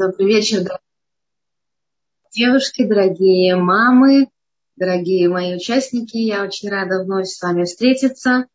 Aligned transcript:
Добрый 0.00 0.28
вечер, 0.28 0.58
дорогие 0.58 0.78
девушки, 2.32 2.84
дорогие 2.84 3.56
мамы, 3.56 4.28
дорогие 4.76 5.28
мои 5.28 5.56
участники. 5.56 6.16
Я 6.16 6.44
очень 6.44 6.68
рада 6.68 7.02
вновь 7.02 7.26
с 7.26 7.42
вами 7.42 7.64
встретиться. 7.64 8.46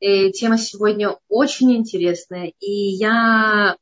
И 0.00 0.30
тема 0.32 0.58
сегодня 0.58 1.16
очень 1.30 1.74
интересная, 1.74 2.52
и 2.60 2.70
я 2.70 3.78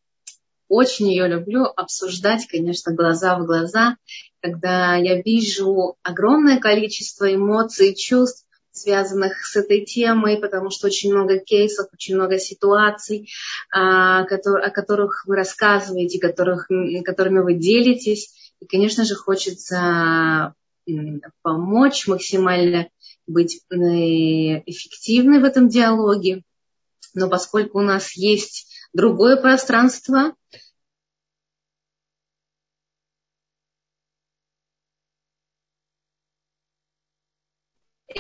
очень 0.69 1.09
ее 1.09 1.27
люблю 1.27 1.65
обсуждать, 1.65 2.47
конечно, 2.47 2.95
глаза 2.95 3.37
в 3.41 3.45
глаза, 3.45 3.97
когда 4.39 4.95
я 4.95 5.21
вижу 5.21 5.97
огромное 6.05 6.61
количество 6.61 7.35
эмоций, 7.35 7.97
чувств, 7.97 8.47
связанных 8.75 9.47
с 9.47 9.57
этой 9.57 9.85
темой, 9.85 10.37
потому 10.37 10.71
что 10.71 10.89
очень 10.89 11.13
много 11.13 11.39
кейсов, 11.39 11.87
очень 11.93 12.17
много 12.17 12.39
ситуаций, 12.39 13.31
а, 13.73 14.23
о 14.23 14.71
которых 14.71 15.25
вы 15.27 15.37
рассказываете, 15.37 16.19
которых, 16.19 16.69
которыми 17.05 17.39
вы 17.39 17.55
делитесь. 17.55 18.53
И, 18.61 18.67
конечно 18.67 19.05
же, 19.05 19.15
хочется 19.15 20.55
помочь 21.43 22.07
максимально 22.09 22.89
быть 23.27 23.61
э, 23.71 23.77
эффективной 23.77 25.39
в 25.39 25.45
этом 25.45 25.69
диалоге. 25.69 26.43
Но 27.15 27.29
поскольку 27.31 27.79
у 27.79 27.83
нас 27.83 28.17
есть 28.17 28.67
другое 28.93 29.37
пространство, 29.37 30.35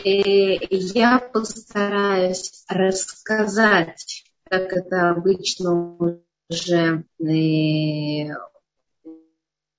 я 0.04 1.18
постараюсь 1.18 2.64
рассказать, 2.68 4.24
как 4.44 4.72
это 4.72 5.10
обычно 5.10 6.20
уже 6.48 7.04
э, 7.18 8.34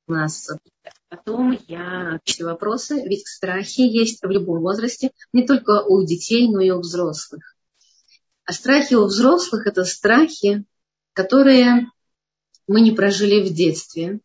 у 0.08 0.12
нас 0.12 0.50
Потом 1.10 1.58
я 1.68 2.16
отвечу 2.16 2.46
вопросы, 2.46 3.02
ведь 3.08 3.28
страхи 3.28 3.82
есть 3.82 4.22
в 4.22 4.30
любом 4.30 4.60
возрасте, 4.60 5.12
не 5.32 5.46
только 5.46 5.84
у 5.84 6.04
детей, 6.04 6.50
но 6.50 6.60
и 6.60 6.72
у 6.72 6.80
взрослых. 6.80 7.56
А 8.44 8.52
страхи 8.52 8.96
у 8.96 9.06
взрослых– 9.06 9.66
это 9.68 9.86
страхи, 9.86 10.66
которые 11.14 11.88
мы 12.68 12.82
не 12.82 12.92
прожили 12.92 13.48
в 13.48 13.54
детстве. 13.54 14.20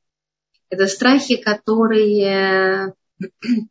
Это 0.69 0.87
страхи, 0.87 1.37
которые 1.37 2.95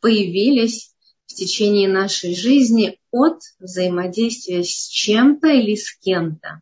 появились 0.01 0.93
течение 1.39 1.87
нашей 1.87 2.35
жизни 2.35 2.99
от 3.11 3.39
взаимодействия 3.59 4.63
с 4.63 4.87
чем-то 4.87 5.47
или 5.47 5.75
с 5.75 5.97
кем-то. 5.97 6.61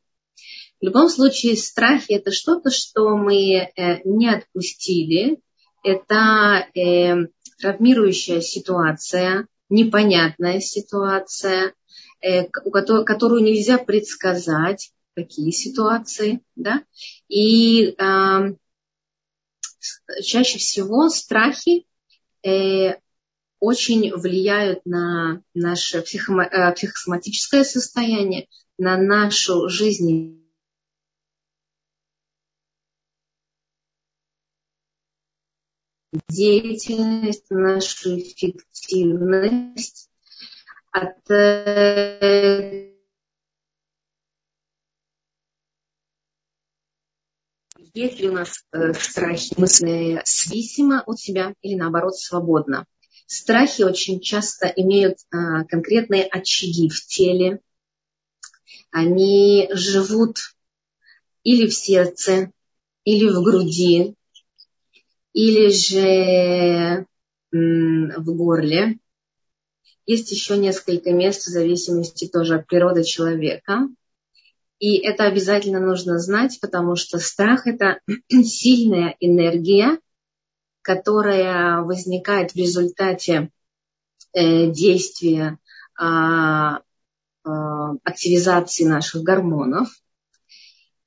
В 0.79 0.85
любом 0.85 1.09
случае, 1.09 1.57
страхи– 1.57 2.13
это 2.13 2.31
что-то, 2.31 2.69
что 2.69 3.17
мы 3.17 3.35
э, 3.35 4.01
не 4.05 4.29
отпустили. 4.29 5.39
Это 5.83 6.67
э, 6.75 7.27
травмирующая 7.59 8.41
ситуация, 8.41 9.47
непонятная 9.69 10.59
ситуация, 10.59 11.73
э, 12.21 12.45
которую 12.45 13.43
нельзя 13.43 13.79
предсказать, 13.79 14.91
какие 15.15 15.49
ситуации, 15.49 16.41
да, 16.55 16.83
и 17.27 17.95
чаще 20.23 20.59
всего 20.59 21.09
страхи 21.09 21.87
очень 23.59 24.13
влияют 24.15 24.85
на 24.85 25.41
наше 25.53 25.99
э, 25.99 26.73
психосоматическое 26.73 27.63
состояние, 27.63 28.47
на 28.77 28.97
нашу 28.97 29.69
жизнь. 29.69 30.43
деятельность, 36.29 37.49
нашу 37.49 38.19
эффективность. 38.19 40.09
От 40.91 41.29
э, 41.29 42.93
есть 47.93 48.19
ли 48.19 48.29
у 48.29 48.33
нас 48.33 48.65
э, 48.71 48.93
страхи 48.93 49.53
мысли 49.59 50.21
зависимо 50.25 51.03
от 51.05 51.19
себя 51.19 51.53
или 51.61 51.75
наоборот 51.75 52.15
свободно? 52.15 52.85
Страхи 53.27 53.81
очень 53.81 54.21
часто 54.21 54.67
имеют 54.67 55.17
а, 55.31 55.65
конкретные 55.65 56.23
очаги 56.23 56.89
в 56.89 57.05
теле. 57.05 57.59
Они 58.89 59.67
живут 59.73 60.37
или 61.43 61.67
в 61.67 61.73
сердце, 61.73 62.51
или 63.03 63.27
в 63.27 63.43
груди, 63.43 64.15
или 65.33 65.69
же 65.69 67.05
в 67.51 68.35
горле. 68.35 68.97
Есть 70.05 70.31
еще 70.31 70.57
несколько 70.57 71.11
мест 71.11 71.43
в 71.43 71.49
зависимости 71.49 72.29
тоже 72.29 72.55
от 72.55 72.67
природы 72.67 73.03
человека. 73.03 73.89
И 74.79 74.97
это 74.99 75.25
обязательно 75.25 75.81
нужно 75.81 76.17
знать, 76.17 76.59
потому 76.61 76.95
что 76.95 77.19
страх– 77.19 77.63
это 77.67 77.99
сильная 78.29 79.17
энергия, 79.19 79.99
которая 80.87 81.81
возникает 81.81 82.53
в 82.53 82.55
результате 82.55 83.51
э, 84.31 84.67
действия 84.67 85.59
а, 85.99 86.79
а, 87.43 87.91
активизации 88.05 88.85
наших 88.85 89.21
гормонов. 89.21 89.89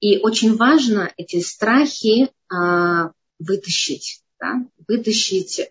И 0.01 0.19
очень 0.19 0.55
важно 0.59 1.11
эти 1.17 1.41
страхи 1.41 2.31
а, 2.53 3.13
вытащить, 3.39 4.23
да? 4.39 4.67
вытащить, 4.87 5.63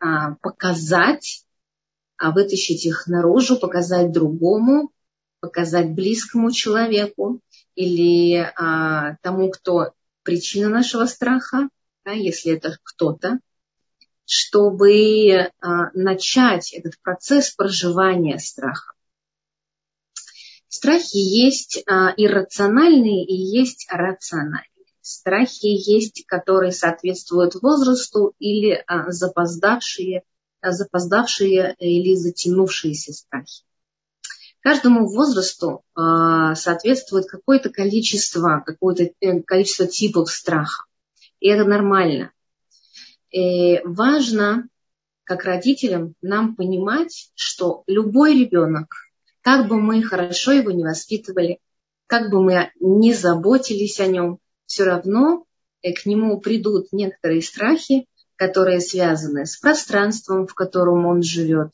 показать, 0.42 1.46
вытащить 2.20 2.88
их 2.88 3.06
наружу, 3.06 3.60
показать 3.60 4.12
другому, 4.12 4.92
показать 5.40 5.92
близкому 5.92 6.52
человеку 6.52 7.42
или 7.76 8.52
тому, 9.22 9.52
кто 9.52 9.94
причина 10.24 10.70
нашего 10.70 11.06
страха, 11.06 11.70
да, 12.06 12.12
если 12.12 12.54
это 12.54 12.76
кто-то, 12.84 13.40
чтобы 14.32 15.52
а, 15.60 15.90
начать 15.96 16.72
этот 16.74 17.02
процесс 17.02 17.50
проживания 17.50 18.38
страха. 18.38 18.94
Страхи 20.68 21.18
есть 21.18 21.84
а, 21.88 22.14
иррациональные 22.16 23.26
и 23.26 23.34
есть 23.34 23.88
рациональные. 23.90 24.68
Страхи 25.02 25.66
есть, 25.66 26.28
которые 26.28 26.72
соответствуют 26.72 27.56
возрасту 27.56 28.36
или 28.38 28.84
а, 28.86 29.10
запоздавшие, 29.10 30.22
запоздавшие 30.62 31.76
или 31.80 32.14
затянувшиеся 32.14 33.14
страхи. 33.14 33.64
Каждому 34.60 35.08
возрасту 35.08 35.84
соответствует 35.96 37.28
какое-то 37.28 37.70
количество, 37.70 38.62
какое-то 38.64 39.10
э, 39.22 39.42
количество 39.42 39.88
типов 39.88 40.30
страха. 40.30 40.84
И 41.40 41.48
это 41.48 41.64
нормально. 41.64 42.34
И 43.32 43.80
важно, 43.84 44.68
как 45.24 45.44
родителям, 45.44 46.16
нам 46.22 46.56
понимать, 46.56 47.32
что 47.36 47.84
любой 47.88 48.40
ребенок, 48.40 48.88
как 49.42 49.68
бы 49.68 49.80
мы 49.80 50.02
хорошо 50.02 50.52
его 50.52 50.72
не 50.72 50.84
воспитывали, 50.84 51.60
как 52.08 52.32
бы 52.32 52.42
мы 52.42 52.72
не 52.80 53.14
заботились 53.14 54.00
о 54.00 54.08
нем, 54.08 54.40
все 54.66 54.84
равно 54.84 55.46
э, 55.82 55.94
к 55.94 56.06
нему 56.06 56.40
придут 56.40 56.88
некоторые 56.92 57.42
страхи, 57.42 58.08
которые 58.36 58.80
связаны 58.80 59.46
с 59.46 59.58
пространством, 59.58 60.48
в 60.48 60.56
котором 60.56 61.06
он 61.06 61.22
живет, 61.22 61.72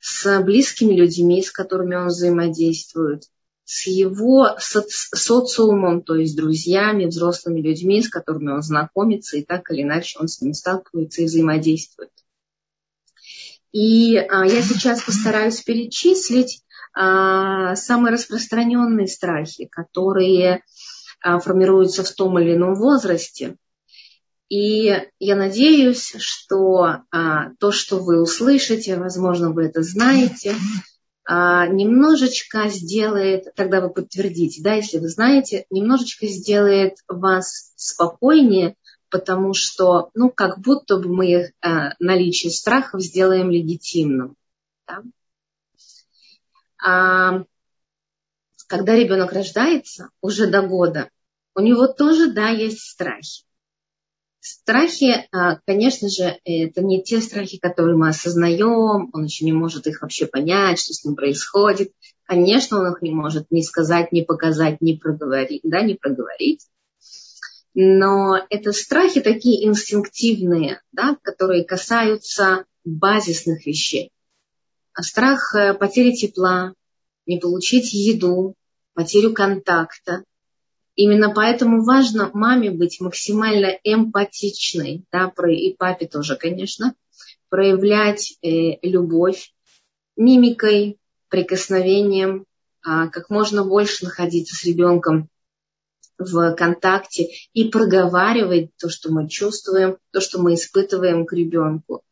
с 0.00 0.40
близкими 0.42 0.94
людьми, 0.94 1.42
с 1.42 1.52
которыми 1.52 1.94
он 1.94 2.08
взаимодействует, 2.08 3.24
с 3.66 3.88
его 3.88 4.56
соци 4.60 5.08
социумом, 5.12 6.00
то 6.00 6.14
есть 6.14 6.36
друзьями, 6.36 7.06
взрослыми 7.06 7.60
людьми, 7.60 8.00
с 8.00 8.08
которыми 8.08 8.52
он 8.52 8.62
знакомится, 8.62 9.36
и 9.36 9.44
так 9.44 9.68
или 9.72 9.82
иначе 9.82 10.18
он 10.20 10.28
с 10.28 10.40
ними 10.40 10.52
сталкивается 10.52 11.22
и 11.22 11.24
взаимодействует. 11.24 12.12
И 13.72 14.16
а, 14.16 14.46
я 14.46 14.62
сейчас 14.62 15.02
постараюсь 15.02 15.60
перечислить 15.62 16.62
а, 16.94 17.74
самые 17.74 18.14
распространенные 18.14 19.08
страхи, 19.08 19.66
которые 19.66 20.62
а, 21.20 21.40
формируются 21.40 22.04
в 22.04 22.12
том 22.12 22.38
или 22.38 22.54
ином 22.54 22.76
возрасте. 22.76 23.56
И 24.48 24.96
я 25.18 25.34
надеюсь, 25.34 26.14
что 26.20 27.00
а, 27.10 27.50
то, 27.58 27.72
что 27.72 27.98
вы 27.98 28.22
услышите, 28.22 28.96
возможно, 28.96 29.50
вы 29.50 29.64
это 29.64 29.82
знаете, 29.82 30.54
немножечко 31.28 32.68
сделает, 32.68 33.54
тогда 33.56 33.80
вы 33.80 33.90
подтвердите, 33.90 34.62
да, 34.62 34.74
если 34.74 34.98
вы 34.98 35.08
знаете, 35.08 35.66
немножечко 35.70 36.26
сделает 36.26 36.98
вас 37.08 37.72
спокойнее, 37.76 38.76
потому 39.10 39.54
что, 39.54 40.10
ну, 40.14 40.30
как 40.30 40.60
будто 40.60 40.98
бы 40.98 41.08
мы 41.08 41.52
а, 41.60 41.94
наличие 41.98 42.52
страхов 42.52 43.02
сделаем 43.02 43.50
легитимным. 43.50 44.36
Да? 44.86 45.02
А, 46.84 47.44
когда 48.66 48.94
ребенок 48.94 49.32
рождается, 49.32 50.10
уже 50.20 50.46
до 50.46 50.62
года, 50.62 51.10
у 51.54 51.60
него 51.60 51.86
тоже, 51.86 52.30
да, 52.30 52.50
есть 52.50 52.80
страхи. 52.80 53.45
Страхи, 54.48 55.26
а, 55.32 55.56
конечно 55.66 56.08
же, 56.08 56.38
это 56.44 56.80
не 56.80 57.02
те 57.02 57.20
страхи, 57.20 57.58
которые 57.58 57.96
мы 57.96 58.10
осознаем, 58.10 59.10
он 59.12 59.24
еще 59.24 59.44
не 59.44 59.52
может 59.52 59.88
их 59.88 60.02
вообще 60.02 60.26
понять, 60.26 60.78
что 60.78 60.92
с 60.94 61.04
ним 61.04 61.16
происходит. 61.16 61.90
Конечно, 62.26 62.78
он 62.78 62.92
их 62.92 63.02
не 63.02 63.10
может 63.10 63.50
ни 63.50 63.60
сказать, 63.60 64.12
ни 64.12 64.20
показать, 64.20 64.80
ни 64.80 64.94
проговорить, 64.94 65.62
да, 65.64 65.80
не 65.80 65.94
проговорить. 65.94 66.64
Но 67.74 68.38
это 68.48 68.70
страхи 68.70 69.20
такие 69.20 69.66
инстинктивные, 69.66 70.80
да, 70.92 71.16
которые 71.22 71.64
касаются 71.64 72.66
базисных 72.84 73.66
вещей. 73.66 74.12
А 74.92 75.02
страх 75.02 75.56
э, 75.56 75.74
потери 75.74 76.12
тепла, 76.12 76.72
не 77.26 77.40
получить 77.40 77.92
еду, 77.92 78.54
потерю 78.94 79.34
контакта, 79.34 80.22
Именно 80.96 81.32
поэтому 81.32 81.84
важно 81.84 82.30
маме 82.32 82.70
быть 82.70 83.00
максимально 83.00 83.78
эмпатичной, 83.84 85.04
да, 85.12 85.30
и 85.46 85.74
папе 85.76 86.06
тоже, 86.06 86.36
конечно, 86.36 86.94
проявлять 87.50 88.38
э, 88.42 88.78
любовь 88.82 89.52
мимикой, 90.16 90.98
прикосновением, 91.28 92.46
а, 92.82 93.08
как 93.08 93.28
можно 93.28 93.62
больше 93.62 94.04
находиться 94.04 94.54
с 94.54 94.64
ребенком 94.64 95.28
в 96.18 96.54
контакте 96.54 97.28
и 97.52 97.68
проговаривать 97.68 98.70
то, 98.78 98.88
что 98.88 99.12
мы 99.12 99.28
чувствуем, 99.28 99.98
то, 100.12 100.22
что 100.22 100.40
мы 100.40 100.54
испытываем 100.54 101.26
к 101.26 101.32
ребенку. 101.34 102.02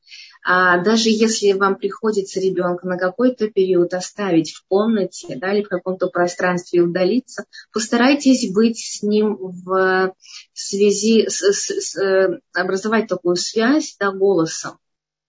А 0.47 0.77
даже 0.77 1.09
если 1.09 1.53
вам 1.53 1.77
приходится 1.77 2.39
ребенка 2.39 2.87
на 2.87 2.99
какой-то 2.99 3.49
период 3.49 3.95
оставить 3.95 4.53
в 4.53 4.63
комнате 4.69 5.37
да, 5.37 5.55
или 5.55 5.63
в 5.63 5.71
каком-то 5.71 6.09
пространстве 6.09 6.83
удалиться, 6.83 7.47
постарайтесь 7.73 8.53
быть 8.53 8.79
с 8.79 9.03
ним 9.03 9.39
в 9.41 10.13
связи, 10.53 11.27
с, 11.29 11.41
с, 11.41 11.71
с, 11.71 11.97
э, 11.97 12.41
образовать 12.53 13.09
такую 13.09 13.37
связь 13.37 13.97
да, 13.99 14.13
голосом. 14.13 14.79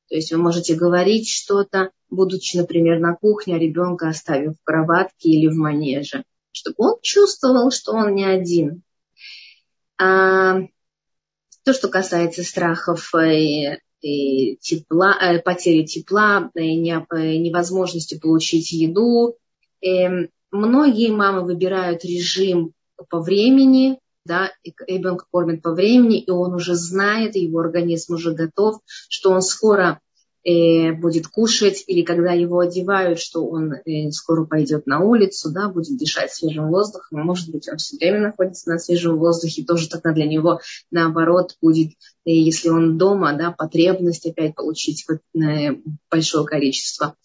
То 0.10 0.16
есть 0.16 0.34
вы 0.34 0.38
можете 0.38 0.76
говорить 0.76 1.30
что-то, 1.30 1.92
будучи, 2.10 2.58
например, 2.58 3.00
на 3.00 3.16
кухне, 3.16 3.56
а 3.56 3.60
ребенка 3.60 4.10
оставив 4.10 4.58
в 4.58 4.64
кроватке 4.66 5.30
или 5.30 5.48
в 5.48 5.56
манеже, 5.56 6.26
чтобы 6.52 6.76
он 6.80 6.96
чувствовал, 7.02 7.72
что 7.72 7.94
он 7.94 8.16
не 8.16 8.26
один. 8.26 8.84
А, 9.98 10.60
то, 11.64 11.74
что 11.74 11.88
касается 11.88 12.44
страхов 12.44 13.16
э, 13.16 13.80
тепла, 14.06 15.18
э, 15.20 15.40
потери 15.40 15.84
тепла, 15.84 16.52
э, 16.56 16.62
невозможности 16.62 18.20
получить 18.20 18.72
еду. 18.72 19.36
Многие 20.52 21.12
мамы 21.12 21.44
выбирают 21.44 22.06
режим 22.06 22.74
по 23.10 23.20
времени, 23.20 24.00
да, 24.26 24.52
ребенка 24.88 25.26
кормят 25.32 25.62
по 25.62 25.72
времени, 25.72 26.20
и 26.20 26.32
он 26.32 26.54
уже 26.54 26.76
знает, 26.76 27.36
его 27.36 27.60
организм 27.60 28.16
уже 28.16 28.34
готов, 28.34 28.80
что 28.86 29.32
он 29.32 29.42
скоро 29.42 30.00
э, 30.00 30.05
будет 30.46 31.28
кушать, 31.28 31.84
или 31.88 32.04
когда 32.04 32.32
его 32.32 32.60
одевают, 32.60 33.20
что 33.20 33.48
он 33.48 33.74
э, 33.74 34.12
скоро 34.12 34.46
пойдет 34.46 34.86
на 34.86 35.00
улицу, 35.00 35.52
да, 35.52 35.70
будет 35.70 35.98
дышать 35.98 36.32
свежим 36.32 36.70
воздухом, 36.70 37.26
может 37.26 37.50
быть, 37.50 37.68
он 37.68 37.78
все 37.78 37.98
время 37.98 38.28
находится 38.28 38.70
на 38.70 38.78
свежем 38.78 39.18
воздухе, 39.18 39.64
тоже 39.64 39.90
тогда 39.90 40.12
для 40.12 40.28
него, 40.28 40.62
наоборот, 40.92 41.56
будет, 41.62 41.94
э, 42.26 42.32
если 42.32 42.70
он 42.70 43.00
дома, 43.00 43.34
да, 43.34 43.52
потребность 43.52 44.28
опять 44.28 44.54
получить 44.54 45.06
э, 45.10 45.78
большое 46.12 46.46
количество 46.46 47.16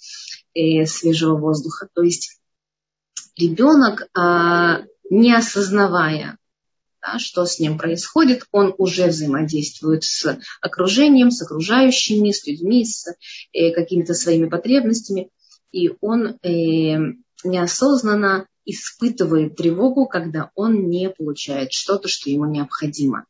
э, 0.54 0.86
свежего 0.86 1.36
воздуха. 1.36 1.88
То 1.92 2.02
есть 2.02 2.40
ребенок, 3.36 4.08
э, 4.18 4.86
не 5.10 5.34
осознавая 5.34 6.38
да, 7.02 7.18
что 7.18 7.46
с 7.46 7.58
ним 7.58 7.78
происходит, 7.78 8.44
он 8.52 8.74
уже 8.78 9.06
взаимодействует 9.06 10.04
с 10.04 10.38
окружением, 10.60 11.30
с 11.30 11.42
окружающими, 11.42 12.30
с 12.30 12.46
людьми, 12.46 12.84
с 12.84 13.06
э, 13.52 13.72
какими-то 13.72 14.14
своими 14.14 14.48
потребностями, 14.48 15.30
и 15.72 15.92
он 16.00 16.38
э, 16.42 16.96
неосознанно 17.44 18.46
испытывает 18.64 19.56
тревогу, 19.56 20.06
когда 20.06 20.50
он 20.54 20.88
не 20.88 21.10
получает 21.10 21.72
что-то, 21.72 22.08
что 22.08 22.30
ему 22.30 22.44
необходимо. 22.46 23.24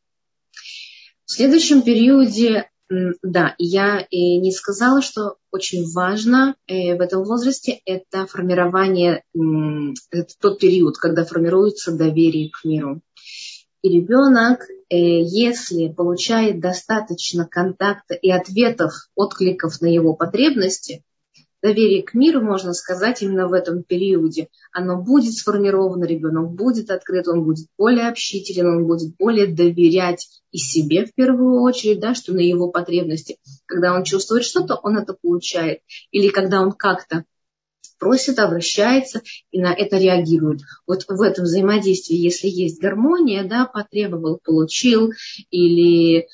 В 1.25 1.31
следующем 1.31 1.81
периоде, 1.81 2.69
да, 3.23 3.55
я 3.57 4.05
и 4.09 4.37
не 4.37 4.51
сказала, 4.51 5.01
что 5.01 5.37
очень 5.49 5.89
важно 5.93 6.55
э, 6.67 6.97
в 6.97 7.01
этом 7.01 7.23
возрасте 7.23 7.79
это 7.85 8.27
формирование, 8.27 9.23
это 10.09 10.33
тот 10.41 10.59
период, 10.59 10.97
когда 10.97 11.23
формируется 11.23 11.93
доверие 11.93 12.49
к 12.49 12.65
миру. 12.65 13.01
И 13.83 13.89
ребенок, 13.89 14.61
э, 14.89 14.95
если 14.95 15.87
получает 15.87 16.59
достаточно 16.59 17.47
контакта 17.47 18.13
и 18.13 18.29
ответов, 18.29 19.09
откликов 19.15 19.81
на 19.81 19.87
его 19.87 20.13
потребности, 20.13 21.03
доверие 21.61 22.03
к 22.03 22.13
миру, 22.13 22.41
можно 22.41 22.73
сказать, 22.73 23.21
именно 23.21 23.47
в 23.47 23.53
этом 23.53 23.83
периоде, 23.83 24.49
оно 24.71 25.01
будет 25.01 25.33
сформировано, 25.33 26.05
ребенок 26.05 26.51
будет 26.51 26.89
открыт, 26.89 27.27
он 27.27 27.43
будет 27.43 27.67
более 27.77 28.07
общителен, 28.07 28.67
он 28.67 28.85
будет 28.85 29.15
более 29.17 29.47
доверять 29.47 30.27
и 30.51 30.57
себе 30.57 31.05
в 31.05 31.13
первую 31.13 31.61
очередь, 31.61 31.99
да, 31.99 32.13
что 32.13 32.33
на 32.33 32.39
его 32.39 32.69
потребности, 32.69 33.37
когда 33.65 33.93
он 33.95 34.03
чувствует 34.03 34.43
что-то, 34.43 34.75
он 34.75 34.97
это 34.97 35.15
получает. 35.19 35.79
Или 36.11 36.29
когда 36.29 36.61
он 36.61 36.71
как-то 36.71 37.25
просит, 38.01 38.39
обращается 38.39 39.21
и 39.51 39.61
на 39.61 39.73
это 39.73 39.97
реагирует. 39.97 40.61
Вот 40.87 41.05
в 41.07 41.21
этом 41.21 41.45
взаимодействии, 41.45 42.17
если 42.17 42.47
есть 42.47 42.81
гармония, 42.81 43.43
да, 43.43 43.65
потребовал, 43.65 44.39
получил 44.43 45.13
или 45.51 46.27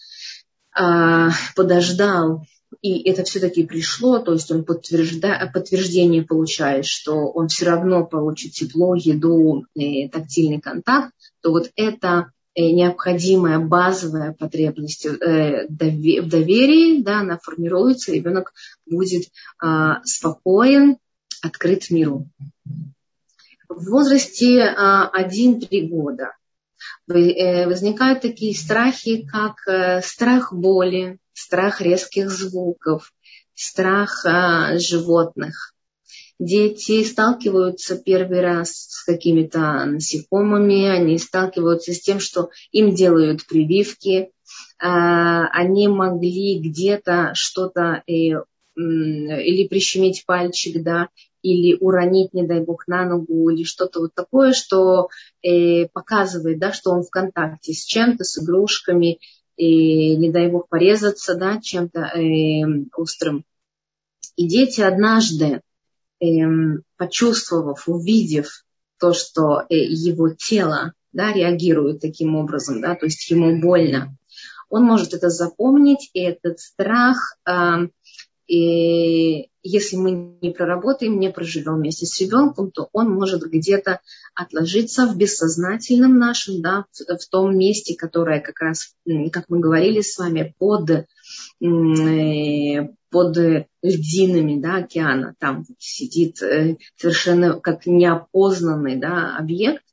а, 0.73 1.29
подождал, 1.57 2.45
и 2.81 3.09
это 3.09 3.23
все-таки 3.23 3.65
пришло, 3.65 4.19
то 4.19 4.31
есть 4.31 4.49
он 4.49 4.63
подтвержда, 4.63 5.51
подтверждение 5.53 6.23
получает, 6.23 6.85
что 6.85 7.27
он 7.27 7.49
все 7.49 7.65
равно 7.65 8.05
получит 8.05 8.53
тепло, 8.53 8.95
еду, 8.95 9.65
и 9.75 10.07
тактильный 10.07 10.61
контакт, 10.61 11.13
то 11.41 11.51
вот 11.51 11.69
это 11.75 12.31
э, 12.55 12.71
необходимая 12.71 13.59
базовая 13.59 14.31
потребность 14.31 15.05
э, 15.05 15.67
в 15.67 16.29
доверии, 16.29 17.01
да, 17.01 17.19
она 17.21 17.39
формируется, 17.41 18.13
ребенок 18.13 18.53
будет 18.85 19.23
а, 19.59 20.01
спокоен, 20.05 20.97
открыт 21.41 21.89
миру. 21.89 22.27
В 23.69 23.89
возрасте 23.89 24.61
1-3 24.61 25.87
года 25.87 26.31
э, 27.09 27.67
возникают 27.67 28.21
такие 28.21 28.55
страхи, 28.55 29.27
как 29.27 29.67
э, 29.67 30.01
страх 30.01 30.53
боли, 30.53 31.19
страх 31.33 31.81
резких 31.81 32.29
звуков, 32.29 33.13
страх 33.53 34.25
а, 34.25 34.77
животных. 34.77 35.73
Дети 36.39 37.03
сталкиваются 37.03 37.97
первый 37.97 38.41
раз 38.41 38.71
с 38.71 39.03
какими-то 39.03 39.85
насекомыми, 39.85 40.87
они 40.87 41.17
сталкиваются 41.17 41.93
с 41.93 41.99
тем, 41.99 42.19
что 42.19 42.51
им 42.71 42.93
делают 42.93 43.45
прививки, 43.47 44.29
а, 44.79 45.47
они 45.47 45.87
могли 45.87 46.59
где-то 46.59 47.31
что-то 47.33 48.03
э, 48.07 48.11
или 48.75 49.67
прищемить 49.67 50.25
пальчик, 50.27 50.83
да, 50.83 51.09
или 51.47 51.77
уронить, 51.79 52.33
не 52.33 52.45
дай 52.45 52.59
бог, 52.59 52.87
на 52.87 53.05
ногу, 53.05 53.49
или 53.49 53.63
что-то 53.63 54.01
вот 54.01 54.13
такое, 54.13 54.53
что 54.53 55.09
э, 55.41 55.87
показывает, 55.87 56.59
да, 56.59 56.73
что 56.73 56.91
он 56.91 57.03
в 57.03 57.09
контакте 57.09 57.73
с 57.73 57.85
чем-то, 57.85 58.23
с 58.23 58.37
игрушками, 58.41 59.19
и, 59.55 60.15
не 60.17 60.31
дай 60.31 60.49
бог, 60.49 60.67
порезаться, 60.69 61.35
да, 61.35 61.59
чем-то 61.61 61.99
э, 61.99 62.85
острым. 62.95 63.43
И 64.35 64.47
дети 64.47 64.81
однажды, 64.81 65.61
э, 66.19 66.25
почувствовав, 66.97 67.87
увидев 67.87 68.65
то, 68.99 69.13
что 69.13 69.61
э, 69.61 69.75
его 69.75 70.29
тело 70.29 70.93
да, 71.13 71.31
реагирует 71.31 72.01
таким 72.01 72.35
образом, 72.35 72.81
да, 72.81 72.95
то 72.95 73.05
есть 73.05 73.29
ему 73.31 73.59
больно, 73.59 74.15
он 74.69 74.83
может 74.83 75.13
это 75.13 75.29
запомнить, 75.29 76.09
и 76.13 76.19
этот 76.19 76.59
страх 76.59 77.37
э, 77.47 77.87
и 78.47 79.49
если 79.61 79.97
мы 79.97 80.37
не 80.41 80.51
проработаем, 80.51 81.19
не 81.19 81.29
проживем 81.29 81.75
вместе 81.75 82.05
с 82.05 82.19
ребенком, 82.21 82.71
то 82.71 82.87
он 82.93 83.09
может 83.09 83.43
где-то 83.43 83.99
отложиться 84.33 85.05
в 85.05 85.17
бессознательном 85.17 86.17
нашем, 86.17 86.61
да, 86.61 86.85
в, 86.93 87.17
в 87.17 87.29
том 87.29 87.57
месте, 87.57 87.95
которое 87.97 88.39
как 88.39 88.59
раз, 88.61 88.95
как 89.33 89.49
мы 89.49 89.59
говорили 89.59 89.99
с 89.99 90.17
вами, 90.17 90.55
под, 90.57 90.89
э, 90.89 91.05
под 93.09 93.37
льдинами 93.81 94.61
да, 94.61 94.77
океана. 94.77 95.35
Там 95.39 95.65
сидит 95.77 96.41
э, 96.41 96.77
совершенно 96.95 97.59
как 97.59 97.85
неопознанный 97.85 98.95
да, 98.95 99.35
объект. 99.37 99.83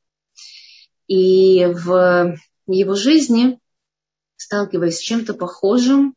И 1.09 1.67
в 1.67 2.39
его 2.69 2.95
жизни, 2.95 3.59
сталкиваясь 4.37 4.99
с 4.99 5.03
чем-то 5.03 5.35
похожим, 5.35 6.15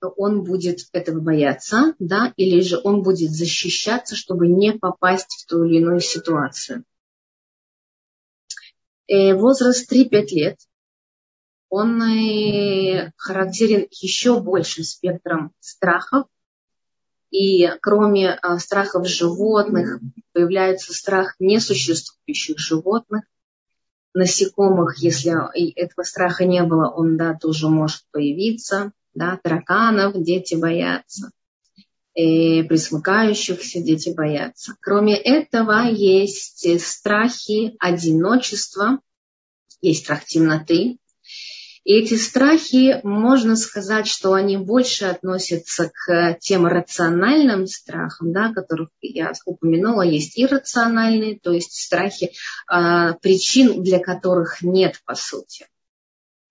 он 0.00 0.44
будет 0.44 0.80
этого 0.92 1.20
бояться, 1.20 1.94
да, 1.98 2.32
или 2.36 2.60
же 2.60 2.80
он 2.82 3.02
будет 3.02 3.30
защищаться, 3.30 4.14
чтобы 4.16 4.48
не 4.48 4.72
попасть 4.72 5.42
в 5.42 5.46
ту 5.46 5.64
или 5.64 5.78
иную 5.78 6.00
ситуацию. 6.00 6.84
Э, 9.08 9.34
возраст 9.34 9.90
3-5 9.90 10.26
лет. 10.32 10.58
он 11.70 12.02
э, 12.02 13.10
характерен 13.16 13.86
еще 13.90 14.40
большим 14.40 14.84
спектром 14.84 15.52
страхов. 15.60 16.26
И 17.30 17.68
кроме 17.80 18.38
э, 18.42 18.58
страхов 18.58 19.06
животных, 19.06 20.00
появляется 20.32 20.92
страх 20.92 21.34
несуществующих 21.38 22.58
животных. 22.58 23.24
Насекомых, 24.14 24.98
если 24.98 25.32
этого 25.74 26.02
страха 26.02 26.44
не 26.44 26.62
было, 26.62 26.90
он 26.90 27.16
да, 27.16 27.34
тоже 27.34 27.68
может 27.68 28.02
появиться. 28.10 28.92
Да, 29.14 29.38
тараканов 29.42 30.22
дети 30.22 30.54
боятся. 30.54 31.30
И 32.14 32.62
присмыкающихся 32.64 33.80
дети 33.80 34.10
боятся. 34.10 34.74
Кроме 34.80 35.16
этого, 35.16 35.88
есть 35.88 36.80
страхи 36.80 37.76
одиночества, 37.78 39.00
есть 39.80 40.04
страх 40.04 40.24
темноты, 40.24 40.98
и 41.88 41.94
эти 41.94 42.16
страхи, 42.16 43.00
можно 43.02 43.56
сказать, 43.56 44.06
что 44.06 44.34
они 44.34 44.58
больше 44.58 45.06
относятся 45.06 45.90
к 45.94 46.36
тем 46.38 46.66
рациональным 46.66 47.66
страхам, 47.66 48.30
да, 48.30 48.52
которых 48.52 48.90
я 49.00 49.32
упомянула, 49.46 50.02
есть 50.02 50.38
иррациональные, 50.38 51.38
то 51.38 51.50
есть 51.50 51.72
страхи, 51.72 52.32
э, 52.70 53.14
причин 53.22 53.82
для 53.82 54.00
которых 54.00 54.60
нет 54.60 55.00
по 55.06 55.14
сути. 55.14 55.66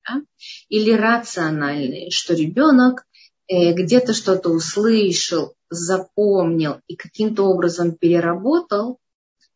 Да? 0.08 0.22
Или 0.70 0.92
рациональные, 0.92 2.12
что 2.12 2.34
ребенок 2.34 3.06
э, 3.48 3.74
где-то 3.74 4.14
что-то 4.14 4.50
услышал, 4.50 5.56
запомнил 5.70 6.82
и 6.88 6.96
каким-то 6.96 7.44
образом 7.44 7.96
переработал, 7.96 9.00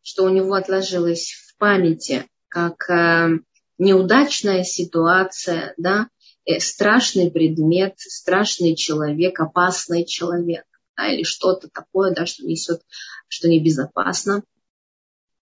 что 0.02 0.24
у 0.24 0.28
него 0.28 0.54
отложилось 0.54 1.32
в 1.32 1.56
памяти 1.56 2.26
как 2.48 2.90
э, 2.90 3.38
неудачная 3.78 4.64
ситуация, 4.64 5.74
да, 5.78 6.08
э, 6.44 6.60
страшный 6.60 7.30
предмет, 7.30 7.94
страшный 7.98 8.76
человек, 8.76 9.40
опасный 9.40 10.04
человек, 10.04 10.64
да, 10.96 11.12
или 11.12 11.22
что-то 11.22 11.68
такое, 11.72 12.14
да, 12.14 12.26
что 12.26 12.44
несет, 12.44 12.82
что 13.28 13.48
небезопасно. 13.48 14.42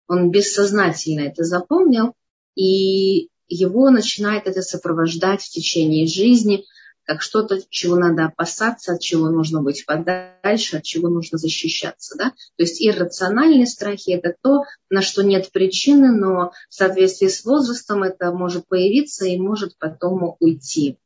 Он 0.07 0.31
бессознательно 0.31 1.21
это 1.21 1.45
запомнил, 1.45 2.14
и 2.55 3.29
его 3.50 3.90
начинает 3.90 4.47
это 4.47 4.62
сопровождать 4.62 5.42
в 5.42 5.50
течение 5.50 6.07
жизни– 6.07 6.64
как 7.11 7.23
что-то, 7.23 7.59
чего 7.71 7.97
надо 7.97 8.26
опасаться, 8.26 8.92
от 8.92 9.00
чего 9.00 9.30
нужно 9.30 9.62
быть 9.62 9.85
подальше, 9.85 10.76
от 10.76 10.85
чего 10.85 11.09
нужно 11.09 11.38
защищаться. 11.38 12.16
Да? 12.16 12.30
То 12.30 12.62
есть 12.62 12.80
иррациональные 12.80 13.66
страхи– 13.66 14.11
это 14.12 14.37
то, 14.40 14.62
на 14.90 15.02
что 15.02 15.25
нет 15.25 15.50
причины, 15.50 16.12
но 16.12 16.52
в 16.69 16.75
соответствии 16.75 17.26
с 17.26 17.45
возрастом 17.45 18.04
это 18.04 18.30
может 18.30 18.69
появиться 18.69 19.26
и 19.26 19.38
может 19.38 19.76
потом 19.78 20.37
уйти. 20.38 20.99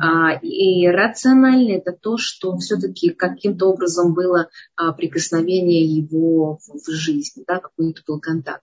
А, 0.00 0.32
и 0.40 0.86
рационально 0.88 1.72
это 1.72 1.92
то, 1.92 2.16
что 2.16 2.56
все-таки 2.56 3.10
каким-то 3.10 3.66
образом 3.66 4.14
было 4.14 4.48
а, 4.76 4.92
прикосновение 4.92 5.84
его 5.84 6.58
в 6.68 6.90
жизни, 6.90 7.44
да, 7.46 7.58
какой-то 7.58 8.00
был 8.06 8.18
контакт. 8.18 8.62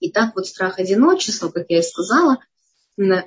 И 0.00 0.10
так 0.10 0.34
вот 0.34 0.46
страх 0.46 0.78
одиночества, 0.78 1.50
как 1.50 1.66
я 1.68 1.78
и 1.78 1.82
сказала, 1.82 2.38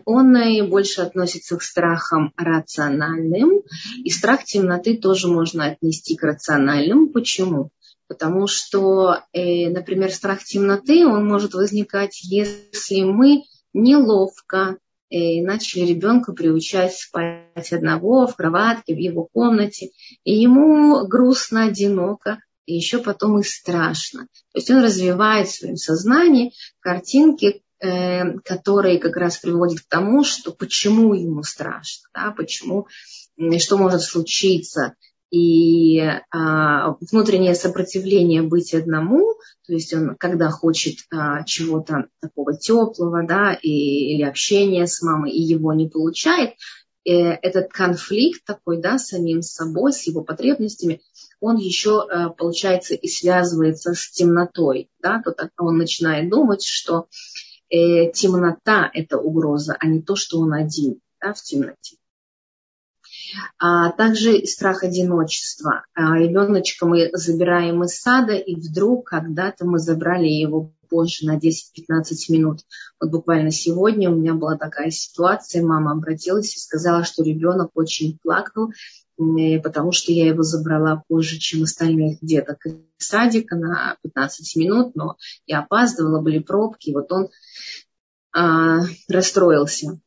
он 0.05 0.69
больше 0.69 1.01
относится 1.01 1.57
к 1.57 1.63
страхам 1.63 2.33
рациональным. 2.35 3.61
И 4.03 4.09
страх 4.09 4.43
темноты 4.43 4.97
тоже 4.97 5.27
можно 5.27 5.65
отнести 5.65 6.15
к 6.15 6.23
рациональным. 6.23 7.09
Почему? 7.09 7.69
Потому 8.07 8.47
что, 8.47 9.21
э, 9.31 9.69
например, 9.69 10.11
страх 10.11 10.43
темноты, 10.43 11.07
он 11.07 11.25
может 11.25 11.53
возникать, 11.53 12.21
если 12.23 13.01
мы 13.01 13.43
неловко 13.73 14.77
э, 15.09 15.41
начали 15.41 15.85
ребенка 15.85 16.33
приучать 16.33 16.93
спать 16.93 17.71
одного 17.71 18.27
в 18.27 18.35
кроватке, 18.35 18.93
в 18.93 18.99
его 18.99 19.27
комнате, 19.31 19.91
и 20.23 20.35
ему 20.35 21.07
грустно, 21.07 21.65
одиноко, 21.65 22.39
и 22.65 22.75
еще 22.75 23.00
потом 23.00 23.39
и 23.39 23.43
страшно. 23.43 24.27
То 24.51 24.60
есть 24.60 24.70
он 24.70 24.84
развивает 24.84 25.48
в 25.48 25.55
своем 25.55 25.77
сознании 25.77 26.53
картинки, 26.79 27.63
Э, 27.84 28.39
который 28.46 28.98
как 28.98 29.17
раз 29.17 29.39
приводит 29.39 29.82
к 29.82 29.89
тому, 29.89 30.24
что 30.24 30.53
почему 30.53 31.13
ему 31.15 31.43
страшно, 31.43 32.08
да, 32.13 32.32
почему, 32.32 32.88
что 33.60 33.77
может 33.77 34.01
случиться. 34.01 34.96
И 35.29 36.00
а, 36.00 36.96
внутреннее 37.12 37.55
сопротивление 37.55 38.43
быть 38.43 38.74
одному, 38.74 39.34
то 39.65 39.74
есть 39.74 39.93
он, 39.93 40.15
когда 40.17 40.50
хочет 40.50 41.00
а, 41.12 41.43
чего-то 41.43 42.05
такого 42.22 42.55
теплого, 42.55 43.27
да, 43.27 43.53
и, 43.53 44.13
или 44.13 44.22
общения 44.22 44.88
с 44.88 45.01
мамой, 45.01 45.32
и 45.32 45.41
его 45.41 45.74
не 45.74 45.89
получает, 45.89 46.51
э, 47.03 47.12
этот 47.12 47.70
конфликт 47.74 48.46
такой, 48.46 48.79
да, 48.79 48.98
с 48.98 49.08
самим 49.08 49.41
собой, 49.41 49.91
с 49.91 50.08
его 50.08 50.24
потребностями, 50.24 51.01
он 51.43 51.57
еще, 51.57 52.07
э, 52.09 52.29
получается, 52.38 52.95
и 52.95 53.07
связывается 53.09 53.93
с 53.93 54.09
темнотой, 54.12 54.89
да, 55.01 55.21
то 55.21 55.35
он 55.57 55.77
начинает 55.77 56.29
думать, 56.29 56.63
что 56.63 57.07
э, 57.69 58.12
темнота– 58.13 58.89
это 58.93 59.17
угроза, 59.17 59.75
а 59.77 59.85
не 59.88 60.01
то, 60.01 60.15
что 60.15 60.39
он 60.39 60.53
один 60.53 61.01
да, 61.19 61.33
в 61.33 61.41
темноте. 61.41 61.97
А 63.59 63.91
также 63.91 64.45
страх 64.45 64.83
одиночества. 64.83 65.83
А, 65.93 66.17
ребеночка 66.17 66.85
мы 66.85 67.09
забираем 67.12 67.83
из 67.83 68.00
сада, 68.00 68.35
и 68.35 68.55
вдруг 68.55 69.09
когда-то 69.09 69.65
мы 69.65 69.79
забрали 69.79 70.27
его 70.27 70.71
позже 70.89 71.25
на 71.25 71.38
10-15 71.38 71.41
минут. 72.29 72.59
Вот 73.01 73.09
буквально 73.09 73.51
сегодня 73.51 74.09
у 74.09 74.15
меня 74.15 74.33
была 74.33 74.57
такая 74.57 74.91
ситуация, 74.91 75.62
мама 75.62 75.91
обратилась 75.91 76.55
и 76.55 76.59
сказала, 76.59 77.03
что 77.03 77.23
ребенок 77.23 77.71
очень 77.73 78.17
плакал, 78.21 78.71
потому 79.17 79.91
что 79.91 80.12
я 80.12 80.27
его 80.27 80.43
забрала 80.43 81.03
позже, 81.08 81.38
чем 81.38 81.63
остальных 81.63 82.17
деток 82.22 82.65
из 82.65 82.77
садика 82.98 83.55
на 83.55 83.98
15 84.01 84.55
минут, 84.55 84.96
но 84.96 85.17
я 85.46 85.60
опаздывала, 85.60 86.22
были 86.22 86.39
пробки, 86.39 86.89
и 86.89 86.93
вот 86.93 87.12
он 87.12 87.29
а, 88.32 88.79
расстроился. 89.08 90.00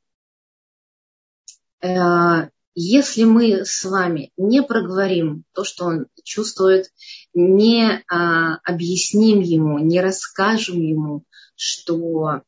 А, 1.82 2.48
если 2.74 3.24
мы 3.24 3.64
с 3.64 3.84
вами 3.84 4.32
не 4.36 4.62
проговорим 4.62 5.44
то, 5.52 5.64
что 5.64 5.86
он 5.86 6.06
чувствует, 6.24 6.92
не 7.32 8.02
а, 8.08 8.56
объясним 8.64 9.40
ему, 9.40 9.78
не 9.78 10.00
расскажем 10.00 10.80
ему, 10.80 11.24
что 11.54 12.42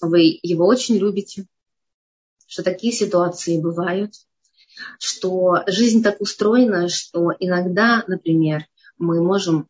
вы 0.00 0.38
его 0.42 0.66
очень 0.66 0.96
любите, 0.96 1.46
что 2.46 2.62
такие 2.62 2.92
ситуации 2.92 3.60
бывают, 3.60 4.14
что 4.98 5.62
жизнь 5.66 6.02
так 6.02 6.20
устроена, 6.20 6.88
что 6.88 7.32
иногда, 7.38 8.04
например, 8.06 8.66
мы 8.98 9.22
можем 9.22 9.66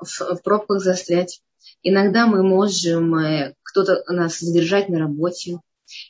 в, 0.00 0.36
пробках 0.42 0.82
застрять, 0.82 1.40
иногда 1.82 2.26
мы 2.26 2.42
можем, 2.42 3.14
э, 3.16 3.54
кто-то 3.62 4.04
нас 4.12 4.38
задержать 4.38 4.88
на 4.88 4.98
работе, 4.98 5.60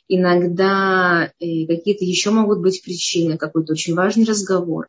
иногда 0.07 1.31
э, 1.39 1.65
какие-то 1.67 2.05
еще 2.05 2.31
могут 2.31 2.59
быть 2.59 2.83
причины, 2.83 3.37
какой-то 3.37 3.73
очень 3.73 3.95
важный 3.95 4.25
разговор. 4.25 4.87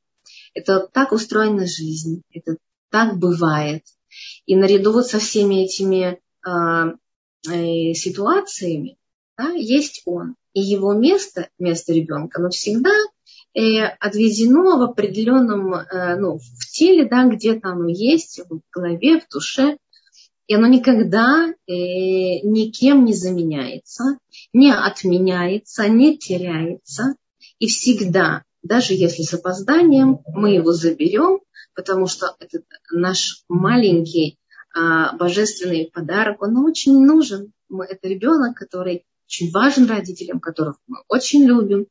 Это 0.55 0.89
так 0.93 1.13
устроена 1.13 1.67
жизнь, 1.67 2.23
это 2.33 2.57
так 2.91 3.19
бывает. 3.19 3.83
И 4.47 4.57
наряду 4.57 4.93
вот 4.93 5.07
со 5.07 5.19
всеми 5.19 5.65
этими 5.65 6.19
а, 6.43 6.95
э, 7.51 7.93
ситуациями 7.93 8.97
да, 9.37 9.51
есть 9.51 10.03
он. 10.07 10.37
И 10.55 10.61
его 10.61 10.95
место, 10.95 11.51
место 11.59 11.93
ребенка, 11.93 12.41
оно 12.41 12.51
всегда 12.51 12.91
отведено 13.61 14.79
в 14.79 14.83
определенном, 14.83 15.75
э, 15.75 16.17
ну, 16.17 16.39
в 16.39 16.67
теле, 16.71 17.07
да, 17.07 17.25
где-то 17.25 17.71
оно 17.71 17.89
есть, 17.89 18.41
в 18.49 18.61
голове, 18.71 19.21
в 19.21 19.29
душе, 19.33 19.79
и 20.47 20.55
оно 20.55 20.67
никогда 20.67 21.49
э, 21.49 21.73
никем 21.73 23.05
не 23.05 23.15
заменяется, 23.15 24.19
не 24.53 24.73
отменяется, 24.73 25.89
не 25.89 26.19
теряется. 26.19 27.17
И 27.59 27.67
всегда, 27.67 28.43
даже 28.63 28.93
если 28.93 29.23
с 29.23 29.33
опозданием, 29.35 30.21
мы 30.27 30.55
его 30.55 30.73
заберем, 30.73 31.41
потому 31.75 32.07
что 32.07 32.37
это 32.39 32.61
наш 32.93 33.43
маленький 33.49 34.39
а, 34.75 35.17
божественный 35.17 35.91
подарок, 35.93 36.43
он 36.43 36.59
очень 36.59 37.03
нужен. 37.05 37.53
Мы, 37.69 37.87
это 37.87 38.09
ребенок, 38.09 38.57
который 38.57 39.05
очень 39.27 39.51
важен 39.51 39.87
родителям, 39.87 40.41
которых 40.41 40.77
мы 40.87 40.99
очень 41.09 41.45
любим. 41.45 41.87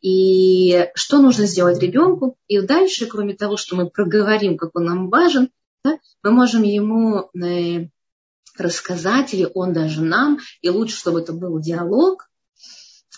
И 0.00 0.88
что 0.94 1.20
нужно 1.20 1.46
сделать 1.46 1.80
ребенку. 1.80 2.36
И 2.48 2.60
дальше, 2.60 3.06
кроме 3.06 3.34
того, 3.34 3.56
что 3.56 3.76
мы 3.76 3.88
проговорим, 3.88 4.56
как 4.56 4.70
он 4.74 4.84
нам 4.84 5.10
важен, 5.10 5.50
да, 5.84 5.98
мы 6.22 6.30
можем 6.32 6.62
ему 6.62 7.30
э, 7.34 7.88
рассказать, 8.56 9.34
или 9.34 9.48
он 9.54 9.72
даже 9.72 10.02
нам, 10.02 10.38
и 10.62 10.70
лучше, 10.70 10.96
чтобы 10.96 11.20
это 11.20 11.32
был 11.32 11.58
диалог, 11.60 12.30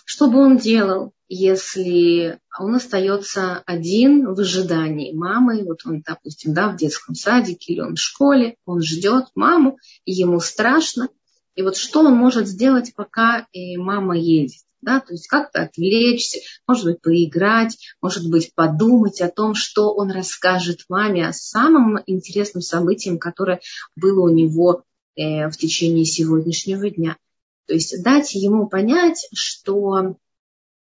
что 0.05 0.29
бы 0.29 0.39
он 0.39 0.57
делал, 0.57 1.13
если 1.27 2.39
он 2.59 2.75
остается 2.75 3.63
один 3.65 4.33
в 4.33 4.39
ожидании 4.39 5.13
мамы, 5.13 5.63
вот 5.63 5.79
он, 5.85 6.03
допустим, 6.05 6.53
да, 6.53 6.69
в 6.69 6.77
детском 6.77 7.15
садике 7.15 7.73
или 7.73 7.81
он 7.81 7.95
в 7.95 7.99
школе, 7.99 8.57
он 8.65 8.81
ждет 8.81 9.25
маму, 9.33 9.79
ему 10.05 10.39
страшно, 10.39 11.09
и 11.55 11.61
вот 11.61 11.77
что 11.77 12.01
он 12.01 12.15
может 12.15 12.47
сделать, 12.47 12.93
пока 12.95 13.47
мама 13.77 14.17
едет. 14.17 14.61
Да? 14.81 14.99
То 14.99 15.13
есть 15.13 15.27
как-то 15.27 15.61
отвлечься, 15.61 16.39
может 16.67 16.85
быть, 16.85 17.01
поиграть, 17.01 17.77
может 18.01 18.29
быть, 18.29 18.53
подумать 18.53 19.21
о 19.21 19.29
том, 19.29 19.55
что 19.55 19.93
он 19.93 20.11
расскажет 20.11 20.85
маме 20.89 21.27
о 21.27 21.33
самом 21.33 21.99
интересном 22.05 22.61
событии, 22.61 23.17
которое 23.17 23.61
было 23.95 24.25
у 24.25 24.33
него 24.33 24.83
э, 25.15 25.49
в 25.49 25.55
течение 25.57 26.03
сегодняшнего 26.03 26.89
дня. 26.89 27.17
То 27.65 27.75
есть 27.75 28.03
дать 28.03 28.33
ему 28.35 28.67
понять, 28.67 29.27
что 29.33 30.17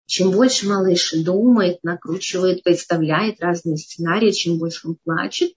чем 0.07 0.31
больше 0.31 0.69
малыш 0.69 1.13
думает, 1.13 1.83
накручивает, 1.83 2.63
представляет 2.63 3.41
разные 3.41 3.77
сценарии, 3.77 4.31
чем 4.31 4.59
больше 4.59 4.89
он 4.89 4.97
плачет, 5.05 5.53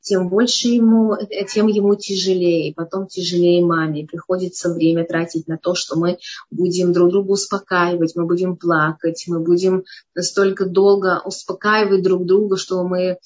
тем 0.00 0.28
больше 0.28 0.68
ему, 0.68 1.16
тем 1.52 1.66
ему 1.66 1.96
тяжелее, 1.96 2.72
потом 2.74 3.08
тяжелее 3.08 3.64
маме. 3.64 4.06
Приходится 4.06 4.72
время 4.72 5.04
тратить 5.04 5.48
на 5.48 5.58
то, 5.58 5.74
что 5.74 5.96
мы 5.96 6.18
будем 6.50 6.92
друг 6.92 7.10
друга 7.10 7.32
успокаивать, 7.32 8.14
мы 8.14 8.26
будем 8.26 8.56
плакать, 8.56 9.24
мы 9.26 9.40
будем 9.40 9.84
настолько 10.14 10.64
долго 10.64 11.20
успокаивать 11.24 12.02
друг 12.02 12.24
друга, 12.24 12.56
что 12.56 12.84
мы 12.84 13.18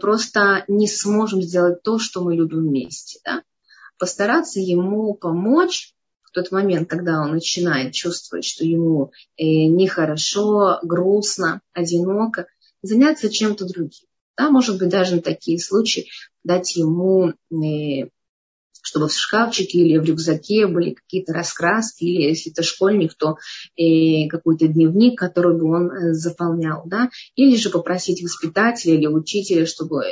просто 0.00 0.64
не 0.66 0.88
сможем 0.88 1.40
сделать 1.40 1.82
то, 1.82 2.00
что 2.00 2.22
мы 2.22 2.34
любим 2.34 2.68
вместе. 2.68 3.20
Да? 3.24 3.42
Постараться 3.98 4.58
ему 4.58 5.14
помочь 5.14 5.94
в 6.30 6.34
тот 6.34 6.52
момент, 6.52 6.88
когда 6.88 7.20
он 7.20 7.32
начинает 7.32 7.92
чувствовать, 7.92 8.44
что 8.44 8.64
ему 8.64 9.12
э, 9.36 9.42
нехорошо, 9.42 10.78
грустно, 10.82 11.60
одиноко, 11.72 12.46
заняться 12.82 13.28
чем-то 13.28 13.66
другим. 13.66 14.06
Да, 14.36 14.50
может 14.50 14.78
быть, 14.78 14.88
даже 14.88 15.16
на 15.16 15.22
такие 15.22 15.58
случаи 15.58 16.08
дать 16.44 16.76
ему 16.76 17.32
э, 17.52 18.08
чтобы 18.82 19.08
в 19.08 19.12
шкафчике 19.12 19.80
или 19.80 19.98
в 19.98 20.04
рюкзаке 20.04 20.66
были 20.66 20.92
какие-то 20.94 21.34
раскраски, 21.34 22.04
или 22.04 22.28
если 22.28 22.50
это 22.50 22.62
школьник, 22.62 23.12
то 23.14 23.36
э, 23.76 24.26
какой-то 24.28 24.68
дневник, 24.68 25.18
который 25.18 25.58
бы 25.58 25.70
он 25.70 26.14
заполнял, 26.14 26.84
да, 26.86 27.10
или 27.34 27.56
же 27.56 27.68
попросить 27.68 28.22
воспитателя 28.22 28.94
или 28.94 29.06
учителя, 29.06 29.66
чтобы 29.66 30.04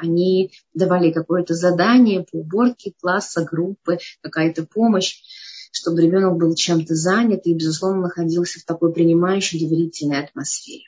они 0.00 0.50
давали 0.72 1.10
какое-то 1.10 1.52
задание 1.54 2.24
по 2.24 2.38
уборке 2.38 2.92
класса, 2.98 3.44
группы, 3.44 3.98
какая-то 4.22 4.64
помощь 4.64 5.20
чтобы 5.86 6.02
ребенок 6.02 6.36
был 6.36 6.52
чем-то 6.56 6.96
занят 6.96 7.42
и, 7.44 7.54
безусловно, 7.54 8.02
находился 8.02 8.58
в 8.58 8.64
такой 8.64 8.92
принимающей, 8.92 9.60
доверительной 9.60 10.24
атмосфере. 10.24 10.82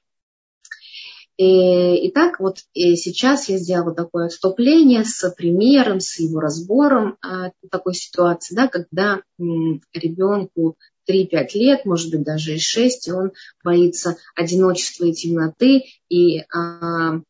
И, 1.37 2.09
итак, 2.09 2.41
вот 2.41 2.59
и 2.75 2.97
сейчас 2.97 3.49
я 3.49 3.59
сделала 3.59 3.95
такое 3.95 4.27
отступление 4.27 5.05
с 5.05 5.31
примером, 5.31 6.01
с 6.01 6.19
его 6.19 6.41
разбором 6.41 7.17
а, 7.23 7.53
такой 7.71 7.95
ситуации, 7.95 8.57
да, 8.57 8.67
когда 8.67 9.23
ребенку 9.39 10.77
3-5 11.09 11.47
лет, 11.55 11.85
может 11.85 12.11
быть, 12.11 12.25
даже 12.25 12.57
и 12.57 12.59
6, 12.59 13.07
и 13.07 13.13
он 13.13 13.31
боится 13.63 14.17
одиночества 14.35 15.05
и 15.05 15.13
темноты. 15.13 15.85
И 16.09 16.41
а, 16.53 17.21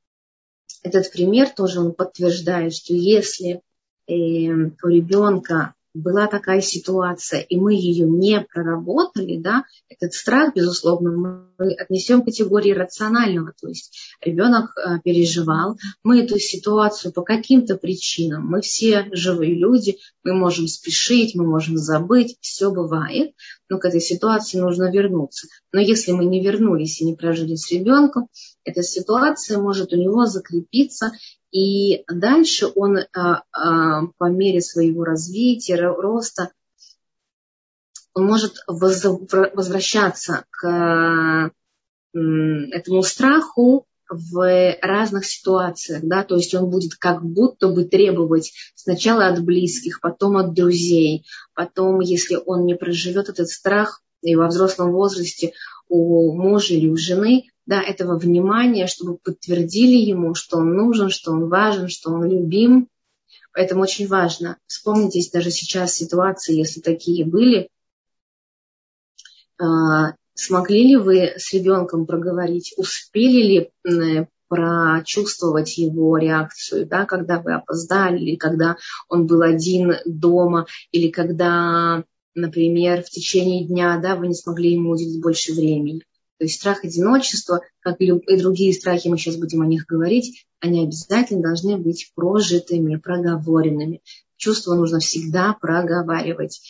этот 0.82 1.12
пример 1.12 1.50
тоже 1.50 1.80
он 1.80 1.92
подтверждает, 1.92 2.72
что 2.72 2.94
если 2.94 3.60
э, 4.06 4.14
у 4.14 4.88
ребенка 4.88 5.74
была 5.98 6.26
такая 6.26 6.60
ситуация, 6.60 7.40
и 7.40 7.56
мы 7.56 7.74
ее 7.74 8.08
не 8.08 8.40
проработали, 8.40 9.36
да, 9.36 9.64
этот 9.88 10.14
страх, 10.14 10.54
безусловно, 10.54 11.10
мы 11.58 11.72
отнесем 11.74 12.22
к 12.22 12.26
категории 12.26 12.72
рационального. 12.72 13.52
То 13.60 13.68
есть 13.68 14.16
ребенок 14.20 14.76
э, 14.76 15.00
переживал, 15.02 15.76
мы 16.02 16.22
эту 16.22 16.38
ситуацию 16.38 17.12
по 17.12 17.22
каким-то 17.22 17.76
причинам, 17.76 18.46
мы 18.46 18.60
все 18.60 19.08
живые 19.12 19.54
люди, 19.54 19.98
мы 20.22 20.34
можем 20.34 20.68
спешить, 20.68 21.34
мы 21.34 21.44
можем 21.44 21.76
забыть, 21.76 22.36
все 22.40 22.70
бывает, 22.70 23.32
но 23.68 23.78
к 23.78 23.84
этой 23.84 24.00
ситуации 24.00 24.58
нужно 24.58 24.90
вернуться. 24.90 25.48
Но 25.72 25.80
если 25.80 26.12
мы 26.12 26.24
не 26.24 26.42
вернулись 26.42 27.00
и 27.00 27.04
не 27.04 27.14
прожили 27.14 27.56
с 27.56 27.70
ребенком, 27.70 28.28
эта 28.64 28.82
ситуация 28.82 29.58
может 29.58 29.92
у 29.92 29.96
него 29.96 30.26
закрепиться, 30.26 31.12
и 31.50 32.04
дальше 32.08 32.66
он 32.74 32.98
а, 32.98 33.42
а, 33.52 34.06
по 34.18 34.24
мере 34.24 34.60
своего 34.60 35.04
развития, 35.04 35.76
роста, 35.76 36.50
он 38.14 38.26
может 38.26 38.56
возвращаться 38.66 40.44
к 40.50 41.52
этому 42.12 43.02
страху 43.02 43.86
в 44.08 44.76
разных 44.80 45.26
ситуациях, 45.26 46.00
да, 46.02 46.24
то 46.24 46.36
есть 46.36 46.54
он 46.54 46.70
будет 46.70 46.94
как 46.94 47.22
будто 47.22 47.68
бы 47.68 47.84
требовать 47.84 48.52
сначала 48.74 49.26
от 49.26 49.44
близких, 49.44 50.00
потом 50.00 50.38
от 50.38 50.54
друзей, 50.54 51.26
потом, 51.54 52.00
если 52.00 52.38
он 52.44 52.64
не 52.64 52.74
проживет 52.74 53.28
этот 53.28 53.48
страх 53.48 54.02
и 54.22 54.34
во 54.34 54.48
взрослом 54.48 54.92
возрасте 54.92 55.52
у 55.88 56.32
мужа 56.34 56.74
или 56.74 56.88
у 56.88 56.96
жены, 56.96 57.44
да, 57.68 57.82
этого 57.82 58.18
внимания, 58.18 58.86
чтобы 58.86 59.18
подтвердили 59.18 59.96
ему, 59.96 60.34
что 60.34 60.56
он 60.56 60.74
нужен, 60.74 61.10
что 61.10 61.32
он 61.32 61.50
важен, 61.50 61.88
что 61.88 62.10
он 62.10 62.24
любим. 62.24 62.88
Поэтому 63.52 63.82
очень 63.82 64.08
важно. 64.08 64.56
Вспомните 64.66 65.20
даже 65.30 65.50
сейчас 65.50 65.92
ситуации, 65.92 66.56
если 66.56 66.80
такие 66.80 67.26
были, 67.26 67.68
а, 69.60 70.14
смогли 70.32 70.82
ли 70.88 70.96
вы 70.96 71.34
с 71.36 71.52
ребенком 71.52 72.06
проговорить, 72.06 72.72
успели 72.78 73.70
ли 73.84 74.26
прочувствовать 74.48 75.76
его 75.76 76.16
реакцию, 76.16 76.86
да, 76.86 77.04
когда 77.04 77.38
вы 77.38 77.52
опоздали, 77.52 78.18
или 78.18 78.36
когда 78.36 78.78
он 79.10 79.26
был 79.26 79.42
один 79.42 79.92
дома, 80.06 80.64
или 80.90 81.10
когда, 81.10 82.02
например, 82.34 83.02
в 83.02 83.10
течение 83.10 83.66
дня 83.66 84.00
да, 84.02 84.16
вы 84.16 84.28
не 84.28 84.34
смогли 84.34 84.72
ему 84.72 84.92
уделить 84.92 85.20
больше 85.20 85.52
времени. 85.52 86.02
То 86.38 86.44
есть 86.44 86.56
страх 86.56 86.84
одиночества, 86.84 87.60
как 87.80 88.00
и 88.00 88.36
другие 88.36 88.72
страхи, 88.72 89.08
мы 89.08 89.18
сейчас 89.18 89.36
будем 89.36 89.62
о 89.62 89.66
них 89.66 89.86
говорить, 89.86 90.46
они 90.60 90.84
обязательно 90.84 91.42
должны 91.42 91.76
быть 91.76 92.12
прожитыми, 92.14 92.96
проговоренными. 92.96 94.02
Чувства 94.36 94.74
нужно 94.74 95.00
всегда 95.00 95.56
проговаривать. 95.60 96.60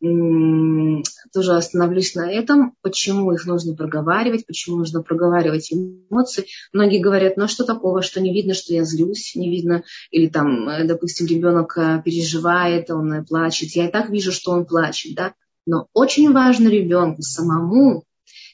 Тоже 0.00 1.52
остановлюсь 1.52 2.14
на 2.14 2.30
этом, 2.30 2.74
почему 2.80 3.32
их 3.32 3.44
нужно 3.44 3.76
проговаривать, 3.76 4.46
почему 4.46 4.78
нужно 4.78 5.02
проговаривать 5.02 5.70
эмоции. 5.70 6.46
Многие 6.72 7.00
говорят, 7.00 7.36
ну 7.36 7.44
а 7.44 7.48
что 7.48 7.64
такого, 7.64 8.00
что 8.00 8.22
не 8.22 8.32
видно, 8.32 8.54
что 8.54 8.72
я 8.72 8.84
злюсь, 8.84 9.34
не 9.34 9.50
видно, 9.50 9.84
или 10.10 10.28
там, 10.28 10.66
э, 10.70 10.86
допустим, 10.86 11.26
ребенок 11.26 11.76
э, 11.76 12.00
переживает, 12.02 12.90
он 12.90 13.12
э, 13.12 13.24
плачет, 13.24 13.72
я 13.72 13.88
и 13.88 13.92
так 13.92 14.08
вижу, 14.08 14.32
что 14.32 14.52
он 14.52 14.64
плачет, 14.64 15.14
да. 15.14 15.34
Но 15.66 15.88
очень 15.92 16.32
важно 16.32 16.68
ребенку 16.68 17.20
самому 17.20 18.04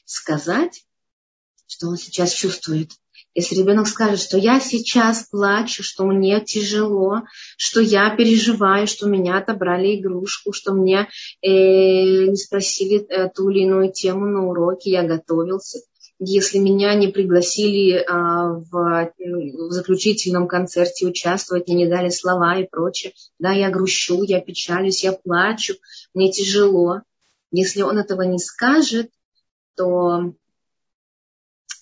сказать, 0.07 0.85
что 1.67 1.87
он 1.89 1.97
сейчас 1.97 2.33
чувствует. 2.33 2.91
Если 3.35 3.55
ребенок 3.55 3.87
скажет, 3.87 4.19
что 4.19 4.37
я 4.37 4.59
сейчас 4.59 5.27
плачу, 5.29 5.83
что 5.83 6.05
мне 6.05 6.41
тяжело, 6.41 7.21
что 7.55 7.81
я 7.81 8.15
переживаю, 8.15 8.87
что 8.87 9.07
меня 9.07 9.37
отобрали 9.37 9.99
игрушку, 9.99 10.53
что 10.53 10.73
мне 10.73 11.07
э, 11.43 12.25
не 12.27 12.35
спросили 12.35 13.05
э, 13.05 13.29
ту 13.29 13.49
или 13.49 13.59
иную 13.59 13.91
тему 13.91 14.25
на 14.25 14.47
уроке, 14.47 14.89
я 14.91 15.03
готовился. 15.03 15.79
Если 16.19 16.57
меня 16.57 16.95
не 16.95 17.09
пригласили 17.09 18.03
а, 18.09 18.53
в, 18.53 18.71
в 18.71 19.71
заключительном 19.71 20.47
концерте 20.47 21.05
участвовать, 21.05 21.67
мне 21.67 21.85
не 21.85 21.87
дали 21.87 22.09
слова 22.09 22.57
и 22.59 22.67
прочее, 22.67 23.13
да, 23.37 23.51
я 23.51 23.69
грущу, 23.69 24.23
я 24.23 24.41
печалюсь, 24.41 25.03
я 25.03 25.11
плачу, 25.11 25.75
мне 26.15 26.31
тяжело. 26.31 27.01
Если 27.51 27.83
он 27.83 27.99
этого 27.99 28.23
не 28.23 28.39
скажет, 28.39 29.11
то 29.77 30.33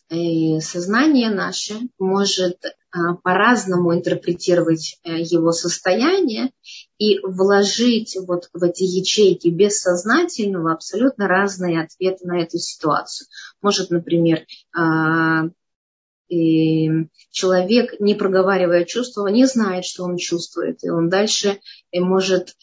э, 0.10 0.60
сознание 0.60 1.32
наше 1.32 1.76
может 1.98 2.60
а, 2.92 3.16
по-разному 3.16 3.96
интерпретировать 3.96 5.00
э, 5.04 5.22
его 5.22 5.52
состояние 5.52 6.52
и 6.98 7.20
вложить 7.20 8.16
вот 8.28 8.50
в 8.54 8.64
эти 8.64 8.84
ячейки 8.84 9.48
бессознательного 9.48 10.74
абсолютно 10.74 11.28
разные 11.28 11.82
ответы 11.82 12.28
на 12.28 12.42
эту 12.42 12.58
ситуацию. 12.58 13.28
Может, 13.62 13.90
например, 13.90 14.46
а, 14.74 15.50
человек, 16.28 18.00
не 18.00 18.16
проговаривая 18.16 18.84
чувства, 18.86 19.28
не 19.28 19.46
знает, 19.46 19.86
что 19.86 20.04
он 20.04 20.18
чувствует, 20.18 20.84
и 20.84 20.90
он 20.90 21.10
дальше 21.10 21.60
э, 21.92 22.00
может 22.00 22.56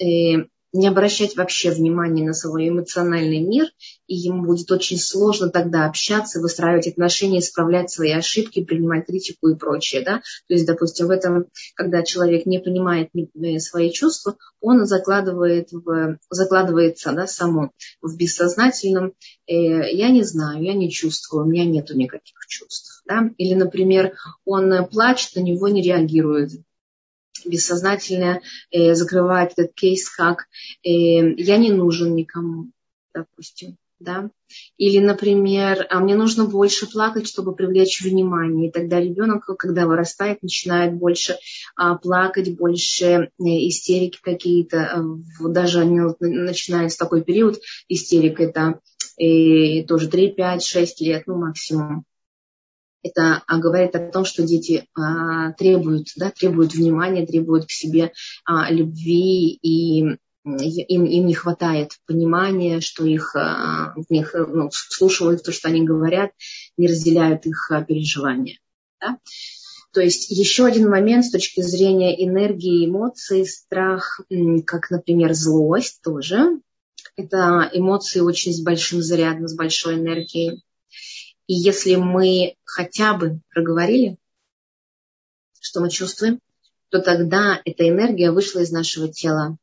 не 0.73 0.89
обращать 0.89 1.37
вообще 1.37 1.71
внимания 1.71 2.25
на 2.25 2.33
свой 2.33 2.69
эмоциональный 2.69 3.41
мир, 3.41 3.67
и 4.07 4.15
ему 4.15 4.45
будет 4.45 4.71
очень 4.71 4.99
сложно 4.99 5.51
тогда 5.51 5.87
общаться, 5.87 6.41
выстраивать 6.41 6.89
отношения, 6.89 7.41
исправлять 7.41 7.91
свои 7.91 8.13
ошибки, 8.13 8.65
принимать 8.65 9.07
критику 9.07 9.49
и 9.49 9.55
прочее. 9.55 10.03
Да? 10.03 10.19
То 10.49 10.55
есть, 10.55 10.67
допустим, 10.67 11.07
в 11.07 11.11
этом, 11.11 11.47
когда 11.75 12.03
человек 12.03 12.47
не 12.47 12.59
понимает 12.59 13.11
э, 13.15 13.59
свои 13.59 13.91
чувства, 13.91 14.37
он 14.61 14.87
закладывает 14.87 15.69
в, 15.73 16.19
закладывается 16.31 17.13
да, 17.13 17.27
само 17.27 17.73
в 18.01 18.17
бессознательном 18.17 19.13
э, 19.47 19.55
«я 19.93 20.09
не 20.09 20.23
знаю, 20.23 20.63
я 20.63 20.73
не 20.75 20.91
чувствую, 20.91 21.45
у 21.45 21.49
меня 21.49 21.65
нет 21.65 21.91
никаких 21.91 22.47
чувств». 22.49 23.03
Да? 23.07 23.31
Или, 23.37 23.55
например, 23.55 24.15
он 24.45 24.87
плачет, 24.87 25.37
на 25.37 25.41
него 25.41 25.69
не 25.69 25.83
реагирует 25.83 26.53
бессознательно 27.47 28.41
э, 28.71 28.95
закрывает 28.95 29.53
этот 29.57 29.75
кейс 29.75 30.09
как 30.09 30.47
э, 30.85 30.89
«я 30.89 31.57
не 31.57 31.73
нужен 31.73 32.15
никому», 32.15 32.71
допустим. 33.15 33.77
да, 33.99 34.31
или, 34.77 34.99
например, 34.99 35.87
а 35.91 36.01
мне 36.01 36.17
нужно 36.17 36.45
больше 36.45 36.91
плакать, 36.91 37.29
чтобы 37.29 37.55
привлечь 37.55 38.03
внимание, 38.03 38.69
и 38.69 38.73
тогда 38.73 39.01
ребенок, 39.01 39.45
когда 39.59 39.87
вырастает, 39.87 40.43
начинает 40.43 40.95
больше 40.95 41.37
а, 41.77 41.97
плакать, 41.97 42.57
больше 42.57 43.05
э, 43.05 43.29
истерики 43.39 44.19
какие-то, 44.21 44.77
э, 44.77 45.49
даже 45.49 45.81
они 45.81 46.01
начинают 46.21 46.93
с 46.93 46.97
такой 46.97 47.23
период 47.23 47.61
истерик, 47.89 48.41
это 48.41 48.81
и 49.17 49.85
тоже 49.85 50.09
3, 50.09 50.33
5, 50.33 50.65
6 50.65 51.01
лет, 51.03 51.25
ну, 51.27 51.37
максимум. 51.37 52.05
Это 53.03 53.43
а, 53.47 53.59
говорит 53.59 53.97
о 53.97 54.11
том, 54.11 54.25
что 54.25 54.43
дети 54.43 54.87
а, 54.95 55.53
требуют, 55.53 56.09
да, 56.17 56.31
требуют 56.31 56.75
внимания, 56.75 57.27
требуют 57.27 57.67
к 57.67 57.71
себе 57.71 58.13
а, 58.45 58.71
любви 58.71 59.59
и 59.61 60.01
им, 60.45 61.05
им 61.05 61.27
не 61.27 61.35
хватает 61.35 61.93
понимания, 62.05 62.81
что 62.81 63.07
их, 63.07 63.37
них 64.09 64.35
ну, 64.35 64.71
слушают 64.73 65.45
то, 65.45 65.53
что 65.53 65.69
они 65.69 65.83
говорят, 65.83 66.33
не 66.77 66.89
разделяют 66.89 67.47
их 67.47 67.71
переживания. 67.87 68.59
Да? 69.01 69.19
То 69.93 70.01
есть 70.01 70.31
еще 70.31 70.65
один 70.65 70.89
момент 70.89 71.27
с 71.27 71.31
точки 71.31 71.61
зрения 71.61 72.27
энергии, 72.27 72.87
эмоций, 72.87 73.47
страх, 73.47 74.21
как, 74.67 74.91
например, 74.91 75.35
злость 75.35 76.01
тоже. 76.03 76.61
Это 77.17 77.71
эмоции 77.73 78.21
очень 78.21 78.53
с 78.53 78.61
большим 78.61 79.03
зарядом, 79.03 79.47
с 79.47 79.55
большой 79.55 79.97
энергией. 79.97 80.63
И 81.53 81.55
если 81.55 81.97
мы 81.97 82.55
хотя 82.65 83.13
бы 83.13 83.41
проговорили, 83.53 84.17
что 85.61 85.83
мы 85.83 85.91
чувствуем, 85.91 86.41
то 86.89 87.01
тогда 87.01 87.61
эта 87.67 87.87
энергия 87.87 88.31
вышла 88.31 88.61
из 88.61 88.71
нашего 88.71 89.13
тела 89.13 89.59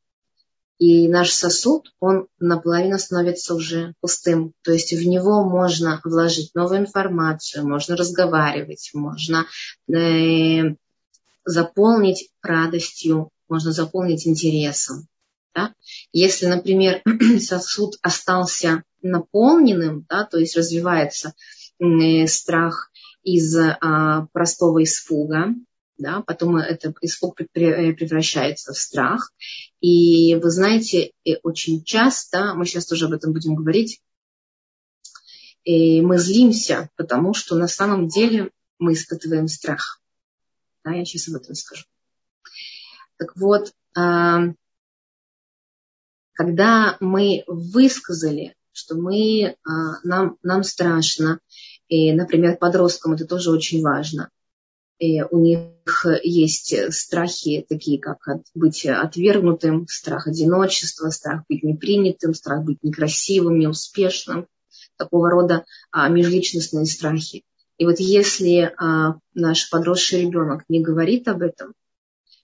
и 0.77 1.07
наш 1.07 1.31
сосуд, 1.31 1.91
он 1.99 2.27
наполовину 2.37 2.99
становится 2.99 3.55
уже 3.55 3.95
пустым. 4.01 4.53
То 4.61 4.71
есть 4.71 4.93
в 4.93 5.03
него 5.03 5.43
можно 5.43 5.99
вложить 6.03 6.53
новую 6.53 6.81
информацию, 6.81 7.67
можно 7.67 7.97
разговаривать, 7.97 8.91
можно 8.93 9.47
э, 9.91 10.75
заполнить 11.43 12.29
радостью, 12.43 13.31
можно 13.47 13.71
заполнить 13.71 14.27
интересом. 14.27 15.07
Да? 15.55 15.73
Если, 16.13 16.45
например, 16.45 17.01
сосуд 17.39 17.95
остался 18.03 18.83
наполненным, 19.01 20.05
да, 20.07 20.23
то 20.23 20.37
есть 20.37 20.55
развивается 20.55 21.33
страх 22.27 22.91
из 23.23 23.55
э, 23.55 23.77
простого 24.31 24.83
испуга, 24.83 25.55
да, 25.97 26.21
потом 26.21 26.57
этот 26.57 26.97
испуг 27.01 27.41
э, 27.41 27.45
превращается 27.45 28.73
в 28.73 28.77
страх. 28.77 29.31
И 29.81 30.35
вы 30.35 30.49
знаете, 30.49 31.11
очень 31.43 31.83
часто, 31.83 32.53
мы 32.55 32.65
сейчас 32.65 32.85
тоже 32.85 33.05
об 33.05 33.13
этом 33.13 33.33
будем 33.33 33.55
говорить, 33.55 34.01
мы 35.65 36.17
злимся, 36.17 36.89
потому 36.95 37.33
что 37.33 37.55
на 37.55 37.67
самом 37.67 38.07
деле 38.07 38.49
мы 38.79 38.93
испытываем 38.93 39.47
страх. 39.47 40.01
Да, 40.83 40.91
я 40.91 41.05
сейчас 41.05 41.27
об 41.27 41.41
этом 41.41 41.53
скажу. 41.53 41.85
Так 43.17 43.35
вот, 43.35 43.73
а, 43.95 44.53
когда 46.33 46.95
мы 47.01 47.43
высказали, 47.47 48.55
что 48.79 48.95
мы, 48.95 49.55
а, 49.63 49.99
нам, 50.03 50.37
нам 50.43 50.63
страшно, 50.63 51.39
и, 51.87 52.13
например, 52.13 52.57
подросткам 52.57 53.13
это 53.13 53.25
тоже 53.25 53.51
очень 53.51 53.81
важно, 53.81 54.29
и 54.99 55.21
у 55.21 55.39
них 55.39 56.05
есть 56.23 56.93
страхи, 56.93 57.65
такие 57.67 57.99
как 57.99 58.17
быть 58.53 58.85
отвергнутым, 58.85 59.87
страх 59.87 60.27
одиночества, 60.27 61.09
страх 61.09 61.43
быть 61.49 61.63
непринятым, 61.63 62.33
страх 62.33 62.63
быть 62.63 62.83
некрасивым, 62.83 63.59
неуспешным, 63.59 64.47
такого 64.97 65.29
рода 65.29 65.65
а, 65.91 66.09
межличностные 66.09 66.85
страхи. 66.85 67.43
И 67.77 67.85
вот 67.85 67.99
если 67.99 68.73
а, 68.77 69.15
наш 69.33 69.69
подросший 69.69 70.21
ребенок 70.21 70.63
не 70.67 70.81
говорит 70.81 71.27
об 71.27 71.41
этом, 71.41 71.73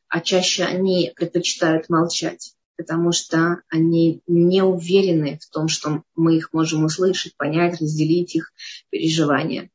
а 0.08 0.21
чаще 0.21 0.63
они 0.63 1.12
предпочитают 1.15 1.89
молчать, 1.89 2.56
потому 2.78 3.12
что 3.12 3.62
они 3.70 4.22
не 4.28 4.64
уверены 4.64 5.40
в 5.42 5.50
том, 5.50 5.68
что 5.68 6.04
мы 6.16 6.38
их 6.38 6.54
можем 6.54 6.86
услышать, 6.86 7.36
понять, 7.38 7.82
разделить 7.82 8.36
их 8.36 8.52
переживания 8.90 9.70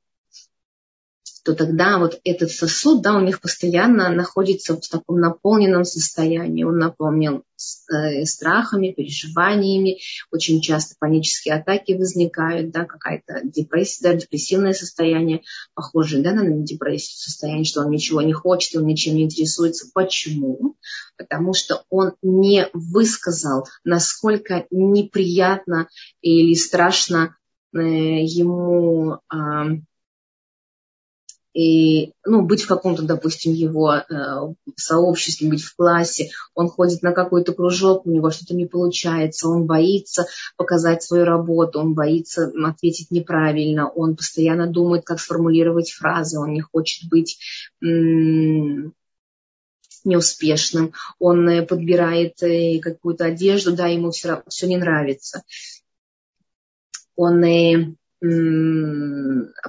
то 1.44 1.55
тогда 1.55 1.98
вот 1.98 2.20
этот 2.24 2.50
сосуд, 2.50 3.03
да, 3.03 3.16
у 3.16 3.20
них 3.20 3.40
постоянно 3.40 4.11
находится 4.11 4.76
в 4.76 4.87
таком 4.88 5.20
наполненном 5.20 5.85
состоянии. 5.85 6.64
Он 6.64 6.79
наполнен 6.79 7.42
э, 7.92 8.24
страхами, 8.24 8.92
переживаниями. 8.92 9.98
Очень 10.31 10.61
часто 10.61 10.96
панические 10.98 11.55
атаки 11.55 11.92
возникают, 11.92 12.70
да, 12.70 12.85
какая-то 12.85 13.40
депрессия, 13.44 14.03
да, 14.03 14.14
депрессивное 14.14 14.74
состояние, 14.74 15.42
похожее 15.74 16.22
да, 16.22 16.33
на 16.33 16.62
депрессию, 16.62 17.16
состояние, 17.16 17.64
что 17.64 17.81
он 17.81 17.90
ничего 17.90 18.20
не 18.20 18.33
хочет, 18.33 18.76
он 18.76 18.87
ничем 18.87 19.14
не 19.14 19.24
интересуется. 19.24 19.90
Почему? 19.94 20.76
Потому 21.16 21.55
что 21.55 21.85
он 21.88 22.12
не 22.22 22.68
высказал, 22.74 23.66
насколько 23.85 24.66
неприятно 24.70 25.88
или 26.20 26.55
страшно 26.55 27.37
э, 27.72 27.79
ему 27.79 29.20
и, 31.53 32.13
ну, 32.25 32.43
быть 32.43 32.63
в 32.63 32.69
каком-то, 32.69 33.03
допустим, 33.03 33.53
его 33.53 33.95
э, 33.95 34.05
сообществе, 34.77 35.49
быть 35.49 35.63
в 35.63 35.75
классе, 35.75 36.31
он 36.55 36.69
ходит 36.69 37.03
на 37.03 37.13
какой-то 37.13 37.53
кружок, 37.53 38.07
у 38.07 38.11
него 38.11 38.31
что-то 38.31 38.55
не 38.55 38.67
получается, 38.67 39.49
он 39.49 39.67
боится 39.67 40.27
показать 40.57 41.03
свою 41.03 41.25
работу, 41.25 41.81
он 41.81 41.95
боится 41.95 42.53
ответить 42.65 43.11
неправильно, 43.11 43.89
он 43.89 44.17
постоянно 44.17 44.69
думает, 44.69 45.05
как 45.05 45.21
сформулировать 45.21 45.91
фразы, 45.91 46.39
он 46.39 46.53
не 46.53 46.61
хочет 46.61 47.09
быть 47.11 47.39
неуспешным, 50.05 50.93
он 51.19 51.49
э, 51.49 51.67
подбирает 51.67 52.43
э, 52.43 52.79
какую-то 52.81 53.27
одежду, 53.27 53.75
да, 53.75 53.87
ему 53.87 54.11
все, 54.11 54.43
все 54.49 54.67
не 54.67 54.77
нравится. 54.77 55.43
Он 57.17 57.43
э, 57.45 57.95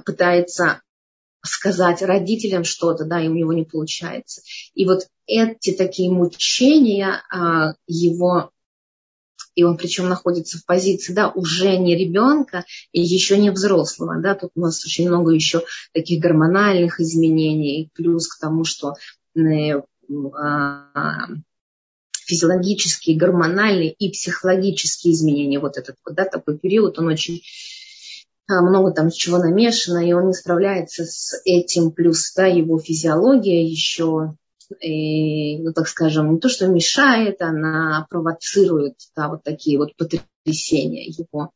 пытается 0.04 0.82
сказать 1.44 2.02
родителям 2.02 2.64
что-то, 2.64 3.04
да, 3.04 3.20
и 3.20 3.28
у 3.28 3.34
него 3.34 3.52
не 3.52 3.64
получается. 3.64 4.42
И 4.74 4.86
вот 4.86 5.06
эти 5.26 5.72
такие 5.72 6.10
мучения 6.10 7.22
а, 7.30 7.74
его, 7.86 8.50
и 9.54 9.64
он 9.64 9.76
причем 9.76 10.08
находится 10.08 10.58
в 10.58 10.64
позиции, 10.64 11.12
да, 11.12 11.28
уже 11.30 11.76
не 11.76 11.96
ребенка 11.96 12.64
и 12.92 13.00
еще 13.00 13.38
не 13.38 13.50
взрослого, 13.50 14.20
да, 14.20 14.34
тут 14.34 14.50
у 14.54 14.60
нас 14.60 14.84
очень 14.84 15.08
много 15.08 15.32
еще 15.32 15.62
таких 15.92 16.22
гормональных 16.22 17.00
изменений, 17.00 17.90
плюс 17.94 18.28
к 18.28 18.38
тому, 18.40 18.64
что 18.64 18.94
э, 19.34 19.82
а, 20.34 21.28
физиологические, 22.24 23.16
гормональные 23.16 23.92
и 23.92 24.10
психологические 24.10 25.12
изменения, 25.12 25.58
вот 25.58 25.76
этот 25.76 25.96
вот, 26.04 26.14
да, 26.14 26.24
такой 26.24 26.58
период, 26.58 26.98
он 26.98 27.08
очень 27.08 27.42
много 28.48 28.92
там 28.92 29.10
чего 29.10 29.38
намешано, 29.38 30.06
и 30.06 30.12
он 30.12 30.28
не 30.28 30.32
справляется 30.32 31.04
с 31.04 31.40
этим, 31.44 31.90
плюс 31.92 32.32
да, 32.34 32.46
его 32.46 32.78
физиология 32.78 33.64
еще, 33.64 34.34
и, 34.80 35.58
ну, 35.58 35.72
так 35.72 35.88
скажем, 35.88 36.34
не 36.34 36.38
то, 36.38 36.48
что 36.48 36.66
мешает, 36.66 37.40
она 37.42 38.06
провоцирует 38.10 38.94
да, 39.16 39.28
вот 39.28 39.42
такие 39.42 39.78
вот 39.78 39.94
потрясения 39.96 41.06
его 41.06 41.50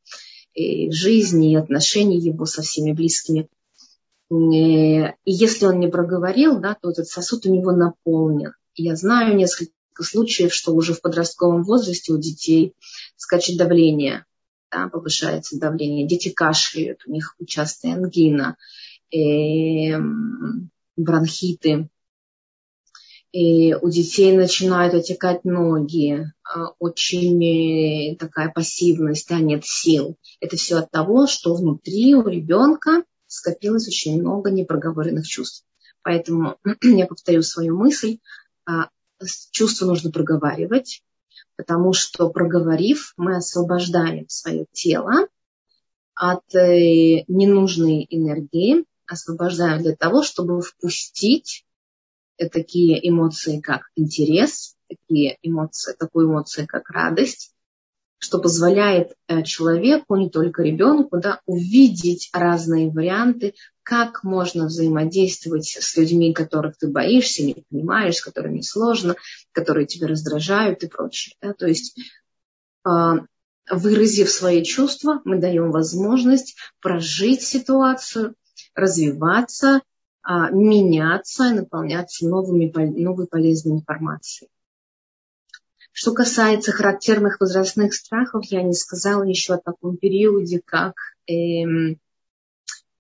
и 0.54 0.90
жизни 0.90 1.52
и 1.52 1.56
отношений 1.56 2.18
его 2.18 2.46
со 2.46 2.62
всеми 2.62 2.92
близкими. 2.92 3.48
И 4.30 5.12
если 5.24 5.66
он 5.66 5.78
не 5.78 5.88
проговорил, 5.88 6.58
да, 6.58 6.76
то 6.80 6.90
этот 6.90 7.06
сосуд 7.06 7.46
у 7.46 7.52
него 7.52 7.72
наполнен. 7.72 8.52
Я 8.74 8.96
знаю 8.96 9.36
несколько 9.36 9.72
случаев, 10.00 10.52
что 10.52 10.74
уже 10.74 10.94
в 10.94 11.00
подростковом 11.00 11.62
возрасте 11.62 12.12
у 12.12 12.18
детей 12.18 12.74
скачет 13.16 13.56
давление 13.56 14.24
да, 14.76 14.88
повышается 14.88 15.58
давление, 15.58 16.06
дети 16.06 16.28
кашляют, 16.28 17.02
у 17.06 17.12
них 17.12 17.34
частая 17.46 17.94
ангина, 17.94 18.56
и 19.10 19.94
бронхиты, 20.96 21.88
и 23.32 23.74
у 23.74 23.90
детей 23.90 24.36
начинают 24.36 24.94
отекать 24.94 25.44
ноги, 25.44 26.32
а, 26.42 26.70
очень 26.78 27.42
э, 27.44 28.16
такая 28.16 28.50
пассивность, 28.50 29.28
да, 29.28 29.40
нет 29.40 29.64
сил. 29.64 30.16
Это 30.40 30.56
все 30.56 30.76
от 30.76 30.90
того, 30.90 31.26
что 31.26 31.54
внутри 31.54 32.14
у 32.14 32.26
ребенка 32.26 33.04
скопилось 33.26 33.88
очень 33.88 34.20
много 34.20 34.50
непроговоренных 34.50 35.26
чувств. 35.26 35.66
Поэтому 36.02 36.56
я 36.82 37.06
повторю 37.06 37.42
свою 37.42 37.76
мысль. 37.76 38.18
А, 38.64 38.88
чувства 39.50 39.86
нужно 39.86 40.10
проговаривать, 40.10 41.02
потому 41.56 41.92
что 41.92 42.28
проговорив, 42.30 43.12
мы 43.16 43.36
освобождаем 43.36 44.28
свое 44.28 44.66
тело 44.72 45.28
от 46.14 46.54
э, 46.54 47.24
ненужной 47.28 48.06
энергии, 48.08 48.84
освобождаем 49.06 49.82
для 49.82 49.94
того, 49.94 50.22
чтобы 50.22 50.60
впустить 50.60 51.64
такие 52.52 53.08
эмоции, 53.08 53.60
как 53.60 53.90
интерес, 53.96 54.76
такие 54.88 55.38
эмоции, 55.42 55.94
такую 55.98 56.28
эмоцию, 56.28 56.66
как 56.66 56.90
радость, 56.90 57.52
что 58.18 58.38
позволяет 58.38 59.12
э, 59.28 59.42
человеку, 59.42 60.16
не 60.16 60.30
только 60.30 60.62
ребенку, 60.62 61.18
да, 61.18 61.40
увидеть 61.46 62.30
разные 62.32 62.90
варианты, 62.90 63.54
как 63.82 64.24
можно 64.24 64.66
взаимодействовать 64.66 65.66
с 65.66 65.96
людьми, 65.96 66.32
которых 66.32 66.76
ты 66.78 66.88
боишься, 66.88 67.44
не 67.44 67.64
понимаешь, 67.68 68.16
с 68.16 68.24
которыми 68.24 68.62
сложно, 68.62 69.16
которые 69.56 69.86
тебя 69.86 70.06
раздражают 70.06 70.82
и 70.82 70.86
прочее. 70.86 71.34
Да? 71.40 71.54
То 71.54 71.66
есть 71.66 71.98
а, 72.84 73.20
выразив 73.70 74.30
свои 74.30 74.62
чувства, 74.62 75.22
мы 75.24 75.38
даем 75.38 75.70
возможность 75.70 76.56
прожить 76.82 77.40
ситуацию, 77.40 78.34
развиваться, 78.74 79.80
а, 80.22 80.50
меняться 80.50 81.48
и 81.48 81.54
наполняться 81.54 82.28
новыми, 82.28 82.70
новой 83.00 83.26
полезной 83.26 83.76
информацией. 83.76 84.50
Что 85.90 86.12
касается 86.12 86.72
характерных 86.72 87.40
возрастных 87.40 87.94
страхов, 87.94 88.44
я 88.50 88.62
не 88.62 88.74
сказала 88.74 89.22
еще 89.22 89.54
о 89.54 89.58
таком 89.58 89.96
периоде, 89.96 90.60
как 90.62 90.92
э, 91.26 91.32
э, 91.32 91.96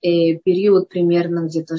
период 0.00 0.88
примерно 0.88 1.40
где-то 1.40 1.76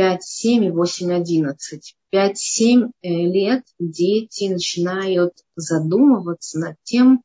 5, 0.00 0.22
7, 0.22 0.72
8, 0.72 1.12
11. 1.12 1.96
5-7 2.10 2.90
лет 3.02 3.64
дети 3.78 4.48
начинают 4.48 5.34
задумываться 5.56 6.58
над 6.58 6.76
тем, 6.84 7.22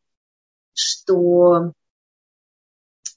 что, 0.73 1.71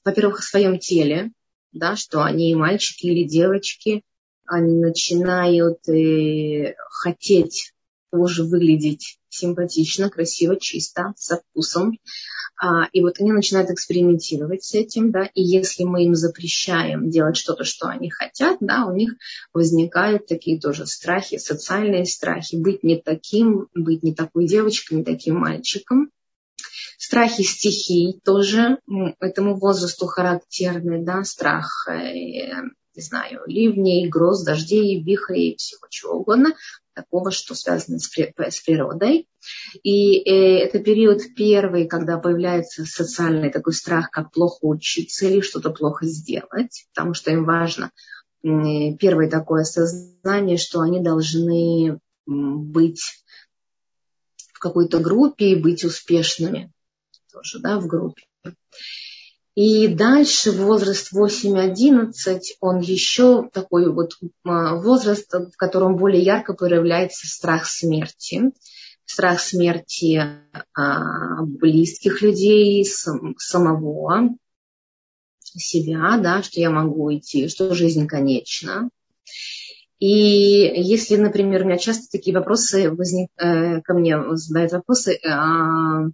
во-первых, 0.05 0.39
о 0.39 0.43
своем 0.43 0.79
теле, 0.79 1.33
да, 1.73 1.97
что 1.97 2.23
они 2.23 2.55
мальчики 2.55 3.07
или 3.07 3.27
девочки, 3.27 4.05
они 4.45 4.79
начинают 4.79 5.85
э, 5.89 6.75
хотеть 6.89 7.73
тоже 8.11 8.45
выглядеть 8.45 9.18
симпатично, 9.29 10.09
красиво, 10.09 10.57
чисто, 10.59 11.13
со 11.17 11.37
вкусом. 11.37 11.97
А, 12.61 12.89
и 12.91 13.01
вот 13.01 13.19
они 13.19 13.31
начинают 13.31 13.69
экспериментировать 13.69 14.63
с 14.65 14.73
этим, 14.73 15.11
да, 15.11 15.29
и 15.33 15.41
если 15.41 15.85
мы 15.85 16.03
им 16.03 16.15
запрещаем 16.15 17.09
делать 17.09 17.37
что-то, 17.37 17.63
что 17.63 17.87
они 17.87 18.09
хотят, 18.09 18.57
да, 18.59 18.85
у 18.85 18.93
них 18.93 19.13
возникают 19.53 20.27
такие 20.27 20.59
тоже 20.59 20.85
страхи, 20.85 21.37
социальные 21.37 22.05
страхи, 22.05 22.57
быть 22.57 22.83
не 22.83 22.99
таким, 23.01 23.69
быть 23.73 24.03
не 24.03 24.13
такой 24.13 24.45
девочкой, 24.45 24.97
не 24.97 25.03
таким 25.05 25.35
мальчиком. 25.35 26.11
Страхи 26.97 27.43
стихий 27.43 28.19
тоже 28.25 28.79
этому 29.21 29.57
возрасту 29.57 30.05
характерны, 30.05 31.01
да, 31.05 31.23
страх, 31.23 31.87
э, 31.87 32.51
не 32.93 33.01
знаю, 33.01 33.43
ливней, 33.47 34.09
гроз, 34.09 34.43
дождей, 34.43 35.01
вихрей, 35.01 35.55
всего 35.55 35.87
чего 35.89 36.15
угодно, 36.15 36.53
такого, 36.93 37.31
что 37.31 37.55
связано 37.55 37.99
с, 37.99 38.09
природой. 38.09 39.27
И 39.83 40.17
э, 40.17 40.59
это 40.59 40.79
период 40.79 41.21
первый, 41.35 41.87
когда 41.87 42.17
появляется 42.17 42.85
социальный 42.85 43.51
такой 43.51 43.73
страх, 43.73 44.09
как 44.11 44.31
плохо 44.31 44.59
учиться 44.61 45.25
или 45.25 45.41
что-то 45.41 45.71
плохо 45.71 46.05
сделать, 46.05 46.85
потому 46.93 47.13
что 47.13 47.31
им 47.31 47.45
важно 47.45 47.91
первое 48.41 49.29
такое 49.29 49.63
осознание, 49.63 50.55
что 50.55 50.79
они 50.79 51.01
должны 51.01 51.99
быть 52.25 53.01
в 54.53 54.59
какой-то 54.59 54.99
группе 54.99 55.51
и 55.51 55.61
быть 55.61 55.83
успешными 55.83 56.71
тоже, 57.31 57.59
да, 57.59 57.79
в 57.79 57.87
группе. 57.87 58.23
И 59.59 59.89
дальше 59.89 60.53
возраст 60.53 61.11
8-11, 61.13 62.13
он 62.61 62.79
еще 62.79 63.49
такой 63.51 63.91
вот 63.91 64.13
а, 64.45 64.75
возраст, 64.75 65.29
в 65.33 65.57
котором 65.57 65.97
более 65.97 66.23
ярко 66.23 66.53
проявляется 66.53 67.27
страх 67.27 67.65
смерти. 67.65 68.53
Страх 69.03 69.41
смерти 69.41 70.23
а, 70.73 71.41
близких 71.43 72.21
людей, 72.21 72.85
самого 72.85 74.29
себя, 75.41 76.17
да, 76.23 76.41
что 76.41 76.61
я 76.61 76.69
могу 76.69 77.13
идти, 77.13 77.49
что 77.49 77.75
жизнь 77.75 78.07
конечна. 78.07 78.89
И 79.99 80.07
если, 80.07 81.17
например, 81.17 81.63
у 81.63 81.65
меня 81.65 81.77
часто 81.77 82.07
такие 82.09 82.33
вопросы 82.33 82.89
возник, 82.89 83.29
э, 83.35 83.81
ко 83.81 83.93
мне 83.93 84.17
задают 84.37 84.71
вопросы, 84.71 85.15
э, 85.15 86.11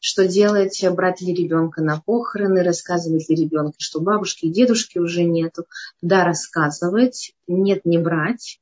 что 0.00 0.28
делать, 0.28 0.84
брать 0.92 1.20
ли 1.20 1.34
ребенка 1.34 1.82
на 1.82 2.00
похороны, 2.00 2.62
рассказывать 2.62 3.28
ли 3.28 3.36
ребенку, 3.36 3.76
что 3.78 4.00
бабушки 4.00 4.46
и 4.46 4.52
дедушки 4.52 4.98
уже 4.98 5.24
нету. 5.24 5.64
Да, 6.00 6.24
рассказывать, 6.24 7.34
нет, 7.46 7.84
не 7.84 7.98
брать 7.98 8.60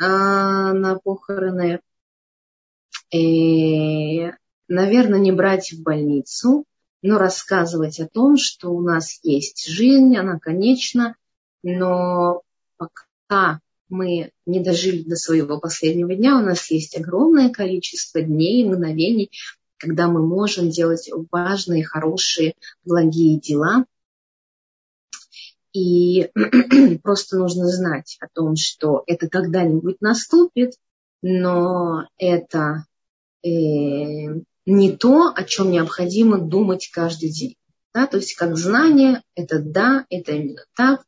а, 0.00 0.72
на 0.72 0.98
похороны. 0.98 1.80
И, 3.12 4.30
наверное, 4.68 5.18
не 5.18 5.32
брать 5.32 5.72
в 5.72 5.82
больницу, 5.82 6.64
но 7.02 7.18
рассказывать 7.18 8.00
о 8.00 8.08
том, 8.08 8.36
что 8.36 8.70
у 8.70 8.80
нас 8.80 9.20
есть 9.22 9.66
жизнь, 9.68 10.16
она 10.16 10.38
конечна, 10.38 11.16
но 11.62 12.42
пока 12.78 13.60
мы 13.88 14.30
не 14.46 14.60
дожили 14.60 15.02
до 15.02 15.16
своего 15.16 15.60
последнего 15.60 16.14
дня, 16.14 16.38
у 16.38 16.42
нас 16.42 16.70
есть 16.70 16.96
огромное 16.96 17.50
количество 17.50 18.22
дней, 18.22 18.64
мгновений, 18.64 19.30
когда 19.82 20.06
мы 20.06 20.24
можем 20.24 20.70
делать 20.70 21.10
важные, 21.32 21.84
хорошие, 21.84 22.54
благие 22.84 23.40
дела. 23.40 23.84
И 25.72 26.30
просто 27.02 27.36
нужно 27.36 27.66
знать 27.66 28.16
о 28.20 28.28
том, 28.32 28.54
что 28.54 29.02
это 29.08 29.28
когда-нибудь 29.28 30.00
наступит, 30.00 30.74
но 31.20 32.06
это 32.16 32.86
э, 33.42 33.48
не 34.66 34.92
то, 34.96 35.32
о 35.34 35.42
чем 35.42 35.72
необходимо 35.72 36.38
думать 36.38 36.88
каждый 36.92 37.30
день. 37.30 37.56
Да? 37.92 38.06
То 38.06 38.18
есть 38.18 38.34
как 38.36 38.56
знание, 38.56 39.22
это 39.34 39.58
да, 39.58 40.06
это 40.10 40.30
именно 40.32 40.64
так, 40.76 41.02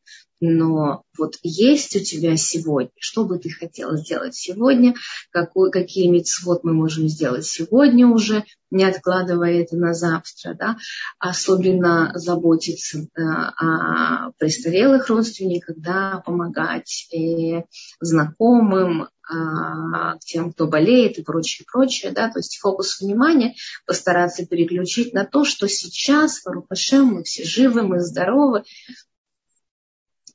но 0.47 1.03
вот 1.17 1.37
есть 1.43 1.97
у 1.97 2.01
тебя 2.01 2.37
сегодня, 2.37 2.91
что 2.99 3.25
бы 3.25 3.39
ты 3.39 3.49
хотела 3.49 3.97
сделать 3.97 4.35
сегодня, 4.35 4.95
какой, 5.31 5.71
какие 5.71 6.09
митцвот 6.09 6.65
мы 6.65 6.73
можем 6.75 7.09
сделать 7.09 7.47
сегодня 7.47 8.07
уже, 8.07 8.45
не 8.71 8.85
откладывая 8.85 9.63
это 9.63 9.77
на 9.77 9.95
завтра, 9.95 10.55
да, 10.55 10.77
особенно 11.19 12.13
заботиться 12.15 12.99
э, 12.99 13.23
о 13.23 14.33
престарелых 14.39 15.09
родственниках, 15.09 15.77
да, 15.79 16.23
помогать 16.27 17.09
э, 17.15 17.63
знакомым, 18.01 19.09
а, 19.27 20.19
тем, 20.19 20.53
кто 20.53 20.67
болеет 20.67 21.19
и 21.19 21.23
прочее, 21.23 21.65
прочее, 21.71 22.13
да, 22.13 22.31
то 22.31 22.41
есть 22.41 22.59
фокус 22.61 23.01
внимания 23.01 23.55
постараться 23.87 24.45
переключить 24.45 25.15
на 25.15 25.25
то, 25.25 25.45
что 25.45 25.67
сейчас, 25.67 26.41
Фарухашем, 26.41 27.07
мы 27.07 27.23
все 27.23 27.43
живы, 27.43 27.85
мы 27.85 28.01
здоровы, 28.01 28.65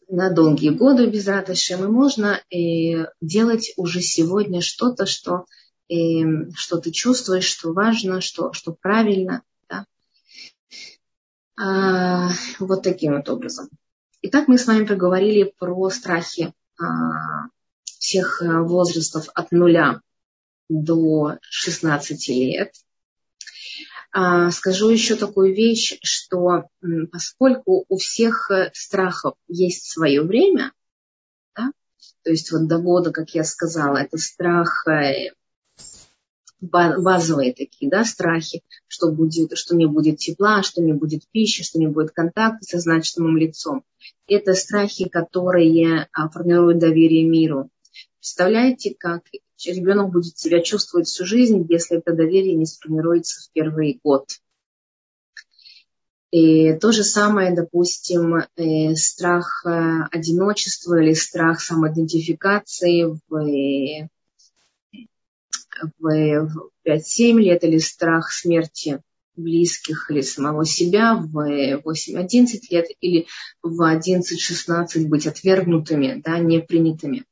на 0.10 0.32
долгие 0.32 0.70
годы 0.70 1.08
без 1.08 1.28
радости, 1.28 1.74
и 1.74 1.76
можно 1.76 2.42
э, 2.52 3.06
делать 3.22 3.74
уже 3.78 4.02
сегодня 4.02 4.62
что-то, 4.62 5.06
что, 5.06 5.46
э, 5.88 5.96
что 6.56 6.78
ты 6.78 6.92
чувствуешь, 6.92 7.46
что 7.46 7.72
важно, 7.74 8.20
что, 8.20 8.52
что 8.54 8.74
правильно. 8.74 9.44
Да? 9.70 9.86
А, 11.58 12.30
вот 12.60 12.84
таким 12.84 13.16
вот 13.16 13.30
образом. 13.30 13.70
Итак, 14.24 14.48
мы 14.48 14.58
с 14.58 14.66
вами 14.66 14.86
поговорили 14.86 15.54
про 15.58 15.90
страхи 15.90 16.54
а, 16.80 17.48
всех 17.84 18.42
э, 18.42 18.62
возрастов 18.62 19.30
от 19.36 19.52
нуля 19.52 20.02
до 20.70 21.38
16 21.42 22.30
лет. 22.30 22.74
А, 24.12 24.50
скажу 24.52 24.90
еще 24.90 25.16
такую 25.16 25.54
вещь, 25.54 26.00
что 26.02 26.70
поскольку 27.12 27.86
у 27.88 27.98
всех 27.98 28.50
э, 28.50 28.72
страхов 28.74 29.36
есть 29.48 29.92
свое 29.92 30.24
время, 30.24 30.74
да, 31.56 31.72
то 32.24 32.32
есть 32.32 32.52
вот 32.52 32.68
до 32.68 32.80
года, 32.80 33.12
как 33.12 33.30
я 33.36 33.44
сказала, 33.44 33.98
это 33.98 34.18
страх 34.18 34.88
э, 34.88 35.32
базовые 36.60 37.54
такие, 37.54 37.90
да, 37.90 38.04
страхи, 38.04 38.64
что 38.88 39.12
будет, 39.12 39.56
что 39.58 39.76
не 39.76 39.86
будет 39.86 40.18
тепла, 40.18 40.64
что 40.64 40.82
не 40.82 40.94
будет 40.94 41.22
пищи, 41.32 41.64
что 41.64 41.78
не 41.78 41.88
будет 41.88 42.12
контакта 42.12 42.66
со 42.66 42.80
значимым 42.80 43.38
лицом. 43.38 43.84
Это 44.28 44.56
страхи, 44.56 45.08
которые 45.08 46.08
а, 46.12 46.30
формируют 46.30 46.80
доверие 46.80 47.26
миру. 47.26 47.70
Представляете, 48.20 48.96
как 48.98 49.24
ребенок 49.66 50.12
будет 50.12 50.38
себя 50.38 50.62
чувствовать 50.62 51.08
всю 51.08 51.26
жизнь, 51.26 51.66
если 51.70 51.98
это 51.98 52.14
доверие 52.14 52.56
не 52.56 52.66
сформируется 52.66 53.42
в 53.42 53.52
первый 53.52 54.00
год. 54.04 54.28
И 56.32 56.74
то 56.74 56.92
же 56.92 57.04
самое, 57.04 57.56
допустим, 57.56 58.36
э, 58.36 58.96
страх 58.96 59.66
э, 59.66 60.04
одиночества 60.12 61.02
или 61.02 61.14
страх 61.14 61.60
самоидентификации 61.60 63.06
в, 63.06 63.36
э, 63.36 64.08
в, 65.98 66.00
в 66.00 66.72
5-7 66.88 67.40
лет 67.40 67.64
или 67.64 67.80
страх 67.80 68.32
смерти 68.32 69.02
близких 69.36 70.12
или 70.12 70.22
самого 70.22 70.66
себя 70.66 71.16
в 71.16 71.82
8-11 71.84 72.48
лет 72.70 72.88
или 73.00 73.26
в 73.64 73.82
11-16 73.82 75.08
быть 75.08 75.26
отвергнутыми, 75.26 76.22
да, 76.24 76.38
непринятыми 76.38 77.26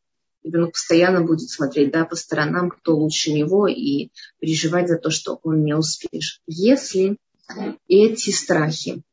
ребенок 0.48 0.74
постоянно 0.74 1.22
будет 1.22 1.50
смотреть 1.50 1.92
да, 1.92 2.06
по 2.06 2.16
сторонам, 2.16 2.70
кто 2.70 2.96
лучше 2.96 3.32
него, 3.32 3.68
и 3.68 4.10
переживать 4.40 4.88
за 4.88 4.98
то, 4.98 5.10
что 5.10 5.40
он 5.44 5.64
не 5.64 5.76
успеешь. 5.76 6.42
Если 6.48 7.18
эти 7.88 8.32
страхи 8.32 9.04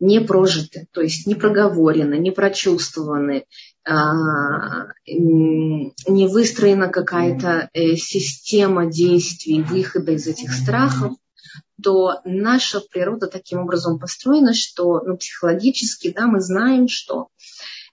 не 0.00 0.20
прожиты, 0.20 0.86
то 0.92 1.00
есть 1.00 1.26
не 1.26 1.34
проговорены, 1.34 2.14
не 2.18 2.30
прочувствованы, 2.30 3.46
а, 3.84 4.88
не 5.06 6.26
выстроена 6.28 6.88
какая-то 6.88 7.68
э, 7.72 7.96
система 7.96 8.86
действий, 8.86 9.62
выхода 9.62 10.12
из 10.12 10.26
этих 10.26 10.52
страхов, 10.52 11.14
то 11.82 12.20
наша 12.24 12.80
природа 12.80 13.26
таким 13.28 13.60
образом 13.60 13.98
построена, 13.98 14.52
что 14.52 15.00
ну, 15.00 15.16
психологически 15.16 16.12
да, 16.12 16.26
мы 16.26 16.40
знаем, 16.40 16.88
что 16.88 17.28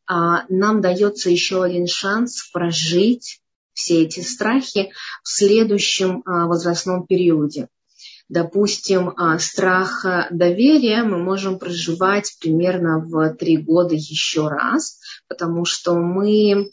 нам 0.08 0.82
дается 0.82 1.30
еще 1.30 1.64
один 1.64 1.88
шанс 1.88 2.50
прожить 2.52 3.42
все 3.74 4.04
эти 4.04 4.22
страхи 4.22 4.92
в 5.22 5.30
следующем 5.30 6.24
а, 6.26 6.48
возрастном 6.48 7.06
периоде. 7.06 7.68
Допустим, 8.30 9.14
а, 9.16 9.38
страх 9.38 10.06
доверия 10.32 11.04
мы 11.04 11.18
можем 11.18 11.60
проживать 11.60 12.36
примерно 12.42 13.00
в 13.00 13.36
три 13.36 13.58
года 13.58 13.94
еще 13.94 14.48
раз, 14.48 15.00
потому 15.28 15.66
что 15.66 15.96
мы 15.96 16.72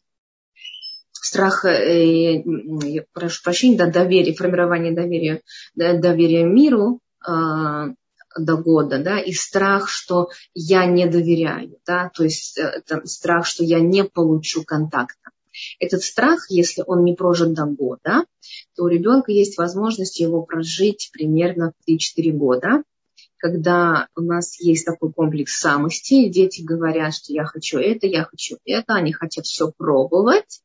страх, 1.12 1.64
э, 1.64 2.42
прошу 3.12 3.42
прощения, 3.42 3.76
да, 3.76 3.86
доверие, 3.86 4.34
формирование 4.34 4.92
доверия, 4.92 5.40
доверия 5.74 6.44
миру 6.44 7.00
э, 7.26 7.30
до 8.38 8.56
года, 8.56 8.98
да, 8.98 9.20
и 9.20 9.32
страх, 9.32 9.88
что 9.88 10.28
я 10.54 10.86
не 10.86 11.06
доверяю, 11.06 11.78
да, 11.86 12.10
то 12.14 12.24
есть 12.24 12.58
это 12.58 13.06
страх, 13.06 13.46
что 13.46 13.64
я 13.64 13.80
не 13.80 14.04
получу 14.04 14.64
контакта. 14.64 15.30
Этот 15.78 16.02
страх, 16.02 16.46
если 16.48 16.82
он 16.86 17.04
не 17.04 17.14
прожит 17.14 17.52
до 17.52 17.66
года, 17.66 18.24
то 18.74 18.84
у 18.84 18.88
ребенка 18.88 19.32
есть 19.32 19.58
возможность 19.58 20.18
его 20.18 20.42
прожить 20.42 21.10
примерно 21.12 21.72
в 21.72 21.90
3-4 21.90 22.30
года, 22.32 22.82
когда 23.36 24.06
у 24.16 24.20
нас 24.20 24.60
есть 24.60 24.86
такой 24.86 25.12
комплекс 25.12 25.58
самости, 25.58 26.28
дети 26.28 26.62
говорят, 26.62 27.14
что 27.14 27.32
я 27.32 27.44
хочу 27.44 27.78
это, 27.78 28.06
я 28.06 28.24
хочу 28.24 28.56
это, 28.64 28.94
они 28.94 29.12
хотят 29.12 29.46
все 29.46 29.72
пробовать. 29.76 30.62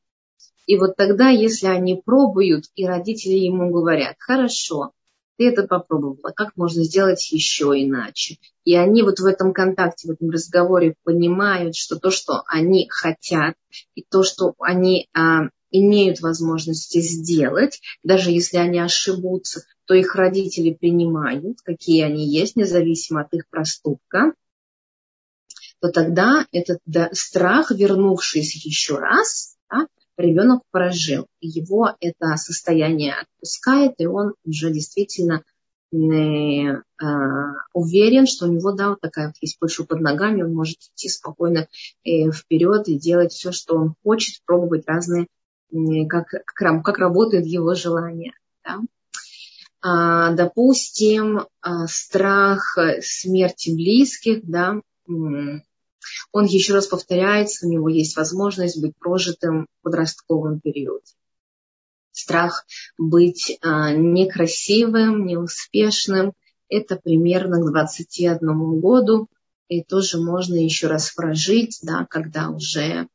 И 0.67 0.77
вот 0.77 0.95
тогда, 0.95 1.29
если 1.29 1.67
они 1.67 1.99
пробуют, 2.05 2.65
и 2.75 2.85
родители 2.85 3.33
ему 3.33 3.71
говорят, 3.71 4.17
хорошо, 4.19 4.91
ты 5.37 5.49
это 5.49 5.63
попробовала, 5.63 6.31
как 6.35 6.55
можно 6.55 6.83
сделать 6.83 7.31
еще 7.31 7.65
иначе. 7.75 8.37
И 8.65 8.75
они 8.75 9.03
вот 9.03 9.19
в 9.19 9.25
этом 9.25 9.53
контакте, 9.53 10.07
в 10.07 10.11
этом 10.11 10.29
разговоре 10.29 10.95
понимают, 11.03 11.75
что 11.75 11.97
то, 11.97 12.11
что 12.11 12.43
они 12.47 12.87
хотят, 12.89 13.55
и 13.95 14.03
то, 14.03 14.23
что 14.23 14.55
они 14.59 15.07
а, 15.13 15.49
имеют 15.71 16.21
возможности 16.21 16.99
сделать, 17.01 17.81
даже 18.03 18.31
если 18.31 18.57
они 18.57 18.79
ошибутся, 18.79 19.63
то 19.85 19.93
их 19.93 20.15
родители 20.15 20.73
принимают, 20.73 21.59
какие 21.63 22.03
они 22.03 22.27
есть, 22.27 22.55
независимо 22.55 23.21
от 23.21 23.33
их 23.33 23.47
проступка, 23.49 24.33
то 25.79 25.89
тогда 25.89 26.45
этот 26.51 26.79
да, 26.85 27.09
страх, 27.13 27.71
вернувшийся 27.71 28.57
еще 28.67 28.97
раз, 28.97 29.55
да, 29.69 29.87
ребенок 30.17 30.61
прожил. 30.71 31.27
Его 31.41 31.95
это 31.99 32.35
состояние 32.37 33.13
отпускает, 33.13 33.93
и 33.97 34.07
он 34.07 34.33
уже 34.45 34.71
действительно 34.71 35.43
не, 35.91 36.69
э, 36.69 37.05
уверен, 37.73 38.27
что 38.27 38.45
у 38.45 38.51
него, 38.51 38.73
да, 38.73 38.89
вот 38.89 39.01
такая 39.01 39.27
вот 39.27 39.35
есть 39.41 39.57
почва 39.57 39.85
под 39.85 40.01
ногами, 40.01 40.43
он 40.43 40.53
может 40.53 40.77
идти 40.79 41.07
спокойно 41.07 41.67
э, 42.03 42.31
вперед 42.31 42.87
и 42.89 42.99
делать 42.99 43.31
все, 43.31 43.51
что 43.51 43.75
он 43.75 43.95
хочет, 44.03 44.41
пробовать 44.45 44.83
разные, 44.87 45.27
э, 45.71 46.05
как, 46.09 46.27
как, 46.27 46.83
как 46.83 46.97
работают 46.97 47.45
его 47.45 47.73
желания. 47.73 48.33
Да? 48.65 48.79
А, 49.81 50.33
допустим, 50.33 51.45
страх 51.85 52.77
смерти 53.01 53.69
близких, 53.69 54.41
да, 54.43 54.81
он 56.31 56.45
еще 56.45 56.73
раз 56.73 56.87
повторяется, 56.87 57.65
у 57.65 57.69
него 57.69 57.89
есть 57.89 58.15
возможность 58.15 58.81
быть 58.81 58.93
прожитым 58.97 59.67
в 59.79 59.83
подростковом 59.83 60.59
периоде. 60.59 61.13
Страх 62.11 62.65
быть 62.97 63.57
а, 63.61 63.93
некрасивым, 63.93 65.25
неуспешным, 65.25 66.33
это 66.69 66.97
примерно 66.97 67.61
к 67.61 67.69
21 67.69 68.79
году, 68.79 69.27
и 69.67 69.83
тоже 69.83 70.19
можно 70.19 70.55
еще 70.55 70.87
раз 70.87 71.11
прожить, 71.11 71.79
да, 71.83 72.05
когда 72.09 72.49
уже 72.49 73.07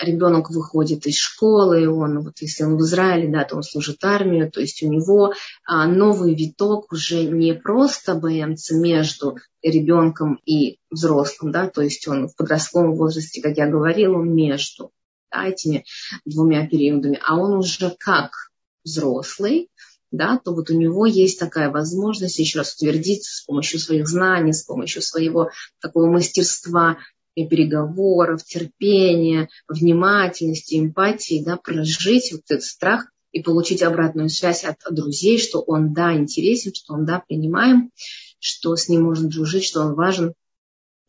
ребенок 0.00 0.50
выходит 0.50 1.06
из 1.06 1.16
школы, 1.16 1.88
он, 1.88 2.20
вот 2.20 2.40
если 2.40 2.64
он 2.64 2.76
в 2.76 2.80
Израиле, 2.82 3.28
да, 3.28 3.44
то 3.44 3.56
он 3.56 3.62
служит 3.62 4.04
армию, 4.04 4.50
то 4.50 4.60
есть 4.60 4.82
у 4.82 4.88
него 4.88 5.32
а, 5.66 5.86
новый 5.86 6.34
виток 6.34 6.92
уже 6.92 7.24
не 7.24 7.54
просто 7.54 8.14
БМЦ 8.14 8.72
между 8.72 9.36
ребенком 9.62 10.40
и 10.44 10.78
взрослым, 10.90 11.52
да, 11.52 11.68
то 11.68 11.82
есть 11.82 12.06
он 12.08 12.28
в 12.28 12.36
подростковом 12.36 12.94
возрасте, 12.94 13.40
как 13.40 13.56
я 13.56 13.68
говорила, 13.68 14.18
он 14.18 14.34
между 14.34 14.90
да, 15.30 15.48
этими 15.48 15.84
двумя 16.24 16.66
периодами, 16.66 17.20
а 17.24 17.36
он 17.36 17.54
уже 17.54 17.94
как 17.98 18.50
взрослый, 18.84 19.70
да, 20.10 20.38
то 20.38 20.54
вот 20.54 20.70
у 20.70 20.74
него 20.74 21.06
есть 21.06 21.40
такая 21.40 21.70
возможность 21.70 22.38
еще 22.38 22.58
раз 22.58 22.74
утвердиться 22.74 23.36
с 23.36 23.40
помощью 23.42 23.80
своих 23.80 24.06
знаний, 24.06 24.52
с 24.52 24.62
помощью 24.62 25.02
своего 25.02 25.50
такого 25.80 26.06
мастерства 26.06 26.98
и 27.34 27.46
переговоров, 27.46 28.44
терпения, 28.44 29.48
внимательности, 29.68 30.78
эмпатии, 30.78 31.42
да, 31.44 31.56
прожить 31.56 32.32
вот 32.32 32.42
этот 32.48 32.62
страх 32.62 33.10
и 33.32 33.42
получить 33.42 33.82
обратную 33.82 34.28
связь 34.28 34.64
от 34.64 34.78
друзей, 34.90 35.38
что 35.38 35.60
он, 35.60 35.92
да, 35.92 36.14
интересен, 36.14 36.72
что 36.74 36.94
он, 36.94 37.04
да, 37.04 37.22
принимаем, 37.26 37.90
что 38.38 38.76
с 38.76 38.88
ним 38.88 39.04
можно 39.04 39.28
дружить, 39.28 39.64
что 39.64 39.80
он 39.80 39.94
важен 39.94 40.34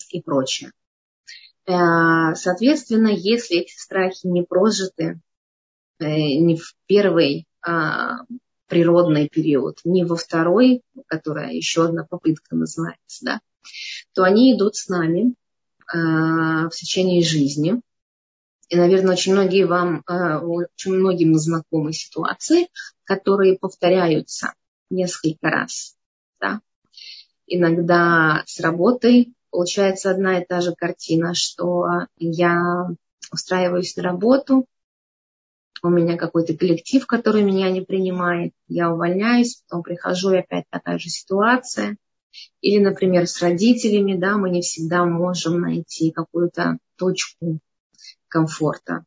и 0.10 0.22
прочее. 0.22 0.72
Э, 1.68 2.34
соответственно, 2.36 3.10
если 3.10 3.60
эти 3.60 3.78
страхи 3.78 4.26
не 4.26 4.44
прожиты 4.44 5.20
э, 6.00 6.06
не 6.06 6.58
в 6.58 6.76
первый 6.88 7.46
а, 7.62 8.20
природный 8.68 9.30
период, 9.30 9.80
не 9.84 10.04
во 10.04 10.16
второй, 10.16 10.82
которая 11.08 11.52
еще 11.52 11.86
одна 11.86 12.04
попытка 12.04 12.56
называется, 12.56 13.26
да, 13.26 13.40
то 14.14 14.24
они 14.24 14.56
идут 14.56 14.76
с 14.76 14.88
нами 14.88 15.34
в 15.94 16.72
течение 16.72 17.24
жизни. 17.24 17.82
И, 18.70 18.76
наверное, 18.76 19.14
очень 19.14 19.34
многие 19.34 19.66
вам, 19.66 20.04
э, 20.08 20.38
очень 20.38 20.94
многим 20.94 21.36
знакомы 21.36 21.94
ситуации, 21.94 22.68
которые 23.04 23.60
повторяются 23.60 24.54
несколько 24.90 25.50
раз. 25.50 25.96
Да? 26.40 26.62
Иногда 27.46 28.44
с 28.48 28.60
работой 28.60 29.34
получается 29.52 30.10
одна 30.10 30.40
и 30.40 30.46
та 30.46 30.62
же 30.62 30.74
картина, 30.76 31.36
что 31.36 31.86
я 32.18 32.88
устраиваюсь 33.32 33.96
на 33.96 34.04
работу, 34.04 34.66
у 35.84 35.90
меня 35.90 36.18
какой-то 36.18 36.58
коллектив, 36.58 37.06
который 37.06 37.44
меня 37.44 37.70
не 37.70 37.82
принимает, 37.82 38.54
я 38.68 38.92
увольняюсь, 38.92 39.62
потом 39.68 39.84
прихожу, 39.84 40.32
и 40.32 40.40
опять 40.40 40.66
такая 40.70 40.98
же 40.98 41.10
ситуация. 41.10 41.98
Или, 42.62 42.84
например, 42.84 43.28
с 43.28 43.42
родителями, 43.42 44.18
да, 44.18 44.38
мы 44.38 44.50
не 44.50 44.62
всегда 44.62 45.06
можем 45.06 45.62
найти 45.62 46.12
какую-то 46.12 46.78
точку 46.96 47.60
комфорта. 48.28 49.06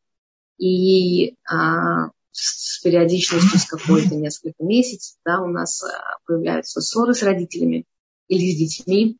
И 0.59 1.35
а, 1.49 2.11
с 2.33 2.81
периодичностью 2.83 3.59
с 3.59 3.67
какой-то 3.67 4.15
несколько 4.15 4.63
месяцев, 4.65 5.17
да, 5.25 5.41
у 5.41 5.47
нас 5.47 5.83
а, 5.83 6.19
появляются 6.27 6.81
ссоры 6.81 7.15
с 7.15 7.23
родителями 7.23 7.85
или 8.29 8.53
с 8.53 8.59
детьми. 8.59 9.19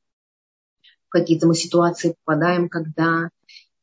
В 1.09 1.11
какие-то 1.11 1.47
мы 1.47 1.55
ситуации 1.55 2.15
попадаем, 2.25 2.69
когда 2.69 3.31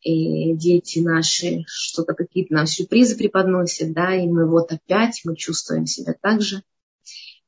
и 0.05 0.53
э, 0.53 0.55
дети 0.55 0.99
наши 0.99 1.63
что-то 1.67 2.13
какие-то 2.13 2.53
нам 2.53 2.67
сюрпризы 2.67 3.17
преподносят, 3.17 3.91
да, 3.93 4.15
и 4.15 4.27
мы 4.27 4.47
вот 4.47 4.71
опять, 4.71 5.21
мы 5.25 5.35
чувствуем 5.35 5.87
себя 5.87 6.13
так 6.21 6.41
же. 6.41 6.61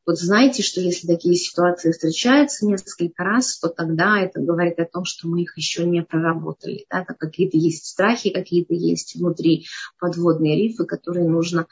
Вот 0.08 0.18
знаете, 0.18 0.64
что 0.64 0.80
если 0.80 1.06
такие 1.06 1.36
ситуации 1.36 1.92
встречаются 1.92 2.66
несколько 2.66 3.26
раз, 3.26 3.60
то 3.60 3.68
тогда 3.68 4.18
это 4.18 4.40
говорит 4.40 4.80
о 4.80 4.86
том, 4.86 5.04
что 5.04 5.28
мы 5.28 5.42
их 5.42 5.58
еще 5.58 5.86
не 5.86 6.02
проработали. 6.02 6.86
Да? 6.90 7.04
Какие-то 7.04 7.58
есть 7.58 7.86
страхи, 7.86 8.30
какие-то 8.30 8.74
есть 8.74 9.16
внутри 9.16 9.68
подводные 10.00 10.56
рифы, 10.56 10.86
которые 10.86 11.28
нужно, 11.28 11.68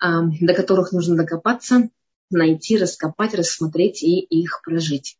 до 0.00 0.54
которых 0.54 0.92
нужно 0.92 1.16
докопаться, 1.16 1.90
найти, 2.30 2.78
раскопать, 2.78 3.34
рассмотреть 3.34 4.04
и 4.04 4.20
их 4.20 4.62
прожить. 4.64 5.18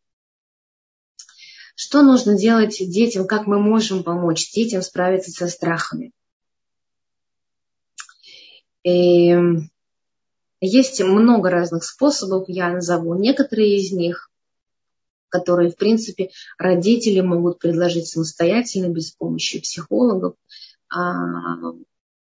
Что 1.75 2.03
нужно 2.03 2.37
делать 2.37 2.77
детям, 2.79 3.27
как 3.27 3.47
мы 3.47 3.59
можем 3.59 4.03
помочь 4.03 4.49
детям 4.53 4.81
справиться 4.81 5.31
со 5.31 5.49
страхами? 5.49 6.13
И 8.83 9.29
эм, 9.31 9.69
есть 10.61 11.01
много 11.01 11.49
разных 11.49 11.83
способов, 11.83 12.45
я 12.47 12.69
назову 12.69 13.15
некоторые 13.15 13.77
из 13.77 13.91
них, 13.91 14.29
которые, 15.29 15.71
в 15.71 15.75
принципе, 15.75 16.29
родители 16.57 17.19
могут 17.19 17.59
предложить 17.59 18.07
самостоятельно, 18.07 18.89
без 18.89 19.11
помощи 19.11 19.61
психологов. 19.61 20.35
А, 20.89 21.55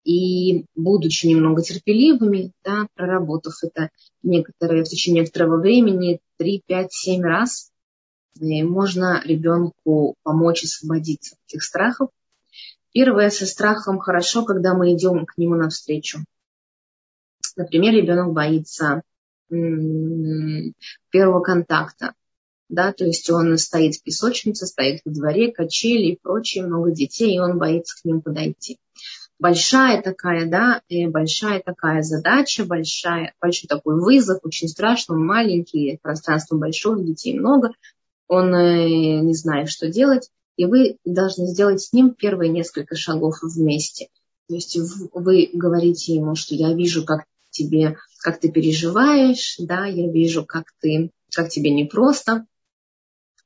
И 0.05 0.64
будучи 0.74 1.26
немного 1.26 1.62
терпеливыми, 1.62 2.53
да, 2.64 2.87
проработав 2.95 3.55
это 3.62 3.91
некоторые, 4.22 4.85
в 4.85 4.89
течение 4.89 5.22
некоторого 5.22 5.61
времени, 5.61 6.20
3, 6.39 6.62
5, 6.66 6.93
7 6.93 7.22
раз, 7.22 7.70
можно 8.39 9.22
ребенку 9.24 10.14
помочь 10.22 10.64
освободиться 10.64 11.35
от 11.35 11.41
этих 11.49 11.62
страхов. 11.62 12.11
Первое 12.93 13.31
со 13.31 13.47
страхом 13.47 13.99
хорошо, 13.99 14.45
когда 14.45 14.74
мы 14.74 14.95
идем 14.95 15.26
к 15.26 15.37
нему 15.37 15.55
навстречу. 15.55 16.24
Например, 17.57 17.92
ребенок 17.92 18.32
боится 18.32 19.03
первого 19.48 21.40
контакта. 21.40 22.14
Да, 22.68 22.92
то 22.92 23.05
есть 23.05 23.28
он 23.30 23.59
стоит 23.59 23.96
в 23.96 24.03
песочнице, 24.05 24.64
стоит 24.64 25.01
во 25.05 25.11
дворе, 25.11 25.51
качели 25.51 26.12
и 26.12 26.18
прочее, 26.22 26.64
много 26.64 26.92
детей, 26.92 27.34
и 27.34 27.40
он 27.40 27.59
боится 27.59 28.01
к 28.01 28.05
ним 28.05 28.20
подойти. 28.20 28.78
Большая 29.40 30.01
такая, 30.03 30.48
да, 30.48 30.82
большая 31.09 31.61
такая 31.64 32.03
задача, 32.03 32.64
большая, 32.64 33.34
большой 33.40 33.66
такой 33.66 34.01
вызов, 34.01 34.38
очень 34.44 34.68
страшно, 34.68 35.16
он 35.16 35.26
маленький, 35.26 35.98
пространство 36.01 36.57
большое, 36.59 37.05
детей 37.05 37.36
много, 37.36 37.70
он 38.28 38.55
э, 38.55 39.20
не 39.20 39.34
знает, 39.34 39.68
что 39.68 39.88
делать, 39.88 40.30
и 40.57 40.66
вы 40.66 40.98
должны 41.05 41.46
сделать 41.46 41.80
с 41.80 41.92
ним 41.92 42.14
первые 42.14 42.51
несколько 42.51 42.94
шагов 42.94 43.38
вместе. 43.42 44.09
То 44.46 44.55
есть 44.55 44.78
вы 45.12 45.51
говорите 45.53 46.14
ему, 46.14 46.36
что 46.36 46.55
я 46.55 46.72
вижу, 46.72 47.05
как 47.05 47.24
тебе, 47.51 47.96
как 48.22 48.40
ты 48.40 48.51
переживаешь, 48.51 49.57
да, 49.59 49.86
я 49.86 50.11
вижу, 50.11 50.44
как 50.44 50.64
ты, 50.80 51.11
как 51.34 51.48
тебе 51.48 51.70
непросто, 51.70 52.46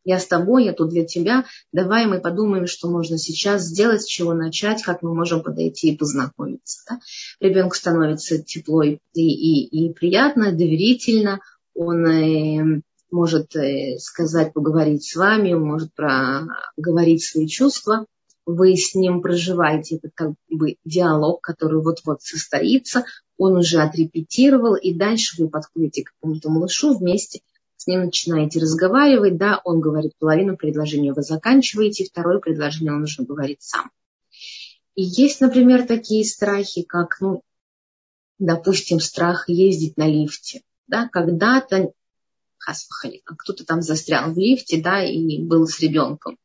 я 0.04 0.18
с 0.18 0.26
тобой, 0.26 0.66
я 0.66 0.72
тут 0.74 0.90
для 0.90 1.04
тебя. 1.04 1.46
Давай 1.72 2.06
мы 2.06 2.20
подумаем, 2.20 2.66
что 2.66 2.90
можно 2.90 3.16
сейчас 3.16 3.62
сделать, 3.62 4.02
с 4.02 4.06
чего 4.06 4.34
начать, 4.34 4.82
как 4.82 5.02
мы 5.02 5.14
можем 5.14 5.42
подойти 5.42 5.92
и 5.92 5.96
познакомиться. 5.96 6.82
Да? 6.88 7.00
Ребенку 7.40 7.74
становится 7.74 8.42
тепло 8.42 8.82
и, 8.82 8.98
и, 9.14 9.64
и 9.64 9.92
приятно, 9.94 10.52
доверительно. 10.52 11.40
Он 11.74 12.06
э, 12.06 12.82
может 13.10 13.56
э, 13.56 13.98
сказать, 13.98 14.52
поговорить 14.52 15.04
с 15.04 15.16
вами, 15.16 15.54
он 15.54 15.62
может 15.62 15.90
проговорить 15.94 17.24
свои 17.24 17.48
чувства. 17.48 18.04
Вы 18.44 18.76
с 18.76 18.94
ним 18.94 19.22
проживаете 19.22 19.96
этот 19.96 20.12
как 20.14 20.34
бы 20.50 20.76
диалог, 20.84 21.40
который 21.40 21.80
вот-вот 21.82 22.20
состоится. 22.20 23.04
Он 23.36 23.56
уже 23.56 23.80
отрепетировал, 23.80 24.74
и 24.76 24.94
дальше 24.94 25.42
вы 25.42 25.48
подходите 25.48 26.04
к 26.04 26.12
какому-то 26.12 26.50
малышу 26.50 26.96
вместе 26.96 27.40
с 27.84 27.86
ним 27.86 28.06
начинаете 28.06 28.60
разговаривать, 28.60 29.36
да, 29.36 29.60
он 29.62 29.80
говорит 29.80 30.12
половину 30.18 30.56
предложения, 30.56 31.12
вы 31.12 31.22
заканчиваете, 31.22 32.06
второе 32.06 32.38
предложение 32.38 32.94
он 32.94 33.02
уже 33.02 33.24
говорит 33.24 33.60
сам. 33.60 33.90
И 34.94 35.02
есть, 35.02 35.40
например, 35.40 35.86
такие 35.86 36.24
страхи, 36.24 36.82
как, 36.82 37.20
ну, 37.20 37.42
допустим, 38.38 39.00
страх 39.00 39.48
ездить 39.48 39.98
на 39.98 40.06
лифте. 40.06 40.62
Да, 40.86 41.08
когда-то 41.08 41.92
хаспахали, 42.58 43.20
кто-то 43.24 43.66
там 43.66 43.82
застрял 43.82 44.32
в 44.32 44.38
лифте, 44.38 44.80
да, 44.80 45.04
и 45.04 45.42
был 45.42 45.66
с 45.66 45.80
ребенком. 45.80 46.38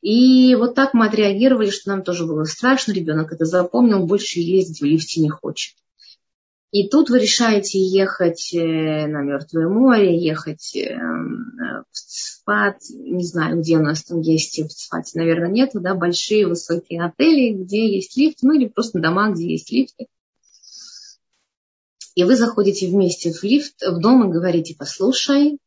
И 0.00 0.54
вот 0.56 0.74
так 0.74 0.94
мы 0.94 1.06
отреагировали, 1.06 1.70
что 1.70 1.90
нам 1.90 2.02
тоже 2.02 2.26
было 2.26 2.44
страшно, 2.44 2.92
ребенок 2.92 3.32
это 3.32 3.44
запомнил, 3.44 4.06
больше 4.06 4.40
ездить 4.40 4.80
в 4.80 4.84
лифте 4.84 5.20
не 5.20 5.28
хочет. 5.28 5.74
И 6.72 6.88
тут 6.88 7.10
вы 7.10 7.18
решаете 7.18 7.80
ехать 7.80 8.54
э, 8.54 9.06
на 9.06 9.22
Мертвое 9.22 9.68
море, 9.68 10.16
ехать 10.16 10.76
э, 10.76 10.96
в 10.96 11.84
Цфат, 11.92 12.76
не 12.90 13.24
знаю, 13.24 13.58
где 13.58 13.76
у 13.76 13.82
нас 13.82 14.04
там 14.04 14.20
есть, 14.20 14.60
в 14.60 14.68
Цфате, 14.68 15.18
наверное, 15.18 15.50
нет, 15.50 15.70
да, 15.74 15.94
большие 15.94 16.46
высокие 16.46 17.02
отели, 17.02 17.54
где 17.54 17.92
есть 17.92 18.16
лифт, 18.16 18.38
ну 18.42 18.52
или 18.52 18.68
просто 18.68 19.00
дома, 19.00 19.32
где 19.32 19.50
есть 19.50 19.72
лифты. 19.72 20.06
И 22.14 22.22
вы 22.22 22.36
заходите 22.36 22.86
вместе 22.86 23.32
в 23.32 23.42
лифт, 23.42 23.82
в 23.82 23.98
дом 24.00 24.28
и 24.28 24.32
говорите, 24.32 24.76
послушай, 24.78 25.58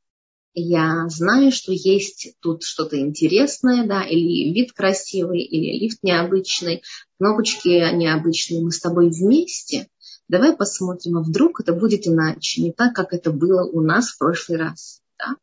я 0.53 1.07
знаю, 1.09 1.51
что 1.51 1.73
есть 1.73 2.35
тут 2.39 2.63
что-то 2.63 2.97
интересное, 2.97 3.85
да, 3.85 4.03
или 4.03 4.53
вид 4.53 4.71
красивый, 4.71 5.41
или 5.41 5.79
лифт 5.79 5.99
необычный, 6.01 6.83
кнопочки 7.17 7.93
необычные, 7.93 8.61
мы 8.61 8.71
с 8.71 8.79
тобой 8.79 9.09
вместе, 9.09 9.87
давай 10.27 10.55
посмотрим, 10.55 11.17
а 11.17 11.21
вдруг 11.21 11.61
это 11.61 11.73
будет 11.73 12.07
иначе, 12.07 12.61
не 12.61 12.71
так, 12.71 12.95
как 12.95 13.13
это 13.13 13.31
было 13.31 13.63
у 13.63 13.81
нас 13.81 14.09
в 14.09 14.17
прошлый 14.17 14.57
раз. 14.57 15.01
Да? 15.17 15.35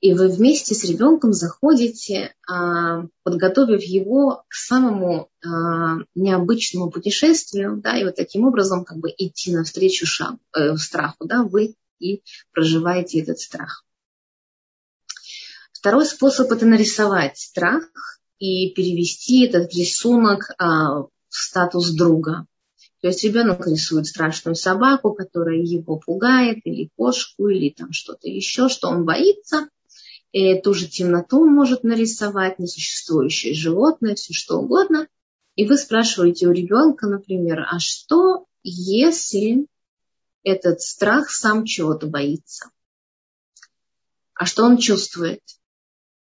И 0.00 0.14
вы 0.14 0.28
вместе 0.28 0.74
с 0.74 0.84
ребенком 0.84 1.32
заходите, 1.32 2.34
а, 2.48 3.06
подготовив 3.22 3.82
его 3.82 4.44
к 4.48 4.54
самому 4.54 5.30
а, 5.44 5.98
необычному 6.14 6.90
путешествию, 6.90 7.80
да, 7.82 7.96
и 7.96 8.04
вот 8.04 8.16
таким 8.16 8.44
образом 8.44 8.84
как 8.84 8.98
бы 8.98 9.10
идти 9.16 9.54
навстречу 9.54 10.06
шагу, 10.06 10.40
э, 10.56 10.76
страху, 10.76 11.26
да, 11.26 11.44
вы 11.44 11.76
и 12.00 12.22
проживаете 12.52 13.20
этот 13.20 13.38
страх. 13.38 13.84
Второй 15.72 16.06
способ– 16.06 16.50
это 16.52 16.66
нарисовать 16.66 17.38
страх 17.38 17.84
и 18.38 18.72
перевести 18.74 19.46
этот 19.46 19.72
рисунок 19.74 20.50
а, 20.58 21.02
в 21.02 21.10
статус 21.28 21.90
друга. 21.90 22.46
То 23.02 23.08
есть 23.08 23.22
ребенок 23.24 23.66
рисует 23.66 24.06
страшную 24.06 24.54
собаку, 24.54 25.12
которая 25.12 25.58
его 25.58 25.98
пугает, 25.98 26.60
или 26.64 26.88
кошку, 26.96 27.48
или 27.48 27.68
там 27.68 27.92
что-то 27.92 28.28
еще, 28.28 28.68
что 28.70 28.88
он 28.88 29.04
боится– 29.04 29.68
и 30.32 30.58
ту 30.62 30.72
же 30.72 30.88
темноту 30.88 31.44
может 31.44 31.84
нарисовать, 31.84 32.58
несуществующее 32.58 33.52
животное, 33.54 34.14
все 34.14 34.32
что 34.32 34.58
угодно. 34.58 35.06
И 35.56 35.66
вы 35.66 35.76
спрашиваете 35.76 36.48
у 36.48 36.52
ребенка, 36.52 37.06
например, 37.06 37.66
а 37.70 37.78
что, 37.78 38.46
если 38.62 39.66
этот 40.42 40.80
страх 40.80 41.30
сам 41.30 41.66
чего-то 41.66 42.06
боится? 42.06 42.70
А 44.34 44.46
что 44.46 44.64
он 44.64 44.78
чувствует? 44.78 45.42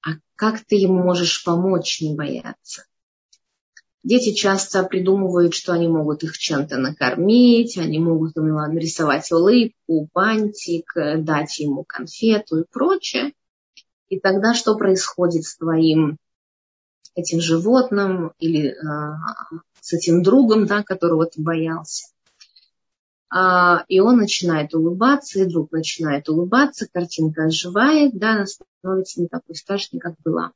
А 0.03 0.11
как 0.37 0.65
ты 0.65 0.77
ему 0.77 1.03
можешь 1.03 1.43
помочь 1.43 2.01
не 2.01 2.15
бояться? 2.15 2.87
Дети 4.07 4.35
часто 4.35 4.85
придумывают, 4.85 5.53
что 5.53 5.73
они 5.73 5.89
могут 5.89 6.23
их 6.23 6.39
чем-то 6.39 6.77
накормить, 6.77 7.77
они 7.77 7.99
могут 7.99 8.37
нарисовать 8.37 9.33
улыбку, 9.33 10.09
бантик, 10.15 10.93
дать 10.95 11.59
ему 11.59 11.83
конфету 11.83 12.61
и 12.61 12.65
прочее. 12.71 13.33
И 14.09 14.21
тогда 14.21 14.55
что 14.55 14.77
происходит 14.77 15.43
с 15.43 15.57
твоим 15.57 16.19
этим 17.17 17.41
животным 17.41 18.33
или 18.39 18.77
а, 18.77 19.17
с 19.81 19.93
этим 19.93 20.23
другом, 20.23 20.67
да, 20.67 20.85
которого 20.85 21.27
ты 21.27 21.43
боялся? 21.43 22.07
А, 23.29 23.85
и 23.89 23.99
он 23.99 24.19
начинает 24.19 24.73
улыбаться, 24.73 25.41
и 25.41 25.47
друг 25.47 25.73
начинает 25.73 26.29
улыбаться, 26.29 26.87
картинка 26.87 27.47
оживает, 27.47 28.17
да, 28.17 28.35
она 28.35 28.47
становится 28.47 29.21
не 29.21 29.27
такой 29.27 29.57
страшной, 29.57 29.99
как 29.99 30.15
была. 30.25 30.53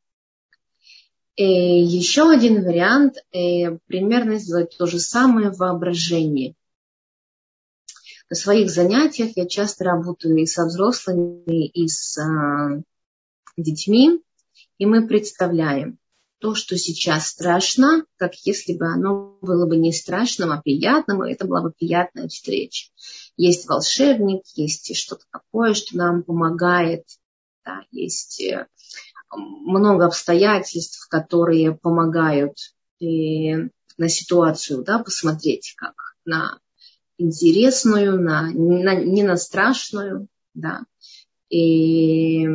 Еще 1.43 2.31
один 2.31 2.63
вариант 2.63 3.17
э, 3.33 3.79
примерно 3.87 4.39
сделать 4.39 4.77
то 4.77 4.85
же 4.87 4.99
самое 4.99 5.51
в 5.51 5.57
воображении. 5.57 6.55
На 8.29 8.37
своих 8.37 8.71
занятиях 8.71 9.33
я 9.37 9.47
часто 9.47 9.85
работаю 9.85 10.37
и 10.37 10.45
со 10.45 10.67
взрослыми, 10.67 11.67
и 11.67 11.89
с 11.89 12.19
а, 12.19 12.83
детьми, 13.57 14.21
и 14.77 14.85
мы 14.85 15.09
представляем 15.09 15.99
то, 16.41 16.55
что 16.55 16.77
сейчас 16.77 17.29
страшно, 17.29 18.05
как 18.17 18.35
если 18.45 18.75
бы 18.75 18.87
оно 18.87 19.39
было 19.41 19.67
бы 19.67 19.79
не 19.79 19.93
страшным, 19.93 20.53
а 20.53 20.61
приятным, 20.61 21.25
и 21.25 21.33
это 21.33 21.47
была 21.47 21.63
бы 21.63 21.73
приятная 21.73 22.29
встреча. 22.29 22.91
Есть 23.39 23.67
волшебник, 23.67 24.43
есть 24.57 24.95
что-то 24.95 25.25
такое, 25.33 25.73
что 25.73 25.97
нам 25.97 26.23
помогает, 26.23 27.05
да, 27.65 27.81
есть 27.91 28.43
э, 28.43 28.67
много 29.31 30.07
обстоятельств, 30.07 31.09
которые 31.09 31.73
помогают 31.75 32.57
и 32.99 33.55
на 33.97 34.09
ситуацию 34.09 34.83
да, 34.83 34.99
посмотреть 34.99 35.75
как 35.77 35.95
на 36.25 36.59
интересную, 37.19 38.21
на, 38.21 38.51
на, 38.51 38.95
не 38.95 39.23
на 39.23 39.37
страшную. 39.37 40.29
Да. 40.55 40.85
И 41.49 42.47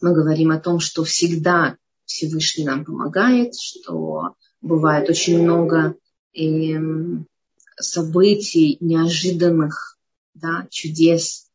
мы 0.00 0.14
говорим 0.14 0.50
о 0.50 0.60
том, 0.60 0.80
что 0.80 1.04
всегда 1.04 1.76
Всевышний 2.04 2.64
нам 2.64 2.84
помогает, 2.84 3.54
что 3.54 4.34
бывает 4.60 5.08
очень 5.08 5.42
много 5.42 5.96
эм, 6.34 7.26
событий 7.76 8.76
неожиданных, 8.80 9.98
да, 10.34 10.66
чудес, 10.70 11.48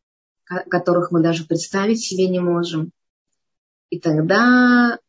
которых 0.43 1.11
мы 1.11 1.21
даже 1.21 1.45
представить 1.45 2.01
себе 2.01 2.27
не 2.27 2.39
можем. 2.39 2.91
И 3.95 3.99
тогда 4.01 4.99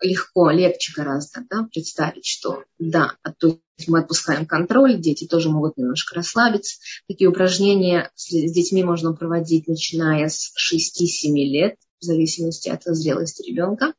легко, 0.00 0.50
легче 0.50 0.92
гораздо 0.94 1.40
да, 1.50 1.64
представить, 1.64 2.24
что 2.26 2.62
да, 2.78 3.16
а 3.24 3.32
то 3.32 3.58
есть 3.76 3.88
мы 3.88 3.98
отпускаем 3.98 4.46
контроль, 4.46 5.00
дети 5.00 5.26
тоже 5.26 5.50
могут 5.50 5.76
немножко 5.76 6.14
расслабиться. 6.14 6.78
Такие 7.08 7.28
упражнения 7.28 8.12
с 8.14 8.30
детьми 8.30 8.84
можно 8.84 9.14
проводить, 9.14 9.66
начиная 9.66 10.28
с 10.28 10.52
6-7 10.72 11.32
лет 11.42 11.74
в 11.98 12.04
зависимости 12.04 12.68
от 12.68 12.84
зрелости 12.84 13.42
ребенка. 13.42 13.94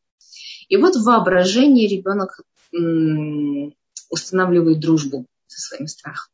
И 0.70 0.78
вот 0.78 0.96
в 0.96 1.04
воображении 1.04 1.86
ребенок 1.86 2.40
устанавливает 4.10 4.80
дружбу 4.80 5.26
со 5.48 5.60
своим 5.60 5.88
страхом. 5.88 6.32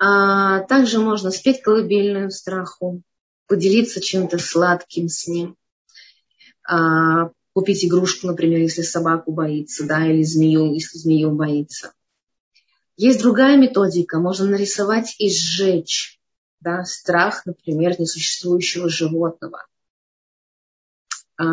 А 0.00 0.64
также 0.64 0.98
можно 0.98 1.30
спеть 1.30 1.62
колыбельную 1.62 2.32
страху, 2.32 3.02
поделиться 3.46 4.00
чем-то 4.00 4.38
сладким 4.38 5.08
с 5.08 5.26
ним, 5.26 5.56
купить 7.52 7.84
игрушку, 7.84 8.26
например, 8.26 8.60
если 8.60 8.82
собаку 8.82 9.32
боится, 9.32 9.86
да, 9.86 10.06
или 10.06 10.22
змею, 10.22 10.72
если 10.72 10.98
змею 10.98 11.32
боится. 11.32 11.92
Есть 12.96 13.20
другая 13.20 13.56
методика, 13.56 14.18
можно 14.18 14.46
нарисовать 14.46 15.16
и 15.18 15.30
сжечь 15.30 16.20
да, 16.60 16.84
страх, 16.84 17.46
например, 17.46 17.98
несуществующего 17.98 18.88
животного. 18.88 19.66
А, 21.38 21.44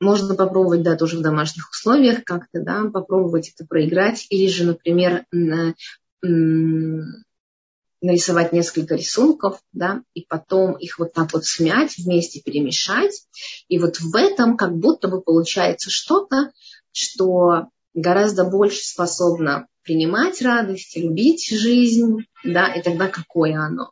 можно 0.00 0.34
попробовать, 0.34 0.82
да, 0.82 0.96
тоже 0.96 1.18
в 1.18 1.22
домашних 1.22 1.70
условиях 1.70 2.24
как-то, 2.24 2.62
да, 2.62 2.84
попробовать 2.90 3.52
это 3.54 3.66
проиграть. 3.66 4.26
Или 4.30 4.48
же, 4.48 4.64
например, 4.64 5.24
нарисовать 8.00 8.52
несколько 8.52 8.94
рисунков, 8.94 9.60
да, 9.72 10.02
и 10.14 10.24
потом 10.26 10.76
их 10.76 10.98
вот 10.98 11.12
так 11.12 11.32
вот 11.32 11.44
смять, 11.44 11.98
вместе 11.98 12.40
перемешать. 12.40 13.26
И 13.68 13.78
вот 13.78 14.00
в 14.00 14.14
этом 14.16 14.56
как 14.56 14.76
будто 14.76 15.08
бы 15.08 15.20
получается 15.20 15.90
что-то, 15.90 16.52
что 16.92 17.68
гораздо 17.94 18.44
больше 18.44 18.84
способно 18.84 19.66
принимать 19.82 20.40
радость, 20.42 20.96
любить 20.96 21.48
жизнь, 21.48 22.26
да, 22.44 22.72
и 22.72 22.82
тогда 22.82 23.08
какое 23.08 23.58
оно. 23.58 23.90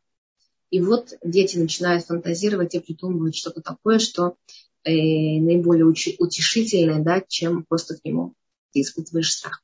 И 0.70 0.80
вот 0.80 1.14
дети 1.24 1.56
начинают 1.56 2.04
фантазировать 2.04 2.74
и 2.74 2.80
придумывать 2.80 3.36
что-то 3.36 3.62
такое, 3.62 3.98
что 3.98 4.36
э, 4.84 4.90
наиболее 4.92 5.86
утешительное, 5.86 7.02
да, 7.02 7.22
чем 7.26 7.64
просто 7.64 7.96
к 7.96 8.04
нему 8.04 8.34
ты 8.72 8.82
испытываешь 8.82 9.32
страх. 9.32 9.62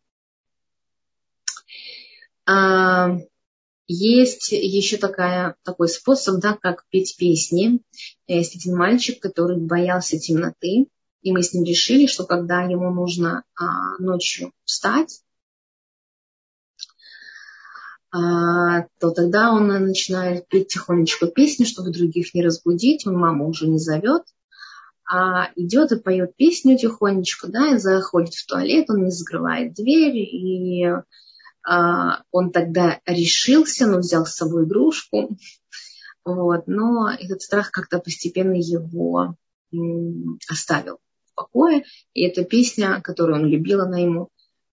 А, 2.47 3.18
есть 3.87 4.53
еще 4.53 4.97
такая, 4.97 5.57
такой 5.62 5.89
способ, 5.89 6.41
да, 6.41 6.57
как 6.61 6.85
петь 6.89 7.16
песни. 7.18 7.80
Есть 8.26 8.57
один 8.57 8.76
мальчик, 8.76 9.20
который 9.20 9.59
боялся 9.59 10.18
темноты, 10.18 10.87
и 11.22 11.32
мы 11.32 11.43
с 11.43 11.53
ним 11.53 11.64
решили, 11.64 12.07
что 12.07 12.24
когда 12.24 12.62
ему 12.62 12.91
нужно 12.91 13.45
а, 13.57 13.99
ночью 13.99 14.53
встать, 14.64 15.22
а, 18.11 18.87
то 19.01 19.11
тогда 19.11 19.53
он 19.53 19.66
начинает 19.66 20.49
петь 20.49 20.68
тихонечко 20.68 21.26
песни, 21.26 21.64
чтобы 21.64 21.91
других 21.91 22.32
не 22.35 22.45
разбудить. 22.45 23.07
Он 23.07 23.16
маму 23.16 23.49
уже 23.49 23.66
не 23.66 23.78
зовет, 23.78 24.22
а 25.05 25.51
идет 25.57 25.93
и 25.93 25.97
поет 25.99 26.37
песню 26.37 26.78
тихонечко, 26.78 27.49
да, 27.49 27.74
и 27.74 27.78
заходит 27.78 28.35
в 28.35 28.47
туалет, 28.47 28.89
он 28.89 29.05
не 29.05 29.11
закрывает 29.11 29.74
дверь, 29.74 30.16
и 30.16 30.87
он 31.66 32.50
тогда 32.52 33.00
решился, 33.06 33.86
но 33.86 33.98
взял 33.98 34.26
с 34.26 34.34
собой 34.34 34.64
игрушку, 34.64 35.36
вот, 36.24 36.66
но 36.66 37.10
этот 37.10 37.42
страх 37.42 37.70
как-то 37.70 37.98
постепенно 37.98 38.54
его 38.54 39.36
оставил 40.48 40.98
в 41.26 41.34
покое, 41.34 41.84
и 42.14 42.22
эта 42.22 42.44
песня, 42.44 43.00
которую 43.02 43.42
он 43.42 43.46
любил, 43.46 43.80
она 43.80 43.98
ему 43.98 44.28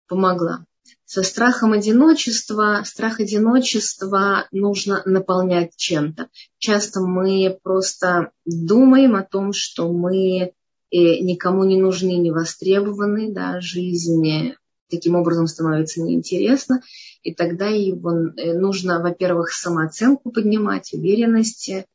помогла. 0.08 0.66
Со 1.06 1.24
страхом 1.24 1.74
одиночества, 1.74 2.84
страх 2.86 3.20
одиночества 3.20 4.48
нужно 4.52 5.02
наполнять 5.06 5.76
чем-то. 5.76 6.30
Часто 6.58 7.02
мы 7.02 7.58
просто 7.64 8.32
думаем 8.46 9.16
о 9.16 9.24
том, 9.24 9.52
что 9.52 9.92
мы 9.92 10.40
э, 10.40 10.52
никому 10.90 11.66
не 11.66 11.78
нужны, 11.78 12.16
не 12.16 12.32
востребованы, 12.32 13.34
да, 13.34 13.60
жизнь 13.60 14.54
таким 14.92 15.16
образом 15.16 15.48
становится 15.48 16.02
неинтересна, 16.02 16.82
и 17.24 17.34
тогда 17.34 17.68
его 17.68 18.12
э, 18.12 18.54
нужно, 18.54 19.02
во-первых, 19.02 19.52
самооценку 19.52 20.32
поднимать, 20.32 20.94
уверенности 20.94 21.86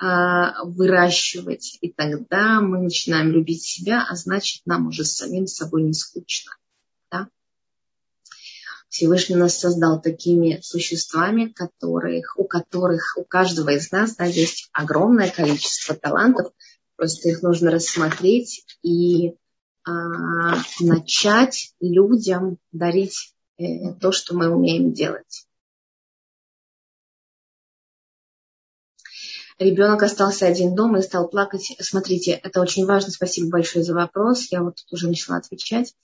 а, 0.00 0.64
выращивать, 0.64 1.78
и 1.80 1.92
тогда 1.92 2.60
мы 2.60 2.78
начинаем 2.78 3.30
любить 3.30 3.62
себя, 3.62 4.06
а 4.08 4.16
значит, 4.16 4.62
нам 4.64 4.88
уже 4.88 5.04
самим 5.04 5.46
собой 5.46 5.82
не 5.82 5.94
скучно. 5.94 6.52
Всевышний 8.94 9.34
нас 9.34 9.58
создал 9.58 10.00
такими 10.00 10.60
существами, 10.62 11.46
которых, 11.46 12.38
у 12.38 12.44
которых 12.44 13.16
у 13.16 13.24
каждого 13.24 13.70
из 13.70 13.90
нас 13.90 14.14
да, 14.14 14.24
есть 14.24 14.68
огромное 14.72 15.28
количество 15.28 15.96
талантов. 15.96 16.52
Просто 16.94 17.28
их 17.28 17.42
нужно 17.42 17.72
рассмотреть 17.72 18.64
и 18.84 19.34
а, 19.84 20.56
начать 20.80 21.74
людям 21.80 22.58
дарить 22.72 23.34
э, 23.58 23.92
то, 24.00 24.12
что 24.12 24.34
мы 24.34 24.48
умеем 24.48 24.92
делать. 24.92 25.46
Ребенок 29.58 30.02
остался 30.02 30.46
один 30.46 30.74
дома 30.74 30.98
и 30.98 31.02
стал 31.02 31.28
плакать. 31.28 31.76
Смотрите, 31.80 32.32
это 32.32 32.60
очень 32.60 32.86
важно. 32.86 33.12
Спасибо 33.12 33.50
большое 33.50 33.84
за 33.84 33.94
вопрос. 33.94 34.48
Я 34.50 34.62
вот 34.62 34.76
тут 34.76 34.92
уже 34.92 35.06
начала 35.06 35.36
отвечать. 35.36 35.94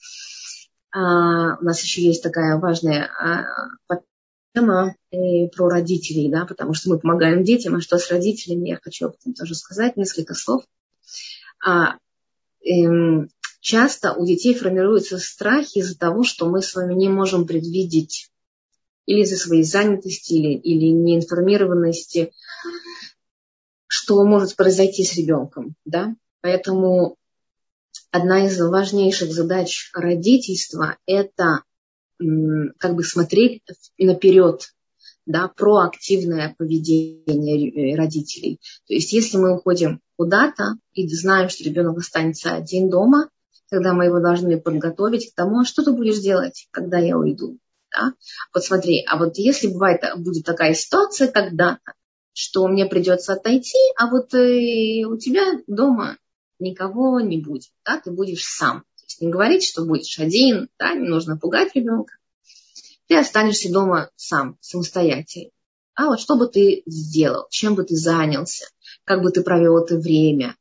А, 0.93 1.57
у 1.59 1.65
нас 1.65 1.83
еще 1.83 2.03
есть 2.03 2.23
такая 2.23 2.59
важная 2.59 3.11
а, 3.19 3.97
тема 4.55 4.95
э, 5.11 5.49
про 5.49 5.69
родителей, 5.69 6.31
да, 6.31 6.45
потому 6.45 6.75
что 6.75 6.91
мы 6.91 6.99
помогаем 6.99 7.45
детям, 7.45 7.77
а 7.77 7.81
что 7.81 7.99
с 7.99 8.11
родителями, 8.11 8.71
я 8.71 8.79
хочу 8.83 9.07
об 9.07 9.15
этом 9.15 9.35
тоже 9.35 9.55
сказать, 9.55 9.97
несколько 9.97 10.35
слов. 10.35 10.65
А, 11.65 11.97
эм, 12.65 13.31
часто 13.61 14.15
у 14.15 14.27
детей 14.27 14.55
формируются 14.55 15.19
страхи 15.19 15.79
из-за 15.79 15.99
того, 15.99 16.25
что 16.25 16.49
мы 16.49 16.63
с 16.63 16.75
вами 16.75 16.95
не 16.95 17.09
можем 17.09 17.47
предвидеть 17.47 18.31
или 19.07 19.23
из-за 19.23 19.37
своей 19.37 19.65
занятости, 19.65 20.35
или, 20.35 20.55
или 20.55 20.87
неинформированности, 20.91 22.33
что 23.87 24.25
может 24.25 24.57
произойти 24.57 25.05
с 25.05 25.17
ребенком. 25.17 25.75
Да? 25.85 26.15
Поэтому 26.43 27.17
одна 28.11 28.47
из 28.47 28.61
важнейших 28.61 29.33
задач 29.33 29.91
родительства– 29.95 30.97
это 31.07 31.63
как 32.19 32.95
бы 32.95 33.03
смотреть 33.03 33.63
наперед, 33.99 34.75
да, 35.27 35.49
проактивное 35.49 36.55
поведение 36.59 37.97
родителей. 37.97 38.61
То 38.87 38.95
есть 38.95 39.13
если 39.13 39.39
мы 39.39 39.57
уходим 39.57 40.01
куда-то 40.17 40.75
и 40.93 41.09
знаем, 41.09 41.49
что 41.49 41.65
ребенок 41.65 41.99
останется 41.99 42.55
один 42.55 42.91
дома, 42.91 43.31
тогда 43.71 43.93
мы 43.95 44.07
его 44.07 44.21
должны 44.21 44.61
подготовить 44.61 45.31
к 45.31 45.35
тому, 45.35 45.65
что 45.65 45.85
ты 45.85 45.93
будешь 45.93 46.19
делать, 46.19 46.69
когда 46.71 46.99
я 46.99 47.17
уйду. 47.17 47.59
Да? 47.91 48.15
Вот 48.55 48.65
смотри, 48.65 49.05
а 49.09 49.17
вот 49.17 49.39
если 49.39 49.69
бывает, 49.69 50.03
будет 50.17 50.45
такая 50.45 50.75
ситуация 50.75 51.29
когда-то, 51.29 51.81
что 52.33 52.67
мне 52.69 52.87
придется 52.87 53.35
отойти, 53.35 53.79
а 53.97 54.09
вот 54.09 54.35
э, 54.35 55.05
у 55.05 55.17
тебя 55.17 55.61
дома 55.67 56.17
никого 56.59 57.21
не 57.21 57.39
будет, 57.39 57.71
да, 57.85 58.01
ты 58.01 58.11
будешь 58.11 58.45
сам. 58.45 58.81
То 58.81 59.05
есть 59.05 59.21
не 59.21 59.31
говорить, 59.31 59.65
что 59.65 59.85
будешь 59.85 60.19
один, 60.19 60.69
да, 60.79 60.95
не 60.95 61.09
нужно 61.09 61.37
пугать 61.37 61.75
ребенка. 61.75 62.15
Ты 63.09 63.17
останешься 63.17 63.73
дома 63.73 64.11
сам, 64.15 64.57
самостоятельно. 64.61 65.51
А 65.95 66.07
вот 66.07 66.21
что 66.21 66.37
бы 66.37 66.47
ты 66.47 66.83
сделал, 66.87 67.47
чем 67.51 67.75
бы 67.75 67.85
ты 67.85 67.97
занялся, 67.97 68.67
как 69.05 69.23
бы 69.23 69.33
ты 69.33 69.43
провел 69.43 69.79
это 69.79 69.97
время. 69.97 70.57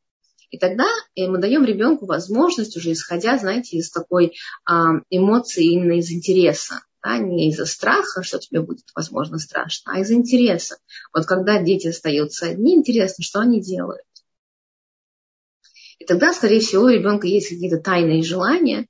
И 0.49 0.57
тогда 0.57 0.87
э, 1.15 1.27
мы 1.27 1.37
даем 1.37 1.63
ребенку 1.63 2.05
возможность, 2.05 2.75
уже 2.75 2.91
исходя, 2.91 3.37
знаете, 3.37 3.77
из 3.77 3.91
такой 3.91 4.33
а, 4.65 5.01
эмоции, 5.09 5.73
именно 5.73 5.99
из 5.99 6.11
интереса. 6.11 6.81
Да, 7.01 7.17
не 7.17 7.49
из-за 7.49 7.65
страха, 7.65 8.23
что 8.23 8.39
тебе 8.39 8.61
будет, 8.61 8.85
возможно, 8.93 9.37
страшно, 9.39 9.93
а 9.93 9.99
из 9.99 10.11
интереса. 10.11 10.79
Вот 11.13 11.25
когда 11.25 11.61
дети 11.61 11.87
остаются 11.87 12.47
одни, 12.47 12.75
интересно, 12.75 13.23
что 13.23 13.39
они 13.39 13.61
делают. 13.61 14.03
И 15.97 16.05
тогда, 16.05 16.33
скорее 16.33 16.59
всего, 16.59 16.83
у 16.83 16.89
ребенка 16.89 17.27
есть 17.27 17.47
какие-то 17.47 17.77
тайные 17.77 18.21
желания, 18.21 18.85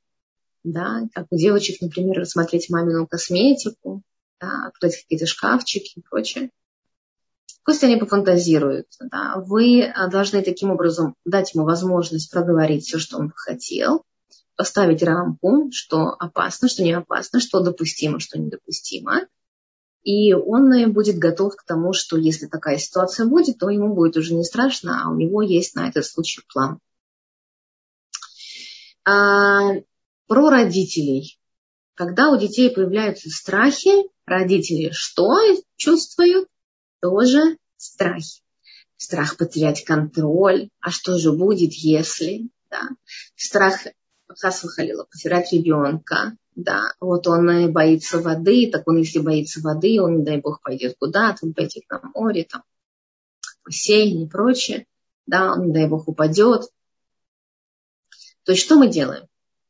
да, 0.64 1.08
как 1.14 1.28
у 1.30 1.38
девочек, 1.38 1.82
например, 1.82 2.20
рассмотреть 2.20 2.70
мамину 2.70 3.06
косметику, 3.06 4.02
да, 4.40 4.68
открыть 4.68 5.04
какие-то 5.04 5.28
шкафчики 5.28 6.00
и 6.00 6.02
прочее. 6.02 6.50
Пусть 7.70 7.84
они 7.84 7.98
пофантазируют. 7.98 8.88
Да. 9.00 9.36
Вы 9.46 9.84
а, 9.84 10.08
должны 10.08 10.42
таким 10.42 10.72
образом 10.72 11.14
дать 11.24 11.54
ему 11.54 11.66
возможность 11.66 12.32
проговорить 12.32 12.86
все, 12.86 12.98
что 12.98 13.20
он 13.20 13.32
хотел, 13.36 14.06
поставить 14.56 15.04
рамку, 15.04 15.70
что 15.72 16.08
опасно, 16.08 16.68
что 16.68 16.82
не 16.82 16.94
опасно, 16.94 17.40
что 17.40 17.60
допустимо, 17.60 18.20
что 18.20 18.40
недопустимо. 18.40 19.28
И 20.02 20.34
он 20.34 20.92
будет 20.92 21.20
готов 21.20 21.56
к 21.58 21.64
тому, 21.64 21.94
что 21.94 22.18
если 22.18 22.48
такая 22.48 22.80
ситуация 22.80 23.28
будет, 23.28 23.60
то 23.60 23.70
ему 23.70 23.94
будет 23.94 24.18
уже 24.18 24.34
не 24.34 24.44
страшно, 24.44 25.04
а 25.04 25.12
у 25.12 25.16
него 25.16 25.44
есть 25.44 25.76
на 25.76 25.90
этот 25.90 26.08
случай 26.08 26.42
план. 26.52 26.80
А, 29.06 29.74
про 30.26 30.50
родителей. 30.50 31.40
Когда 31.94 32.32
у 32.32 32.38
детей 32.40 32.72
появляются 32.72 33.30
страхи, 33.30 34.10
родители 34.26 34.90
что 34.92 35.38
чувствуют? 35.76 36.48
Тоже 37.02 37.58
страхи. 37.78 38.42
Страх 38.98 39.38
потерять 39.38 39.84
контроль. 39.86 40.70
А 40.82 40.92
что 40.92 41.18
же 41.18 41.32
будет, 41.32 41.74
если? 41.74 42.50
Да. 42.70 42.90
Страх 43.36 43.86
Хас 44.38 44.64
выхалила, 44.64 45.06
потерять 45.06 45.52
ребенка, 45.52 46.38
да, 46.56 46.94
вот 47.00 47.26
он 47.28 47.72
боится 47.72 48.20
воды, 48.20 48.70
так 48.72 48.88
он, 48.88 48.98
если 48.98 49.20
боится 49.20 49.60
воды, 49.62 50.00
он, 50.02 50.18
не 50.18 50.24
дай 50.24 50.40
бог, 50.40 50.62
пойдет 50.62 50.96
куда-то, 51.00 51.46
он 51.46 51.54
пойдет 51.54 51.84
на 51.90 52.02
море, 52.14 52.46
там, 52.50 52.64
бассейн 53.66 54.24
и 54.24 54.30
прочее, 54.30 54.86
да, 55.26 55.54
он, 55.54 55.68
не 55.68 55.74
дай 55.74 55.88
бог, 55.88 56.08
упадет. 56.08 56.70
То 58.44 58.52
есть 58.52 58.64
что 58.64 58.76
мы 58.76 58.88
делаем? 58.88 59.26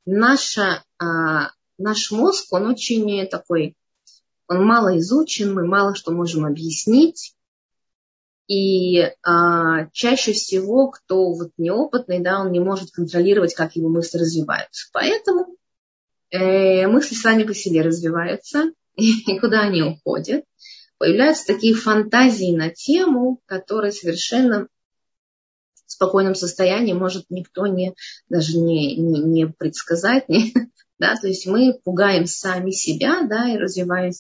Наша, 0.06 0.84
а, 0.98 1.52
наш 1.78 2.12
мозг, 2.12 2.52
он 2.52 2.68
очень 2.68 3.28
такой, 3.28 3.76
он 4.50 4.66
мало 4.66 4.98
изучен, 4.98 5.54
мы 5.54 5.66
мало 5.66 5.96
что 5.96 6.12
можем 6.12 6.46
объяснить, 6.46 7.36
и 8.48 9.12
а, 9.22 9.86
чаще 9.94 10.34
всего, 10.34 10.90
кто 10.90 11.32
вот 11.34 11.52
неопытный, 11.58 12.20
да, 12.20 12.42
он 12.42 12.52
не 12.52 12.60
может 12.60 12.90
контролировать, 12.90 13.54
как 13.54 13.76
его 13.76 13.90
мысли 13.90 14.18
развиваются. 14.18 14.90
Поэтому 14.92 15.56
э, 16.32 16.88
мысли 16.88 17.14
сами 17.14 17.44
по 17.44 17.54
себе 17.54 17.84
развиваются, 17.84 18.72
и 18.96 19.40
куда 19.40 19.62
они 19.62 19.84
уходят. 19.84 20.46
Появляются 20.98 21.46
такие 21.46 21.76
фантазии 21.76 22.56
на 22.56 22.72
тему, 22.72 23.40
которые 23.46 23.92
совершенно 23.92 24.68
в 25.86 25.92
спокойном 25.92 26.34
состоянии 26.34 26.94
может 26.94 27.26
никто 27.30 27.68
не, 27.68 27.94
даже 28.30 28.58
не, 28.58 28.96
не, 28.96 29.22
не 29.22 29.48
предсказать, 29.48 30.28
не, 30.30 30.54
да, 31.00 31.16
то 31.16 31.28
есть 31.28 31.48
мы 31.48 31.80
пугаем 31.84 32.26
сами 32.26 32.72
себя, 32.72 33.24
да, 33.24 33.50
и 33.50 33.58
развиваем, 33.58 34.12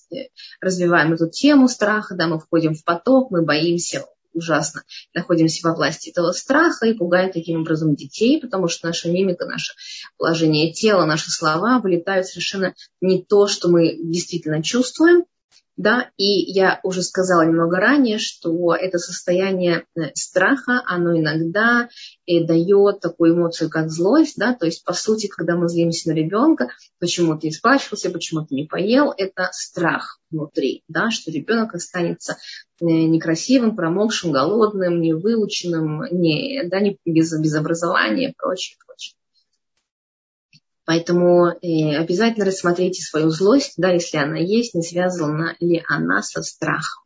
развиваем 0.62 1.14
эту 1.14 1.30
тему 1.30 1.68
страха, 1.68 2.16
да, 2.16 2.28
мы 2.28 2.40
входим 2.40 2.74
в 2.74 2.84
поток, 2.84 3.32
мы 3.32 3.44
боимся 3.44 4.06
ужасно. 4.34 4.84
Находимся 5.14 5.68
во 5.68 5.76
власти 5.76 6.10
этого 6.10 6.32
страха 6.32 6.86
и 6.88 6.94
пугаем 6.94 7.32
таким 7.32 7.62
образом 7.62 7.96
детей, 7.96 8.40
потому 8.40 8.68
что 8.68 8.88
наша 8.88 9.10
мимика, 9.10 9.46
наше 9.46 9.74
положение 10.18 10.72
тела, 10.72 11.06
наши 11.06 11.30
слова 11.32 11.80
вылетают 11.80 12.28
совершенно 12.28 12.74
не 13.02 13.24
то, 13.24 13.48
что 13.48 13.70
мы 13.70 13.98
действительно 14.02 14.64
чувствуем. 14.64 15.26
Да, 15.80 16.10
и 16.18 16.26
я 16.26 16.82
уже 16.84 17.02
сказала 17.04 17.44
немного 17.44 17.78
ранее, 17.78 18.18
что 18.18 18.76
это 18.76 18.98
состояние 18.98 19.86
э, 19.96 20.12
страха, 20.14 20.84
оно 20.86 21.18
иногда 21.18 21.88
и 22.26 22.44
дает 22.44 23.00
такую 23.00 23.34
эмоцию, 23.34 23.70
как 23.70 23.90
злость, 23.90 24.36
да, 24.36 24.54
то 24.54 24.66
есть, 24.66 24.84
по 24.84 24.92
сути, 24.92 25.28
когда 25.28 25.56
мы 25.56 25.70
злимся 25.70 26.10
на 26.10 26.16
ребенка, 26.16 26.68
почему 27.00 27.40
ты 27.40 27.48
испачкался, 27.48 28.10
почему 28.10 28.46
ты 28.46 28.56
не 28.56 28.66
поел, 28.66 29.14
это 29.16 29.52
страх 29.54 30.20
внутри, 30.30 30.84
да, 30.90 31.12
что 31.12 31.32
ребенок 31.32 31.74
останется 31.74 32.34
э, 32.34 32.86
некрасивым, 32.86 33.78
промокшим, 33.78 34.34
голодным, 34.34 35.00
невыученным, 35.00 36.04
не, 36.12 36.62
да, 36.66 36.82
не, 36.82 36.98
без, 37.06 37.32
без 37.40 37.56
образования 37.56 38.32
и 38.32 38.34
прочее, 38.38 38.76
прочее. 38.86 39.16
Поэтому 40.90 41.50
э, 41.50 41.98
обязательно 41.98 42.46
рассмотрите 42.46 43.04
свою 43.04 43.30
злость, 43.30 43.74
да, 43.78 43.92
если 43.92 44.18
она 44.18 44.40
есть, 44.40 44.74
не 44.74 44.82
связана 44.82 45.56
ли 45.60 45.84
она 45.88 46.24
со 46.24 46.42
страхом. 46.42 47.04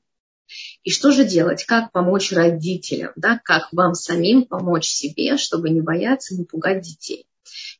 И 0.83 0.89
что 0.89 1.11
же 1.11 1.25
делать? 1.25 1.65
Как 1.65 1.91
помочь 1.91 2.31
родителям? 2.31 3.11
Да? 3.17 3.41
Как 3.43 3.67
вам 3.73 3.93
самим 3.93 4.45
помочь 4.45 4.85
себе, 4.85 5.35
чтобы 5.35 5.69
не 5.69 5.81
бояться, 5.81 6.33
не 6.33 6.45
пугать 6.45 6.81
детей? 6.81 7.25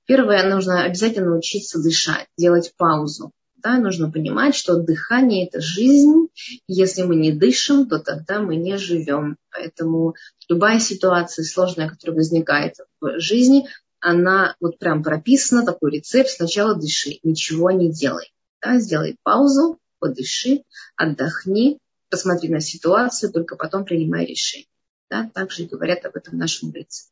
Первое, 0.06 0.46
нужно 0.54 0.84
обязательно 0.84 1.30
научиться 1.30 1.82
дышать, 1.82 2.28
делать 2.38 2.74
паузу. 2.76 3.32
Да? 3.56 3.78
Нужно 3.78 4.12
понимать, 4.12 4.56
что 4.56 4.76
дыхание– 4.76 5.48
это 5.48 5.62
жизнь. 5.62 6.28
Если 6.68 7.04
мы 7.04 7.16
не 7.16 7.32
дышим, 7.32 7.88
то 7.88 8.00
тогда 8.00 8.42
мы 8.42 8.58
не 8.58 8.78
живем. 8.78 9.38
Поэтому 9.54 10.16
любая 10.50 10.82
ситуация 10.82 11.46
сложная, 11.46 11.88
которая 11.88 12.18
возникает 12.18 12.74
в 13.00 13.22
жизни, 13.22 13.70
она 14.04 14.56
вот 14.60 14.78
прям 14.78 15.02
прописана, 15.02 15.66
такой 15.66 15.92
рецепт. 15.92 16.30
Сначала 16.30 16.76
дыши, 16.76 17.20
ничего 17.24 17.72
не 17.72 17.92
делай. 17.92 18.34
Да, 18.62 18.80
сделай 18.80 19.18
паузу, 19.24 19.80
подыши, 20.00 20.64
отдохни, 20.96 21.80
посмотри 22.10 22.50
на 22.50 22.60
ситуацию, 22.60 23.32
только 23.32 23.56
потом 23.56 23.86
принимай 23.86 24.26
решение. 24.26 24.68
Да, 25.10 25.30
также 25.34 25.66
говорят 25.66 26.06
об 26.06 26.16
этом 26.16 26.38
нашем 26.38 26.68
мудрецы. 26.68 27.06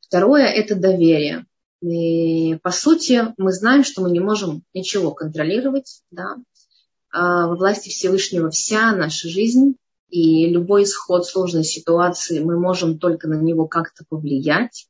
Второе– 0.00 0.46
это 0.46 0.74
доверие. 0.74 1.46
И, 1.82 2.56
по 2.62 2.70
сути, 2.70 3.34
мы 3.36 3.52
знаем, 3.52 3.84
что 3.84 4.02
мы 4.02 4.10
не 4.10 4.20
можем 4.20 4.62
ничего 4.72 5.12
контролировать. 5.12 6.02
Да? 6.10 6.36
А 7.10 7.46
во 7.46 7.56
власти 7.56 7.90
Всевышнего 7.90 8.50
вся 8.50 8.92
наша 8.92 9.28
жизнь, 9.28 9.76
и 10.08 10.46
любой 10.48 10.84
исход 10.84 11.26
сложной 11.26 11.64
ситуации 11.64 12.38
мы 12.38 12.58
можем 12.58 12.98
только 12.98 13.28
на 13.28 13.34
него 13.34 13.66
как-то 13.66 14.04
повлиять. 14.08 14.86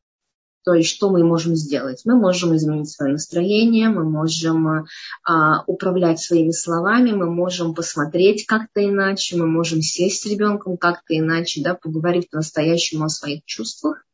То 0.66 0.74
есть 0.74 0.90
что 0.90 1.10
мы 1.10 1.22
можем 1.22 1.54
сделать? 1.54 2.02
Мы 2.04 2.16
можем 2.16 2.56
изменить 2.56 2.90
свое 2.90 3.12
настроение, 3.12 3.88
мы 3.88 4.02
можем 4.02 4.84
а, 5.22 5.62
управлять 5.68 6.18
своими 6.18 6.50
словами, 6.50 7.12
мы 7.12 7.30
можем 7.30 7.72
посмотреть 7.72 8.46
как-то 8.46 8.84
иначе, 8.84 9.36
мы 9.36 9.46
можем 9.46 9.80
сесть 9.80 10.22
с 10.22 10.26
ребенком 10.26 10.76
как-то 10.76 11.16
иначе, 11.16 11.62
да, 11.62 11.76
поговорить 11.76 12.30
по-настоящему 12.30 13.04
о 13.04 13.08
своих 13.08 13.44
чувствах. 13.44 14.04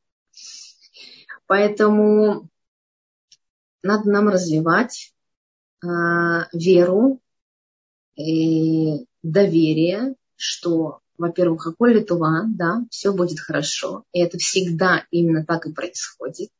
Поэтому 1.46 2.50
надо 3.82 4.10
нам 4.10 4.28
развивать 4.28 5.14
а, 5.82 6.48
веру 6.52 7.22
и 8.14 9.06
доверие, 9.22 10.16
что 10.36 11.01
во-первых, 11.22 11.68
Аколь 11.68 11.94
Литува, 11.94 12.46
да, 12.48 12.84
все 12.90 13.12
будет 13.12 13.38
хорошо. 13.38 14.02
И 14.12 14.20
это 14.20 14.38
всегда 14.38 15.04
именно 15.12 15.46
так 15.46 15.66
и 15.66 15.72
происходит. 15.72 16.50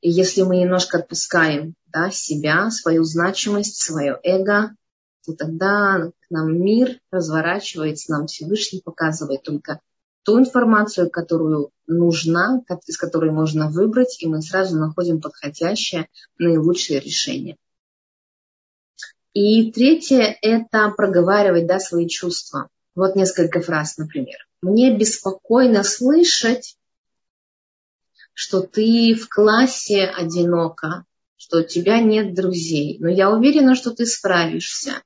И 0.00 0.08
если 0.08 0.42
мы 0.42 0.58
немножко 0.58 0.98
отпускаем 0.98 1.74
да, 1.86 2.12
себя, 2.12 2.70
свою 2.70 3.02
значимость, 3.02 3.82
свое 3.82 4.20
эго, 4.22 4.76
то 5.26 5.32
тогда 5.32 6.12
нам 6.30 6.62
мир 6.62 7.00
разворачивается, 7.10 8.12
нам 8.12 8.28
Всевышний 8.28 8.80
показывает 8.84 9.42
только 9.42 9.80
ту 10.22 10.38
информацию, 10.38 11.10
которую 11.10 11.70
нужна, 11.88 12.62
из 12.86 12.96
которой 12.96 13.32
можно 13.32 13.68
выбрать, 13.68 14.22
и 14.22 14.28
мы 14.28 14.42
сразу 14.42 14.78
находим 14.78 15.20
подходящее, 15.20 16.08
наилучшее 16.38 17.00
решение. 17.00 17.56
И 19.32 19.72
третье– 19.72 20.38
это 20.42 20.90
проговаривать 20.96 21.66
да, 21.66 21.80
свои 21.80 22.06
чувства. 22.06 22.68
Вот 22.94 23.16
несколько 23.16 23.60
фраз, 23.60 23.98
например. 23.98 24.36
Мне 24.62 24.96
беспокойно 24.96 25.82
слышать, 25.82 26.76
что 28.32 28.60
ты 28.60 29.14
в 29.14 29.28
классе 29.28 30.04
одинока, 30.04 31.04
что 31.36 31.58
у 31.58 31.62
тебя 31.62 32.00
нет 32.00 32.34
друзей, 32.34 32.98
но 33.00 33.08
я 33.08 33.30
уверена, 33.30 33.74
что 33.74 33.90
ты 33.90 34.06
справишься. 34.06 35.02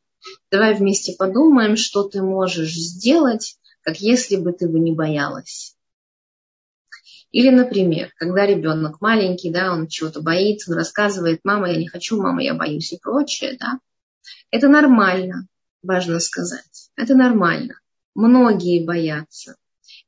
Давай 0.50 0.74
вместе 0.74 1.14
подумаем, 1.18 1.76
что 1.76 2.04
ты 2.04 2.22
можешь 2.22 2.72
сделать, 2.72 3.56
как 3.82 4.00
если 4.00 4.36
бы 4.36 4.52
ты 4.52 4.68
бы 4.68 4.78
не 4.78 4.92
боялась. 4.92 5.74
Или, 7.30 7.50
например, 7.50 8.12
когда 8.16 8.46
ребенок 8.46 9.00
маленький, 9.00 9.50
да, 9.50 9.72
он 9.72 9.86
чего-то 9.86 10.22
боится, 10.22 10.70
он 10.70 10.78
рассказывает, 10.78 11.40
мама, 11.44 11.70
я 11.70 11.76
не 11.76 11.86
хочу, 11.86 12.20
мама, 12.20 12.42
я 12.42 12.54
боюсь 12.54 12.92
и 12.92 12.98
прочее, 12.98 13.56
да. 13.58 13.80
Это 14.50 14.68
нормально 14.68 15.46
важно 15.82 16.20
сказать. 16.20 16.77
Это 16.98 17.14
нормально. 17.14 17.78
Многие 18.16 18.84
боятся. 18.84 19.54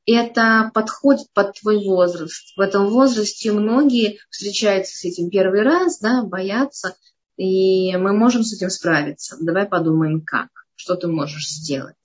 Это 0.05 0.71
подходит 0.73 1.27
под 1.33 1.53
твой 1.53 1.77
возраст. 1.85 2.53
В 2.57 2.59
этом 2.59 2.89
возрасте 2.89 3.53
многие 3.53 4.19
встречаются 4.29 4.97
с 4.97 5.05
этим 5.05 5.29
первый 5.29 5.61
раз, 5.61 5.99
да, 5.99 6.21
боятся, 6.23 6.97
и 7.37 7.95
мы 7.95 8.11
можем 8.11 8.43
с 8.43 8.53
этим 8.53 8.69
справиться. 8.69 9.37
Давай 9.39 9.67
подумаем, 9.67 10.21
как, 10.21 10.49
что 10.75 10.95
ты 10.95 11.07
можешь 11.07 11.47
сделать. 11.47 11.95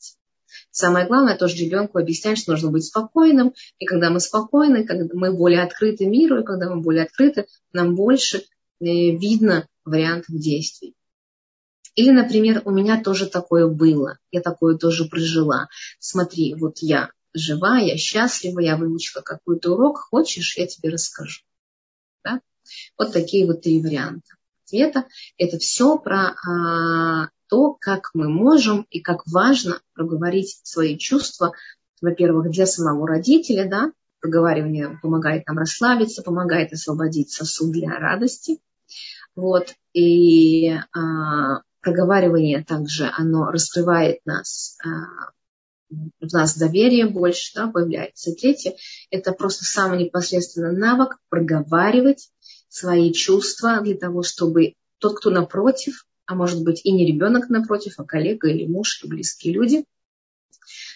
Самое 0.70 1.06
главное, 1.08 1.36
тоже 1.36 1.56
ребенку 1.56 1.98
объяснять, 1.98 2.38
что 2.38 2.52
нужно 2.52 2.70
быть 2.70 2.84
спокойным. 2.84 3.54
И 3.78 3.86
когда 3.86 4.10
мы 4.10 4.20
спокойны, 4.20 4.84
когда 4.84 5.12
мы 5.14 5.36
более 5.36 5.62
открыты 5.62 6.06
миру, 6.06 6.40
и 6.40 6.44
когда 6.44 6.72
мы 6.72 6.80
более 6.80 7.04
открыты, 7.04 7.46
нам 7.72 7.96
больше 7.96 8.38
э, 8.38 8.42
видно 8.80 9.66
вариантов 9.84 10.36
действий. 10.36 10.94
Или, 11.96 12.10
например, 12.10 12.62
у 12.64 12.70
меня 12.70 13.02
тоже 13.02 13.26
такое 13.26 13.66
было, 13.66 14.18
я 14.30 14.40
такое 14.40 14.76
тоже 14.76 15.06
прожила. 15.06 15.68
Смотри, 15.98 16.54
вот 16.54 16.78
я 16.80 17.10
жива, 17.34 17.78
я 17.78 17.96
счастлива, 17.96 18.60
я 18.60 18.76
выучила 18.76 19.22
какой-то 19.22 19.72
урок, 19.72 19.98
хочешь, 19.98 20.56
я 20.58 20.66
тебе 20.66 20.90
расскажу. 20.90 21.42
Да? 22.22 22.40
Вот 22.98 23.12
такие 23.12 23.46
вот 23.46 23.62
три 23.62 23.82
варианта 23.82 24.36
ответа. 24.66 25.06
Это 25.38 25.58
все 25.58 25.98
про 25.98 26.34
а, 26.46 27.28
то, 27.48 27.76
как 27.80 28.10
мы 28.14 28.28
можем 28.28 28.86
и 28.90 29.00
как 29.00 29.26
важно 29.26 29.80
проговорить 29.94 30.60
свои 30.64 30.98
чувства, 30.98 31.52
во-первых, 32.02 32.50
для 32.50 32.66
самого 32.66 33.06
родителя, 33.06 33.68
да, 33.68 33.92
проговаривание 34.20 34.98
помогает 35.00 35.46
нам 35.46 35.58
расслабиться, 35.58 36.22
помогает 36.22 36.72
освободить 36.72 37.30
сосуд 37.30 37.72
для 37.72 37.98
радости. 37.98 38.58
Вот. 39.34 39.74
И 39.92 40.72
а, 40.92 41.62
проговаривание 41.86 42.64
также, 42.64 43.08
оно 43.16 43.52
раскрывает 43.52 44.18
нас, 44.26 44.76
а, 44.84 45.30
в 45.88 46.32
нас 46.32 46.58
доверие 46.58 47.06
больше 47.06 47.52
да, 47.54 47.68
появляется. 47.68 48.32
И 48.32 48.34
третье, 48.34 48.74
это 49.10 49.30
просто 49.30 49.64
самый 49.64 50.02
непосредственный 50.02 50.76
навык 50.76 51.18
проговаривать 51.28 52.28
свои 52.68 53.12
чувства 53.12 53.80
для 53.82 53.96
того, 53.96 54.24
чтобы 54.24 54.74
тот, 54.98 55.18
кто 55.18 55.30
напротив, 55.30 56.06
а 56.26 56.34
может 56.34 56.64
быть 56.64 56.80
и 56.82 56.90
не 56.90 57.06
ребенок 57.06 57.50
напротив, 57.50 57.94
а 57.98 58.04
коллега 58.04 58.48
или 58.48 58.66
муж, 58.66 59.00
или 59.00 59.10
близкие 59.10 59.54
люди, 59.54 59.84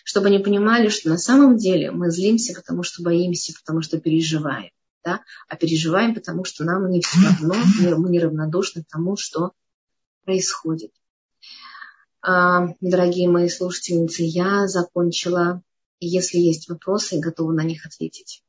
чтобы 0.02 0.26
они 0.26 0.40
понимали, 0.40 0.88
что 0.88 1.08
на 1.08 1.18
самом 1.18 1.56
деле 1.56 1.92
мы 1.92 2.10
злимся, 2.10 2.52
потому 2.52 2.82
что 2.82 3.04
боимся, 3.04 3.52
потому 3.60 3.80
что 3.80 4.00
переживаем. 4.00 4.70
Да? 5.04 5.20
А 5.46 5.54
переживаем, 5.54 6.16
потому 6.16 6.44
что 6.44 6.64
нам 6.64 6.90
не 6.90 7.00
все 7.00 7.20
равно, 7.24 7.54
мы 7.96 8.10
неравнодушны 8.10 8.82
к 8.82 8.88
тому, 8.88 9.16
что 9.16 9.52
происходит. 10.30 10.92
А, 12.22 12.68
дорогие 12.80 13.28
мои 13.28 13.48
слушательницы, 13.48 14.22
я 14.22 14.68
закончила. 14.68 15.62
Если 15.98 16.38
есть 16.38 16.68
вопросы, 16.68 17.18
готова 17.18 17.52
на 17.52 17.62
них 17.62 17.84
ответить. 17.84 18.44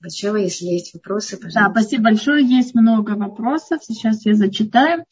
Большого, 0.00 0.36
если 0.36 0.66
есть 0.66 0.92
вопросы, 0.92 1.38
пожалуйста. 1.38 1.60
Да, 1.60 1.70
спасибо 1.70 2.04
большое. 2.04 2.46
Есть 2.46 2.74
много 2.74 3.12
вопросов. 3.12 3.82
Сейчас 3.82 4.26
я 4.26 4.34
зачитаю. 4.34 5.04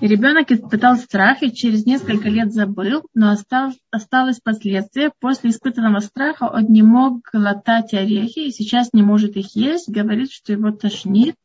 ребенок 0.00 0.50
испытал 0.50 0.96
страх 0.96 1.44
и 1.44 1.52
через 1.52 1.86
несколько 1.86 2.28
лет 2.28 2.52
забыл, 2.52 3.02
но 3.14 3.30
осталось, 3.30 3.78
осталось 3.92 4.40
последствия. 4.40 5.12
После 5.20 5.50
испытанного 5.50 6.00
страха 6.00 6.50
он 6.52 6.64
не 6.64 6.82
мог 6.82 7.20
глотать 7.32 7.94
орехи 7.94 8.40
и 8.40 8.50
сейчас 8.50 8.92
не 8.92 9.02
может 9.02 9.36
их 9.36 9.54
есть. 9.54 9.88
Говорит, 9.88 10.32
что 10.32 10.52
его 10.52 10.72
тошнит. 10.72 11.36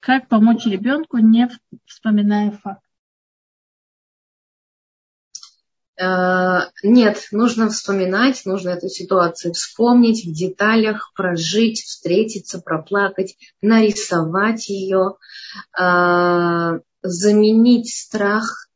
Как 0.00 0.28
помочь 0.28 0.66
ребенку, 0.66 1.18
не 1.18 1.48
вспоминая 1.86 2.52
факт? 2.52 2.82
Э, 5.98 6.68
нет, 6.82 7.26
нужно 7.32 7.70
вспоминать, 7.70 8.42
нужно 8.44 8.70
эту 8.70 8.88
ситуацию 8.88 9.54
вспомнить 9.54 10.26
в 10.26 10.32
деталях, 10.32 11.12
прожить, 11.16 11.80
встретиться, 11.82 12.60
проплакать, 12.60 13.36
нарисовать 13.62 14.68
ее, 14.68 15.16
э, 15.78 16.80
заменить 17.02 17.94
страх, 17.94 18.66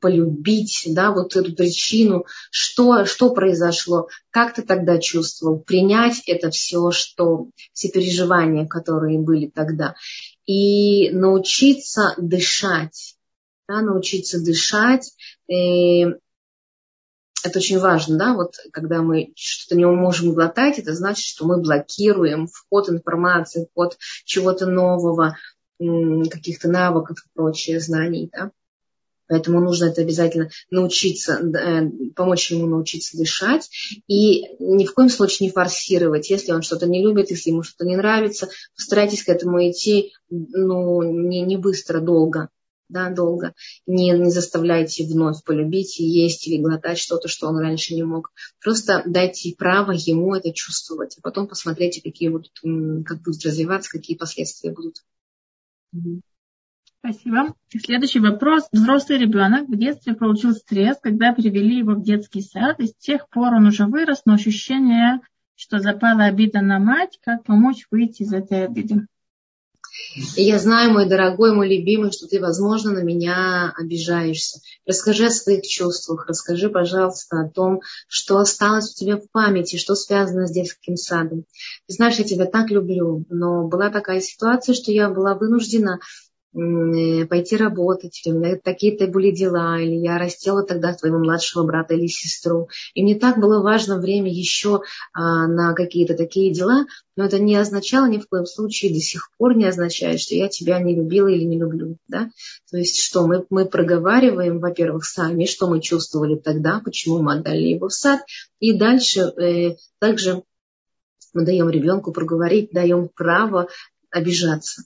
полюбить, 0.00 0.82
да, 0.88 1.10
вот 1.10 1.36
эту 1.36 1.54
причину, 1.54 2.26
что, 2.50 3.04
что 3.04 3.30
произошло, 3.32 4.08
как 4.30 4.54
ты 4.54 4.62
тогда 4.62 4.98
чувствовал, 4.98 5.58
принять 5.58 6.22
это 6.26 6.50
все, 6.50 6.90
что, 6.90 7.48
все 7.72 7.88
переживания, 7.88 8.66
которые 8.66 9.18
были 9.18 9.46
тогда, 9.48 9.94
и 10.46 11.10
научиться 11.10 12.14
дышать, 12.18 13.16
да, 13.68 13.80
научиться 13.80 14.42
дышать, 14.42 15.12
и 15.48 16.06
это 17.44 17.58
очень 17.58 17.78
важно, 17.78 18.16
да, 18.16 18.34
вот 18.34 18.54
когда 18.72 19.02
мы 19.02 19.32
что-то 19.36 19.76
не 19.76 19.86
можем 19.86 20.32
глотать, 20.32 20.78
это 20.78 20.94
значит, 20.94 21.26
что 21.26 21.46
мы 21.46 21.60
блокируем 21.60 22.46
вход 22.46 22.88
информации, 22.88 23.68
вход 23.70 23.98
чего-то 24.24 24.66
нового, 24.66 25.36
каких-то 25.78 26.68
навыков 26.68 27.18
и 27.18 27.28
прочее, 27.34 27.80
знаний, 27.80 28.30
да. 28.32 28.50
Поэтому 29.26 29.60
нужно 29.60 29.86
это 29.86 30.02
обязательно 30.02 30.50
научиться, 30.70 31.34
э, 31.34 31.90
помочь 32.14 32.50
ему 32.50 32.66
научиться 32.66 33.16
дышать 33.16 33.70
и 34.06 34.42
ни 34.58 34.84
в 34.84 34.94
коем 34.94 35.08
случае 35.08 35.48
не 35.48 35.52
форсировать. 35.52 36.30
Если 36.30 36.52
он 36.52 36.62
что-то 36.62 36.86
не 36.86 37.02
любит, 37.02 37.30
если 37.30 37.50
ему 37.50 37.62
что-то 37.62 37.86
не 37.86 37.96
нравится, 37.96 38.48
постарайтесь 38.76 39.22
к 39.22 39.28
этому 39.28 39.58
идти 39.68 40.12
ну, 40.30 41.02
не, 41.02 41.42
не 41.42 41.56
быстро, 41.56 42.00
долго 42.00 42.48
да, 42.88 43.10
долго. 43.10 43.54
Не, 43.86 44.10
не 44.10 44.30
заставляйте 44.30 45.04
вновь 45.04 45.42
полюбить 45.44 45.98
и 46.00 46.04
есть 46.04 46.46
или 46.46 46.62
глотать 46.62 46.98
что-то, 46.98 47.28
что 47.28 47.48
он 47.48 47.58
раньше 47.58 47.94
не 47.94 48.02
мог. 48.02 48.32
Просто 48.62 49.02
дайте 49.06 49.54
право 49.56 49.92
ему 49.92 50.34
это 50.34 50.52
чувствовать, 50.52 51.16
а 51.18 51.20
потом 51.22 51.48
посмотрите, 51.48 52.02
какие 52.02 52.28
будут, 52.28 52.52
как 53.04 53.22
будет 53.22 53.44
развиваться, 53.44 53.90
какие 53.90 54.16
последствия 54.16 54.70
будут. 54.72 55.04
Спасибо. 57.04 57.54
Следующий 57.68 58.20
вопрос. 58.20 58.64
Взрослый 58.72 59.18
ребенок 59.18 59.68
в 59.68 59.76
детстве 59.76 60.14
получил 60.14 60.54
стресс, 60.54 60.96
когда 61.02 61.34
привели 61.34 61.80
его 61.80 61.92
в 61.92 62.02
детский 62.02 62.40
сад, 62.40 62.80
и 62.80 62.86
с 62.86 62.94
тех 62.94 63.28
пор 63.28 63.52
он 63.52 63.66
уже 63.66 63.84
вырос, 63.84 64.22
но 64.24 64.32
ощущение, 64.32 65.20
что 65.54 65.80
запала 65.80 66.24
обида 66.24 66.62
на 66.62 66.78
мать, 66.78 67.18
как 67.22 67.44
помочь 67.44 67.86
выйти 67.90 68.22
из 68.22 68.32
этой 68.32 68.64
обиды? 68.64 69.06
Я 70.34 70.58
знаю, 70.58 70.92
мой 70.92 71.06
дорогой, 71.06 71.54
мой 71.54 71.68
любимый, 71.68 72.10
что 72.10 72.26
ты, 72.26 72.40
возможно, 72.40 72.92
на 72.92 73.02
меня 73.02 73.74
обижаешься. 73.76 74.60
Расскажи 74.86 75.26
о 75.26 75.30
своих 75.30 75.62
чувствах, 75.62 76.26
расскажи, 76.26 76.70
пожалуйста, 76.70 77.42
о 77.42 77.50
том, 77.50 77.82
что 78.08 78.38
осталось 78.38 78.92
у 78.92 78.98
тебя 78.98 79.18
в 79.18 79.30
памяти, 79.30 79.76
что 79.76 79.94
связано 79.94 80.46
с 80.46 80.52
детским 80.52 80.96
садом. 80.96 81.44
Ты 81.86 81.94
знаешь, 81.94 82.16
я 82.16 82.24
тебя 82.24 82.46
так 82.46 82.70
люблю, 82.70 83.26
но 83.28 83.68
была 83.68 83.90
такая 83.90 84.20
ситуация, 84.20 84.74
что 84.74 84.90
я 84.90 85.10
была 85.10 85.34
вынуждена 85.34 86.00
пойти 86.54 87.56
работать, 87.56 88.20
или 88.24 88.32
у 88.32 88.38
меня 88.38 88.56
такие-то 88.62 89.08
были 89.08 89.32
дела, 89.32 89.80
или 89.80 89.96
я 89.96 90.18
растела 90.18 90.62
тогда 90.62 90.94
твоего 90.94 91.18
младшего 91.18 91.64
брата 91.64 91.94
или 91.94 92.06
сестру. 92.06 92.68
И 92.94 93.02
мне 93.02 93.16
так 93.16 93.38
было 93.38 93.60
важно 93.60 93.98
время 93.98 94.30
еще 94.30 94.82
а, 95.12 95.48
на 95.48 95.74
какие-то 95.74 96.14
такие 96.14 96.52
дела, 96.52 96.86
но 97.16 97.24
это 97.24 97.40
не 97.40 97.56
означало 97.56 98.06
ни 98.06 98.18
в 98.18 98.28
коем 98.28 98.46
случае, 98.46 98.92
до 98.92 99.00
сих 99.00 99.30
пор 99.36 99.56
не 99.56 99.64
означает, 99.64 100.20
что 100.20 100.36
я 100.36 100.48
тебя 100.48 100.78
не 100.78 100.94
любила 100.94 101.26
или 101.26 101.42
не 101.42 101.58
люблю. 101.58 101.96
Да? 102.06 102.30
То 102.70 102.76
есть 102.76 103.02
что 103.02 103.26
мы, 103.26 103.44
мы 103.50 103.64
проговариваем, 103.64 104.60
во-первых, 104.60 105.06
сами, 105.06 105.46
что 105.46 105.68
мы 105.68 105.80
чувствовали 105.80 106.36
тогда, 106.36 106.80
почему 106.84 107.20
мы 107.20 107.34
отдали 107.34 107.64
его 107.64 107.88
в 107.88 107.92
сад, 107.92 108.20
и 108.60 108.78
дальше 108.78 109.20
э, 109.20 109.76
также 109.98 110.44
мы 111.32 111.44
даем 111.44 111.68
ребенку 111.68 112.12
проговорить, 112.12 112.70
даем 112.70 113.08
право 113.08 113.66
обижаться. 114.10 114.84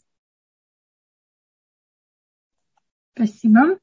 Спасибо. 3.19 3.79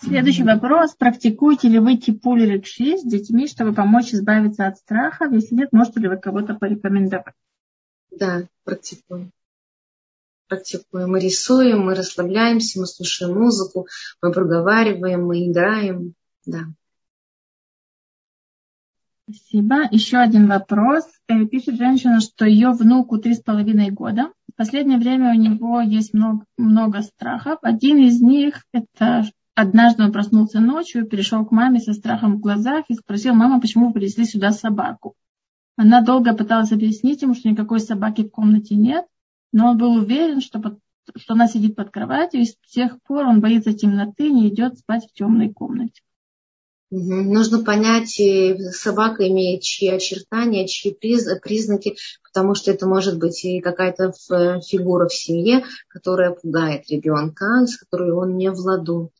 Следующий 0.00 0.42
вопрос. 0.42 0.94
Практикуете 0.94 1.68
ли 1.68 1.78
вы 1.78 1.98
типуль 1.98 2.46
рекши 2.46 2.96
с 2.96 3.04
детьми, 3.04 3.46
чтобы 3.46 3.74
помочь 3.74 4.14
избавиться 4.14 4.66
от 4.66 4.78
страха? 4.78 5.28
Если 5.30 5.54
нет, 5.54 5.68
можете 5.72 6.00
ли 6.00 6.08
вы 6.08 6.16
кого-то 6.16 6.54
порекомендовать? 6.54 7.34
Да, 8.10 8.44
практикуем. 8.64 9.32
Практикуем. 10.48 11.10
Мы 11.10 11.20
рисуем, 11.20 11.80
мы 11.80 11.94
расслабляемся, 11.94 12.80
мы 12.80 12.86
слушаем 12.86 13.38
музыку, 13.38 13.86
мы 14.22 14.32
проговариваем, 14.32 15.26
мы 15.26 15.46
играем. 15.46 16.14
Да. 16.46 16.60
Спасибо. 19.32 19.86
Еще 19.90 20.18
один 20.18 20.48
вопрос. 20.48 21.04
Э, 21.28 21.44
пишет 21.46 21.76
женщина, 21.76 22.20
что 22.20 22.44
ее 22.44 22.70
внуку 22.70 23.18
три 23.18 23.34
с 23.34 23.40
половиной 23.40 23.90
года. 23.90 24.32
В 24.52 24.56
последнее 24.56 24.98
время 24.98 25.30
у 25.30 25.34
него 25.34 25.80
есть 25.80 26.12
много, 26.14 26.44
много 26.58 27.02
страхов. 27.02 27.58
Один 27.62 27.98
из 27.98 28.20
них– 28.20 28.64
это 28.72 29.28
однажды 29.54 30.02
он 30.02 30.12
проснулся 30.12 30.60
ночью, 30.60 31.06
перешел 31.06 31.44
к 31.44 31.52
маме 31.52 31.78
со 31.80 31.92
страхом 31.92 32.36
в 32.36 32.40
глазах 32.40 32.84
и 32.88 32.94
спросил, 32.94 33.34
мама, 33.34 33.60
почему 33.60 33.88
вы 33.88 33.92
принесли 33.92 34.24
сюда 34.24 34.52
собаку? 34.52 35.14
Она 35.76 36.02
долго 36.02 36.34
пыталась 36.34 36.72
объяснить 36.72 37.22
ему, 37.22 37.34
что 37.34 37.48
никакой 37.48 37.80
собаки 37.80 38.22
в 38.22 38.30
комнате 38.30 38.74
нет, 38.74 39.06
но 39.52 39.70
он 39.70 39.78
был 39.78 39.94
уверен, 39.94 40.40
что, 40.40 40.60
под, 40.60 40.78
что 41.16 41.34
она 41.34 41.46
сидит 41.46 41.76
под 41.76 41.90
кроватью, 41.90 42.40
и 42.40 42.46
с 42.46 42.56
тех 42.68 43.00
пор 43.02 43.26
он 43.26 43.40
боится 43.40 43.72
темноты, 43.72 44.30
не 44.30 44.48
идет 44.48 44.78
спать 44.78 45.06
в 45.06 45.12
темной 45.12 45.52
комнате. 45.52 46.02
Нужно 46.90 47.62
понять, 47.62 48.20
собака 48.74 49.28
имеет 49.28 49.62
чьи 49.62 49.88
очертания, 49.88 50.66
чьи 50.66 50.92
признаки, 50.92 51.96
потому 52.24 52.56
что 52.56 52.72
это 52.72 52.86
может 52.86 53.16
быть 53.16 53.44
и 53.44 53.60
какая-то 53.60 54.12
фигура 54.60 55.06
в 55.06 55.14
семье, 55.14 55.64
которая 55.88 56.32
пугает 56.32 56.90
ребенка, 56.90 57.64
с 57.66 57.76
которой 57.76 58.12
он 58.12 58.36
не 58.36 58.50
в 58.50 58.58
ладу. 58.58 59.12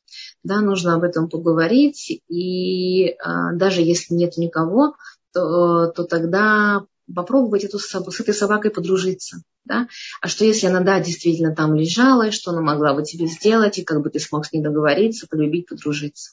Да, 0.43 0.61
нужно 0.61 0.95
об 0.95 1.05
этом 1.05 1.29
поговорить, 1.29 2.23
и 2.29 3.11
а, 3.23 3.53
даже 3.53 3.83
если 3.83 4.15
нет 4.15 4.37
никого, 4.37 4.97
то, 5.33 5.87
то 5.93 6.03
тогда 6.03 6.85
попробовать 7.15 7.65
эту, 7.65 7.79
с 7.79 8.21
этой 8.21 8.35
собакой 8.35 8.73
подружиться. 8.73 9.43
Да? 9.65 9.87
А 10.21 10.27
что 10.27 10.45
если 10.45 10.67
она, 10.67 10.81
да, 10.81 10.99
действительно 11.01 11.55
там 11.55 11.75
лежала, 11.75 12.29
и 12.29 12.31
что 12.33 12.51
она 12.51 12.61
могла 12.63 12.95
бы 12.95 13.05
тебе 13.05 13.27
сделать, 13.27 13.79
и 13.79 13.85
как 13.85 14.01
бы 14.01 14.11
ты 14.11 14.19
смог 14.19 14.47
с 14.47 14.53
ней 14.53 14.63
договориться, 14.63 15.29
полюбить, 15.29 15.69
подружиться. 15.69 16.33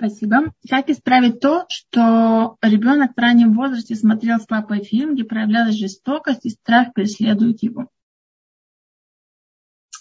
Спасибо. 0.00 0.54
Как 0.66 0.88
исправить 0.88 1.40
то, 1.40 1.66
что 1.68 2.56
ребенок 2.62 3.12
в 3.14 3.20
раннем 3.20 3.52
возрасте 3.52 3.94
смотрел 3.94 4.40
с 4.40 4.46
папой 4.46 4.82
фильм, 4.82 5.12
где 5.12 5.24
проявлялась 5.24 5.74
жестокость 5.74 6.46
и 6.46 6.48
страх 6.48 6.94
преследует 6.94 7.62
его? 7.62 7.86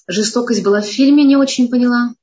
Жестокость 0.07 0.63
была 0.63 0.79
в 0.79 0.85
фильме, 0.85 1.25
не 1.25 1.35
очень 1.35 1.69
поняла. 1.69 2.13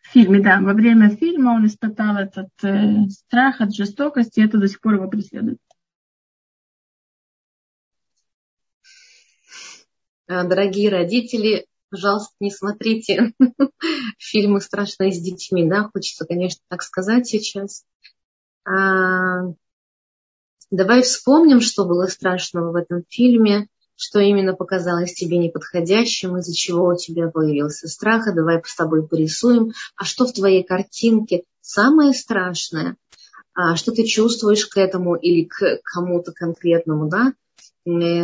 В 0.00 0.12
фильме, 0.14 0.40
да. 0.42 0.62
Во 0.62 0.72
время 0.72 1.14
фильма 1.14 1.50
он 1.50 1.66
испытал 1.66 2.16
этот 2.16 2.48
э, 2.62 3.06
страх 3.10 3.60
от 3.60 3.74
жестокости, 3.74 4.40
и 4.40 4.44
это 4.46 4.56
до 4.56 4.66
сих 4.66 4.80
пор 4.80 4.94
его 4.94 5.06
преследует. 5.06 5.58
Дорогие 10.26 10.88
родители, 10.88 11.66
пожалуйста, 11.94 12.34
не 12.40 12.50
смотрите 12.50 13.32
фильмы 14.18 14.60
страшные 14.60 15.12
с 15.12 15.20
детьми, 15.20 15.68
да, 15.68 15.88
хочется, 15.92 16.26
конечно, 16.26 16.60
так 16.68 16.82
сказать 16.82 17.28
сейчас. 17.28 17.84
А, 18.66 19.52
Давай 20.70 21.02
вспомним, 21.02 21.60
что 21.60 21.84
было 21.84 22.06
страшного 22.06 22.72
в 22.72 22.74
этом 22.74 23.04
фильме, 23.08 23.68
что 23.94 24.18
именно 24.18 24.54
показалось 24.54 25.14
тебе 25.14 25.38
неподходящим, 25.38 26.36
из-за 26.38 26.52
чего 26.52 26.88
у 26.88 26.96
тебя 26.96 27.30
появился 27.30 27.86
страх, 27.86 28.26
а 28.26 28.32
давай 28.32 28.60
с 28.64 28.74
тобой 28.74 29.06
порисуем, 29.06 29.70
а 29.94 30.04
что 30.04 30.26
в 30.26 30.32
твоей 30.32 30.64
картинке 30.64 31.44
самое 31.60 32.12
страшное, 32.12 32.96
а 33.54 33.76
что 33.76 33.92
ты 33.92 34.02
чувствуешь 34.02 34.66
к 34.66 34.76
этому 34.76 35.14
или 35.14 35.44
к 35.44 35.78
кому-то 35.84 36.32
конкретному, 36.32 37.08
да, 37.08 37.34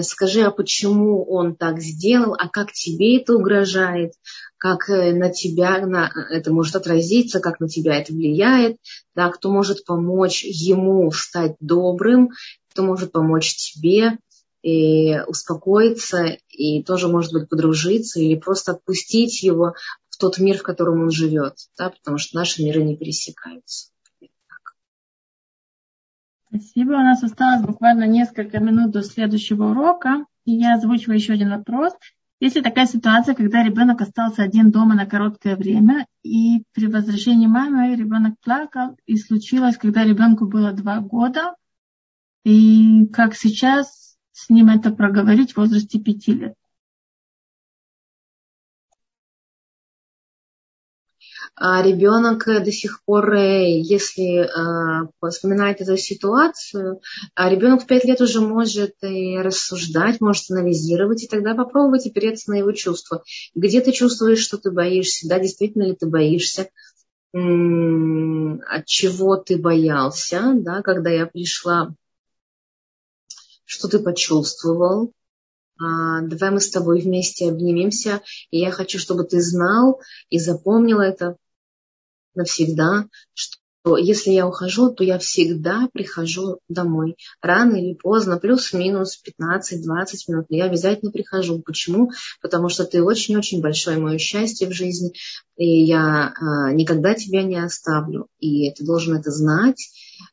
скажи, 0.03 0.43
а 0.43 0.51
почему 0.51 1.25
он 1.25 1.55
так 1.55 1.81
сделал, 1.81 2.35
а 2.35 2.49
как 2.49 2.73
тебе 2.73 3.19
это 3.19 3.35
угрожает, 3.35 4.15
как 4.57 4.89
э, 4.89 5.13
на 5.13 5.31
тебя 5.31 5.87
на, 5.87 6.11
это 6.31 6.53
может 6.53 6.77
отразиться, 6.77 7.41
как 7.41 7.61
на 7.61 7.69
тебя 7.69 8.01
это 8.01 8.13
влияет, 8.13 8.77
да, 9.15 9.31
кто 9.31 9.51
может 9.51 9.85
помочь 9.85 10.45
ему 10.45 11.11
стать 11.13 11.57
добрым, 11.61 12.31
кто 12.71 12.85
может 12.85 13.13
помочь 13.13 13.55
тебе, 13.55 14.19
и 14.63 15.19
успокоиться, 15.27 16.37
и 16.51 16.83
тоже, 16.83 17.09
может 17.09 17.33
быть, 17.33 17.49
подружиться, 17.49 18.21
или 18.21 18.39
просто 18.39 18.73
отпустить 18.73 19.43
его 19.43 19.75
в 20.11 20.19
тот 20.19 20.39
мир, 20.39 20.59
в 20.59 20.63
котором 20.63 21.03
он 21.03 21.11
живет, 21.11 21.55
да, 21.79 21.91
потому 21.91 22.19
что 22.19 22.37
наши 22.37 22.63
миры 22.63 22.83
не 22.83 22.97
пересекаются. 22.97 23.89
Спасибо. 26.51 26.95
У 26.95 26.99
нас 26.99 27.23
осталось 27.23 27.65
буквально 27.65 28.09
несколько 28.09 28.59
минут 28.59 28.91
до 28.91 29.03
следующего 29.03 29.71
урока. 29.71 30.25
И 30.45 30.53
я 30.53 30.75
озвучиваю 30.75 31.17
еще 31.17 31.35
один 31.35 31.51
вопрос. 31.51 31.93
Если 32.41 32.61
такая 32.61 32.87
ситуация, 32.87 33.35
когда 33.35 33.63
ребенок 33.63 34.01
остался 34.01 34.43
один 34.43 34.73
дома 34.73 34.97
на 34.97 35.07
короткое 35.07 35.57
время, 35.57 36.07
и 36.23 36.65
при 36.73 36.87
возвращении 36.87 37.47
мамы 37.47 37.95
ребенок 37.95 38.35
плакал, 38.43 38.97
и 39.07 39.17
случилось, 39.17 39.77
когда 39.77 40.05
ребенку 40.05 40.47
было 40.47 40.73
два 40.73 41.01
года, 41.01 41.55
и 42.45 43.07
как 43.13 43.35
сейчас 43.35 44.17
с 44.33 44.49
ним 44.49 44.71
это 44.71 44.91
проговорить 44.91 45.53
в 45.53 45.59
возрасте 45.59 46.01
пяти 46.01 46.33
лет. 46.33 46.55
А 51.55 51.83
ребенок 51.83 52.47
до 52.47 52.73
сих 52.73 53.05
пор, 53.05 53.35
э, 53.35 53.81
если 53.81 54.45
э, 54.45 55.09
вспоминает 55.29 55.81
эту 55.81 55.97
ситуацию, 55.97 57.01
а 57.35 57.51
ребенок 57.51 57.83
в 57.83 57.87
пять 57.87 58.05
лет 58.05 58.21
уже 58.21 58.41
может 58.41 58.95
рассуждать, 59.03 60.21
может 60.21 60.51
анализировать, 60.51 61.25
и 61.25 61.29
тогда 61.29 61.55
попробовать 61.55 62.07
опереться 62.07 62.51
на 62.51 62.57
его 62.57 62.73
чувства. 62.73 63.23
Где 63.55 63.81
ты 63.81 63.93
чувствуешь, 63.93 64.41
что 64.41 64.59
ты 64.59 64.71
боишься, 64.71 65.29
да, 65.29 65.39
действительно 65.39 65.85
ли 65.85 65.95
ты 65.95 66.07
боишься, 66.07 66.71
от 67.33 68.87
чего 68.87 69.37
ты 69.37 69.57
боялся, 69.57 70.53
да, 70.55 70.83
когда 70.83 71.11
я 71.11 71.27
пришла 71.27 71.95
что 73.71 73.87
ты 73.87 74.01
почувствовал. 74.01 75.13
А, 75.81 76.21
давай 76.23 76.51
мы 76.51 76.61
с 76.61 76.71
тобой 76.71 77.01
вместе 77.01 77.49
обнимемся. 77.49 78.21
И 78.51 78.59
я 78.59 78.71
хочу, 78.71 78.99
чтобы 78.99 79.25
ты 79.25 79.41
знал 79.41 80.01
и 80.29 80.39
запомнил 80.39 81.01
это 81.01 81.37
навсегда, 82.35 83.07
что 83.33 83.97
если 83.97 84.33
я 84.33 84.47
ухожу, 84.47 84.91
то 84.91 85.03
я 85.03 85.19
всегда 85.19 85.89
прихожу 85.93 86.59
домой. 86.69 87.17
Рано 87.41 87.77
или 87.77 87.95
поздно, 87.95 88.37
плюс-минус 88.37 89.23
15-20 89.43 89.73
минут, 90.29 90.47
я 90.51 90.67
обязательно 90.67 91.11
прихожу. 91.11 91.61
Почему? 91.61 92.11
Потому 92.43 92.69
что 92.69 92.85
ты 92.85 93.03
очень-очень 93.03 93.63
большое 93.63 93.97
мое 93.97 94.19
счастье 94.19 94.69
в 94.69 94.73
жизни, 94.73 95.13
и 95.57 95.85
я 95.85 96.35
а, 96.39 96.73
никогда 96.73 97.15
тебя 97.15 97.43
не 97.43 97.57
оставлю. 97.57 98.27
И 98.39 98.71
ты 98.73 98.85
должен 98.85 99.17
это 99.17 99.31
знать. 99.31 99.91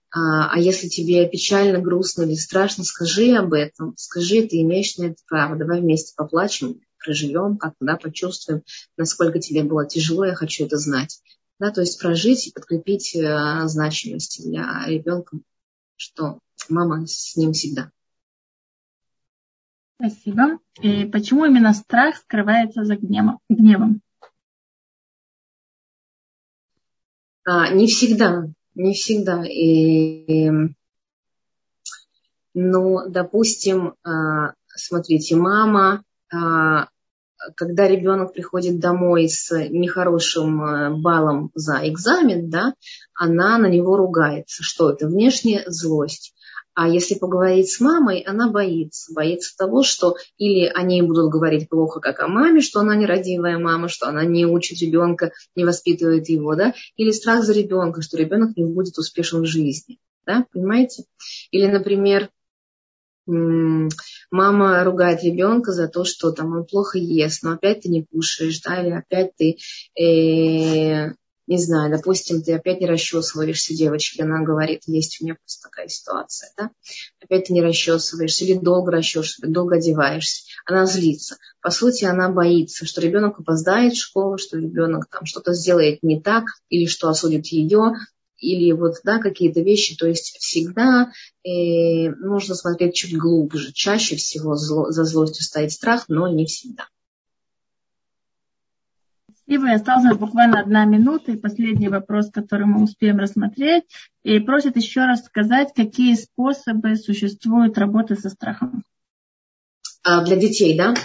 А, 0.09 0.49
а 0.51 0.59
если 0.59 0.87
тебе 0.87 1.27
печально, 1.27 1.79
грустно 1.79 2.23
или 2.23 2.35
страшно, 2.35 2.83
скажи 2.83 3.35
об 3.35 3.53
этом, 3.53 3.93
скажи, 3.97 4.47
ты 4.47 4.61
имеешь 4.61 4.97
на 4.97 5.05
это 5.05 5.17
право, 5.27 5.57
давай 5.57 5.81
вместе 5.81 6.13
поплачем, 6.15 6.79
проживем, 6.97 7.57
как 7.57 7.73
да, 7.79 7.97
почувствуем, 7.97 8.63
насколько 8.95 9.39
тебе 9.39 9.63
было 9.63 9.85
тяжело, 9.85 10.25
я 10.25 10.35
хочу 10.35 10.65
это 10.65 10.77
знать. 10.77 11.21
Да, 11.59 11.71
то 11.71 11.81
есть 11.81 11.99
прожить 11.99 12.47
и 12.47 12.51
подкрепить 12.51 13.15
э, 13.15 13.67
значимость 13.67 14.47
для 14.47 14.85
ребенка, 14.85 15.39
что 15.95 16.39
мама 16.69 17.05
с 17.07 17.35
ним 17.35 17.51
всегда. 17.51 17.91
Спасибо. 19.99 20.59
И 20.81 21.05
почему 21.05 21.45
именно 21.45 21.73
страх 21.73 22.17
скрывается 22.17 22.83
за 22.85 22.95
гневом? 22.95 23.39
гневом? 23.49 24.01
А, 27.43 27.73
не 27.73 27.87
всегда 27.87 28.47
не 28.77 28.93
всегда. 28.93 29.43
И, 29.45 30.49
ну, 32.53 33.09
допустим, 33.09 33.95
а, 34.03 34.53
смотрите, 34.67 35.35
мама, 35.35 36.03
а, 36.33 36.87
когда 37.55 37.87
ребенок 37.87 38.33
приходит 38.33 38.79
домой 38.79 39.29
с 39.29 39.51
нехорошим 39.69 40.61
а, 40.61 40.89
баллом 40.91 41.51
за 41.55 41.87
экзамен, 41.87 42.49
да, 42.49 42.73
она 43.13 43.57
на 43.57 43.67
него 43.67 43.97
ругается. 43.97 44.63
Что 44.63 44.91
это? 44.91 45.07
Внешняя 45.07 45.63
злость. 45.67 46.33
А 46.77 46.87
если 46.87 47.15
поговорить 47.15 47.71
с 47.71 47.79
мамой, 47.79 48.19
она 48.19 48.51
боится. 48.51 49.11
Боится 49.11 49.57
того, 49.57 49.81
что 49.81 50.15
или 50.37 50.67
они 50.67 51.01
будут 51.01 51.31
говорить 51.31 51.69
плохо, 51.69 51.99
как 51.99 52.19
о 52.19 52.27
маме, 52.27 52.61
что 52.61 52.81
она 52.81 52.95
нерадивая 52.95 53.57
мама, 53.57 53.87
что 53.87 54.07
она 54.07 54.23
не 54.23 54.45
учит 54.45 54.79
ребенка, 54.79 55.31
не 55.55 55.65
воспитывает 55.65 56.29
его, 56.29 56.53
да, 56.53 56.75
или 56.95 57.09
страх 57.09 57.43
за 57.43 57.53
ребенка, 57.53 58.03
что 58.03 58.15
ребенок 58.15 58.55
не 58.55 58.63
будет 58.63 58.95
успешен 58.99 59.41
в 59.41 59.47
жизни. 59.47 59.97
Да, 60.27 60.45
понимаете? 60.53 61.05
Или, 61.49 61.65
например, 61.65 62.29
мама 63.25 64.83
ругает 64.83 65.23
ребенка 65.23 65.71
за 65.71 65.87
то, 65.87 66.05
что 66.05 66.31
там 66.31 66.53
он 66.53 66.65
плохо 66.65 66.99
ест, 66.99 67.41
но 67.41 67.53
опять 67.53 67.81
ты 67.81 67.89
не 67.89 68.05
кушаешь, 68.05 68.61
да, 68.61 68.83
или 68.83 68.91
опять 68.91 69.31
ты 69.35 69.57
э, 69.99 71.13
не 71.47 71.57
знаю, 71.57 71.89
допустим, 71.89 72.41
ты 72.41 72.53
опять 72.53 72.81
не 72.81 72.87
расчесываешься, 72.87 73.73
девочки, 73.75 74.21
она 74.21 74.43
говорит, 74.43 74.83
есть 74.85 75.19
у 75.19 75.25
меня 75.25 75.35
просто 75.35 75.69
такая 75.69 75.87
ситуация, 75.87 76.51
да, 76.57 76.71
опять 77.21 77.45
ты 77.45 77.53
не 77.53 77.61
расчесываешься 77.61 78.45
или 78.45 78.59
долго 78.59 78.91
расчесываешься, 78.91 79.47
долго 79.47 79.75
одеваешься, 79.77 80.43
она 80.65 80.85
злится. 80.85 81.37
По 81.61 81.71
сути, 81.71 82.05
она 82.05 82.29
боится, 82.29 82.85
что 82.85 83.01
ребенок 83.01 83.39
опоздает 83.39 83.93
в 83.93 84.01
школу, 84.01 84.37
что 84.37 84.57
ребенок 84.57 85.07
там 85.09 85.25
что-то 85.25 85.53
сделает 85.53 86.03
не 86.03 86.21
так, 86.21 86.45
или 86.69 86.85
что 86.85 87.09
осудит 87.09 87.47
ее, 87.47 87.93
или 88.37 88.71
вот, 88.71 88.95
да, 89.03 89.19
какие-то 89.19 89.61
вещи, 89.61 89.95
то 89.97 90.07
есть 90.07 90.37
всегда 90.39 91.11
э, 91.43 92.09
нужно 92.19 92.55
смотреть 92.55 92.93
чуть 92.93 93.17
глубже. 93.17 93.73
Чаще 93.73 94.15
всего 94.15 94.55
зло, 94.55 94.91
за 94.91 95.05
злостью 95.05 95.43
стоит 95.43 95.71
страх, 95.71 96.05
но 96.07 96.27
не 96.27 96.45
всегда. 96.45 96.87
Спасибо. 99.47 99.71
Осталась 99.71 100.17
буквально 100.17 100.59
одна 100.59 100.83
минута 100.83 101.31
и 101.31 101.37
последний 101.37 101.87
вопрос, 101.87 102.29
который 102.29 102.65
мы 102.65 102.83
успеем 102.83 103.17
рассмотреть. 103.17 103.85
И 104.23 104.39
просит 104.39 104.75
еще 104.75 105.05
раз 105.05 105.23
сказать, 105.23 105.69
какие 105.73 106.15
способы 106.15 106.97
существуют 106.97 107.77
работы 107.77 108.17
со 108.17 108.29
страхом. 108.29 108.83
А, 110.03 110.25
для 110.25 110.35
детей, 110.35 110.77
да? 110.77 110.95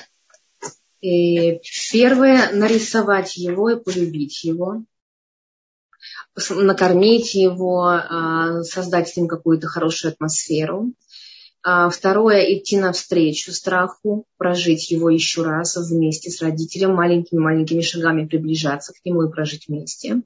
И 1.00 1.60
первое, 1.92 2.52
нарисовать 2.52 3.36
его 3.36 3.70
и 3.70 3.80
полюбить 3.80 4.42
его. 4.42 4.82
Накормить 6.50 7.34
его, 7.34 7.90
а, 7.90 8.64
создать 8.64 9.08
с 9.08 9.16
ним 9.16 9.28
какую-то 9.28 9.68
хорошую 9.68 10.14
атмосферу. 10.14 10.92
А 11.64 11.88
второе, 11.90 12.42
идти 12.54 12.76
навстречу 12.76 13.52
страху, 13.52 14.24
прожить 14.36 14.90
его 14.90 15.10
еще 15.10 15.44
раз 15.44 15.76
вместе 15.76 16.28
с 16.28 16.42
родителем, 16.42 16.94
маленькими-маленькими 16.94 17.82
шагами 17.82 18.26
приближаться 18.26 18.92
к 18.92 18.96
нему 19.04 19.22
и 19.22 19.30
прожить 19.30 19.68
вместе. 19.68 20.22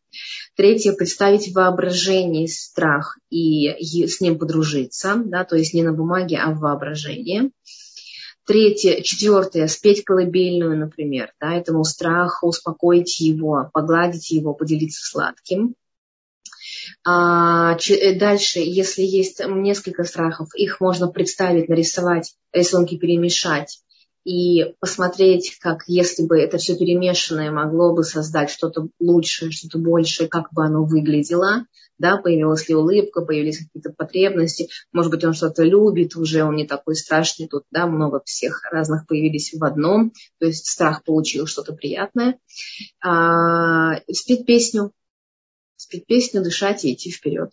Третье, 0.57 0.95
представить 0.95 1.55
воображение 1.55 2.49
страх 2.49 3.19
и 3.29 3.69
с 4.07 4.23
ним 4.23 4.39
подружиться, 4.39 5.23
да, 5.27 5.45
то 5.45 5.57
есть 5.57 5.75
не 5.75 5.83
на 5.83 5.93
бумаге, 5.93 6.39
а 6.39 6.53
в 6.53 6.61
воображении. 6.61 7.51
Третье, 8.47 9.03
четвертое, 9.03 9.67
спеть 9.67 10.05
колыбельную, 10.05 10.79
например, 10.79 11.33
да, 11.39 11.53
этому 11.53 11.85
страху, 11.85 12.47
успокоить 12.47 13.21
его, 13.21 13.69
погладить 13.75 14.31
его, 14.31 14.55
поделиться 14.55 15.05
сладким. 15.05 15.75
А, 17.09 17.77
э, 17.77 18.19
дальше, 18.19 18.59
если 18.59 19.03
есть 19.03 19.41
несколько 19.47 20.03
страхов, 20.03 20.49
их 20.57 20.81
можно 20.81 21.07
представить, 21.07 21.69
нарисовать, 21.69 22.35
рисунки 22.53 22.99
перемешать 22.99 23.79
и 24.25 24.75
посмотреть, 24.81 25.57
как 25.61 25.85
если 25.87 26.27
бы 26.27 26.37
это 26.37 26.59
все 26.59 26.77
перемешанное 26.77 27.53
могло 27.53 27.95
бы 27.95 28.03
создать 28.03 28.51
что-то 28.51 28.89
лучшее, 28.99 29.53
что-то 29.53 29.79
большее, 29.79 30.29
как 30.29 30.53
бы 30.53 30.65
оно 30.65 30.85
выглядело, 30.85 31.67
да, 31.97 32.17
появилась 32.17 32.69
ли 32.69 32.75
улыбка, 32.75 33.21
появились 33.21 33.59
какие-то 33.59 33.93
потребности, 33.97 34.69
может 34.93 35.13
быть, 35.13 35.25
он 35.25 35.33
что-то 35.33 35.63
любит 35.63 36.17
уже, 36.17 36.43
он 36.43 36.57
не 36.57 36.67
такой 36.67 36.97
страшный, 36.97 37.47
тут, 37.47 37.63
да, 37.71 37.87
много 37.87 38.21
всех 38.25 38.65
разных 38.73 39.07
появились 39.07 39.55
в 39.55 39.63
одном, 39.63 40.13
то 40.41 40.47
есть 40.47 40.67
страх 40.67 41.05
получил 41.05 41.47
что-то 41.47 41.73
приятное. 41.73 42.41
А, 43.01 44.01
спеть 44.11 44.45
песню, 44.45 44.91
спеть 45.87 46.07
песню, 46.07 46.43
дышать 46.43 46.85
и 46.85 46.93
идти 46.93 47.13
вперед. 47.13 47.53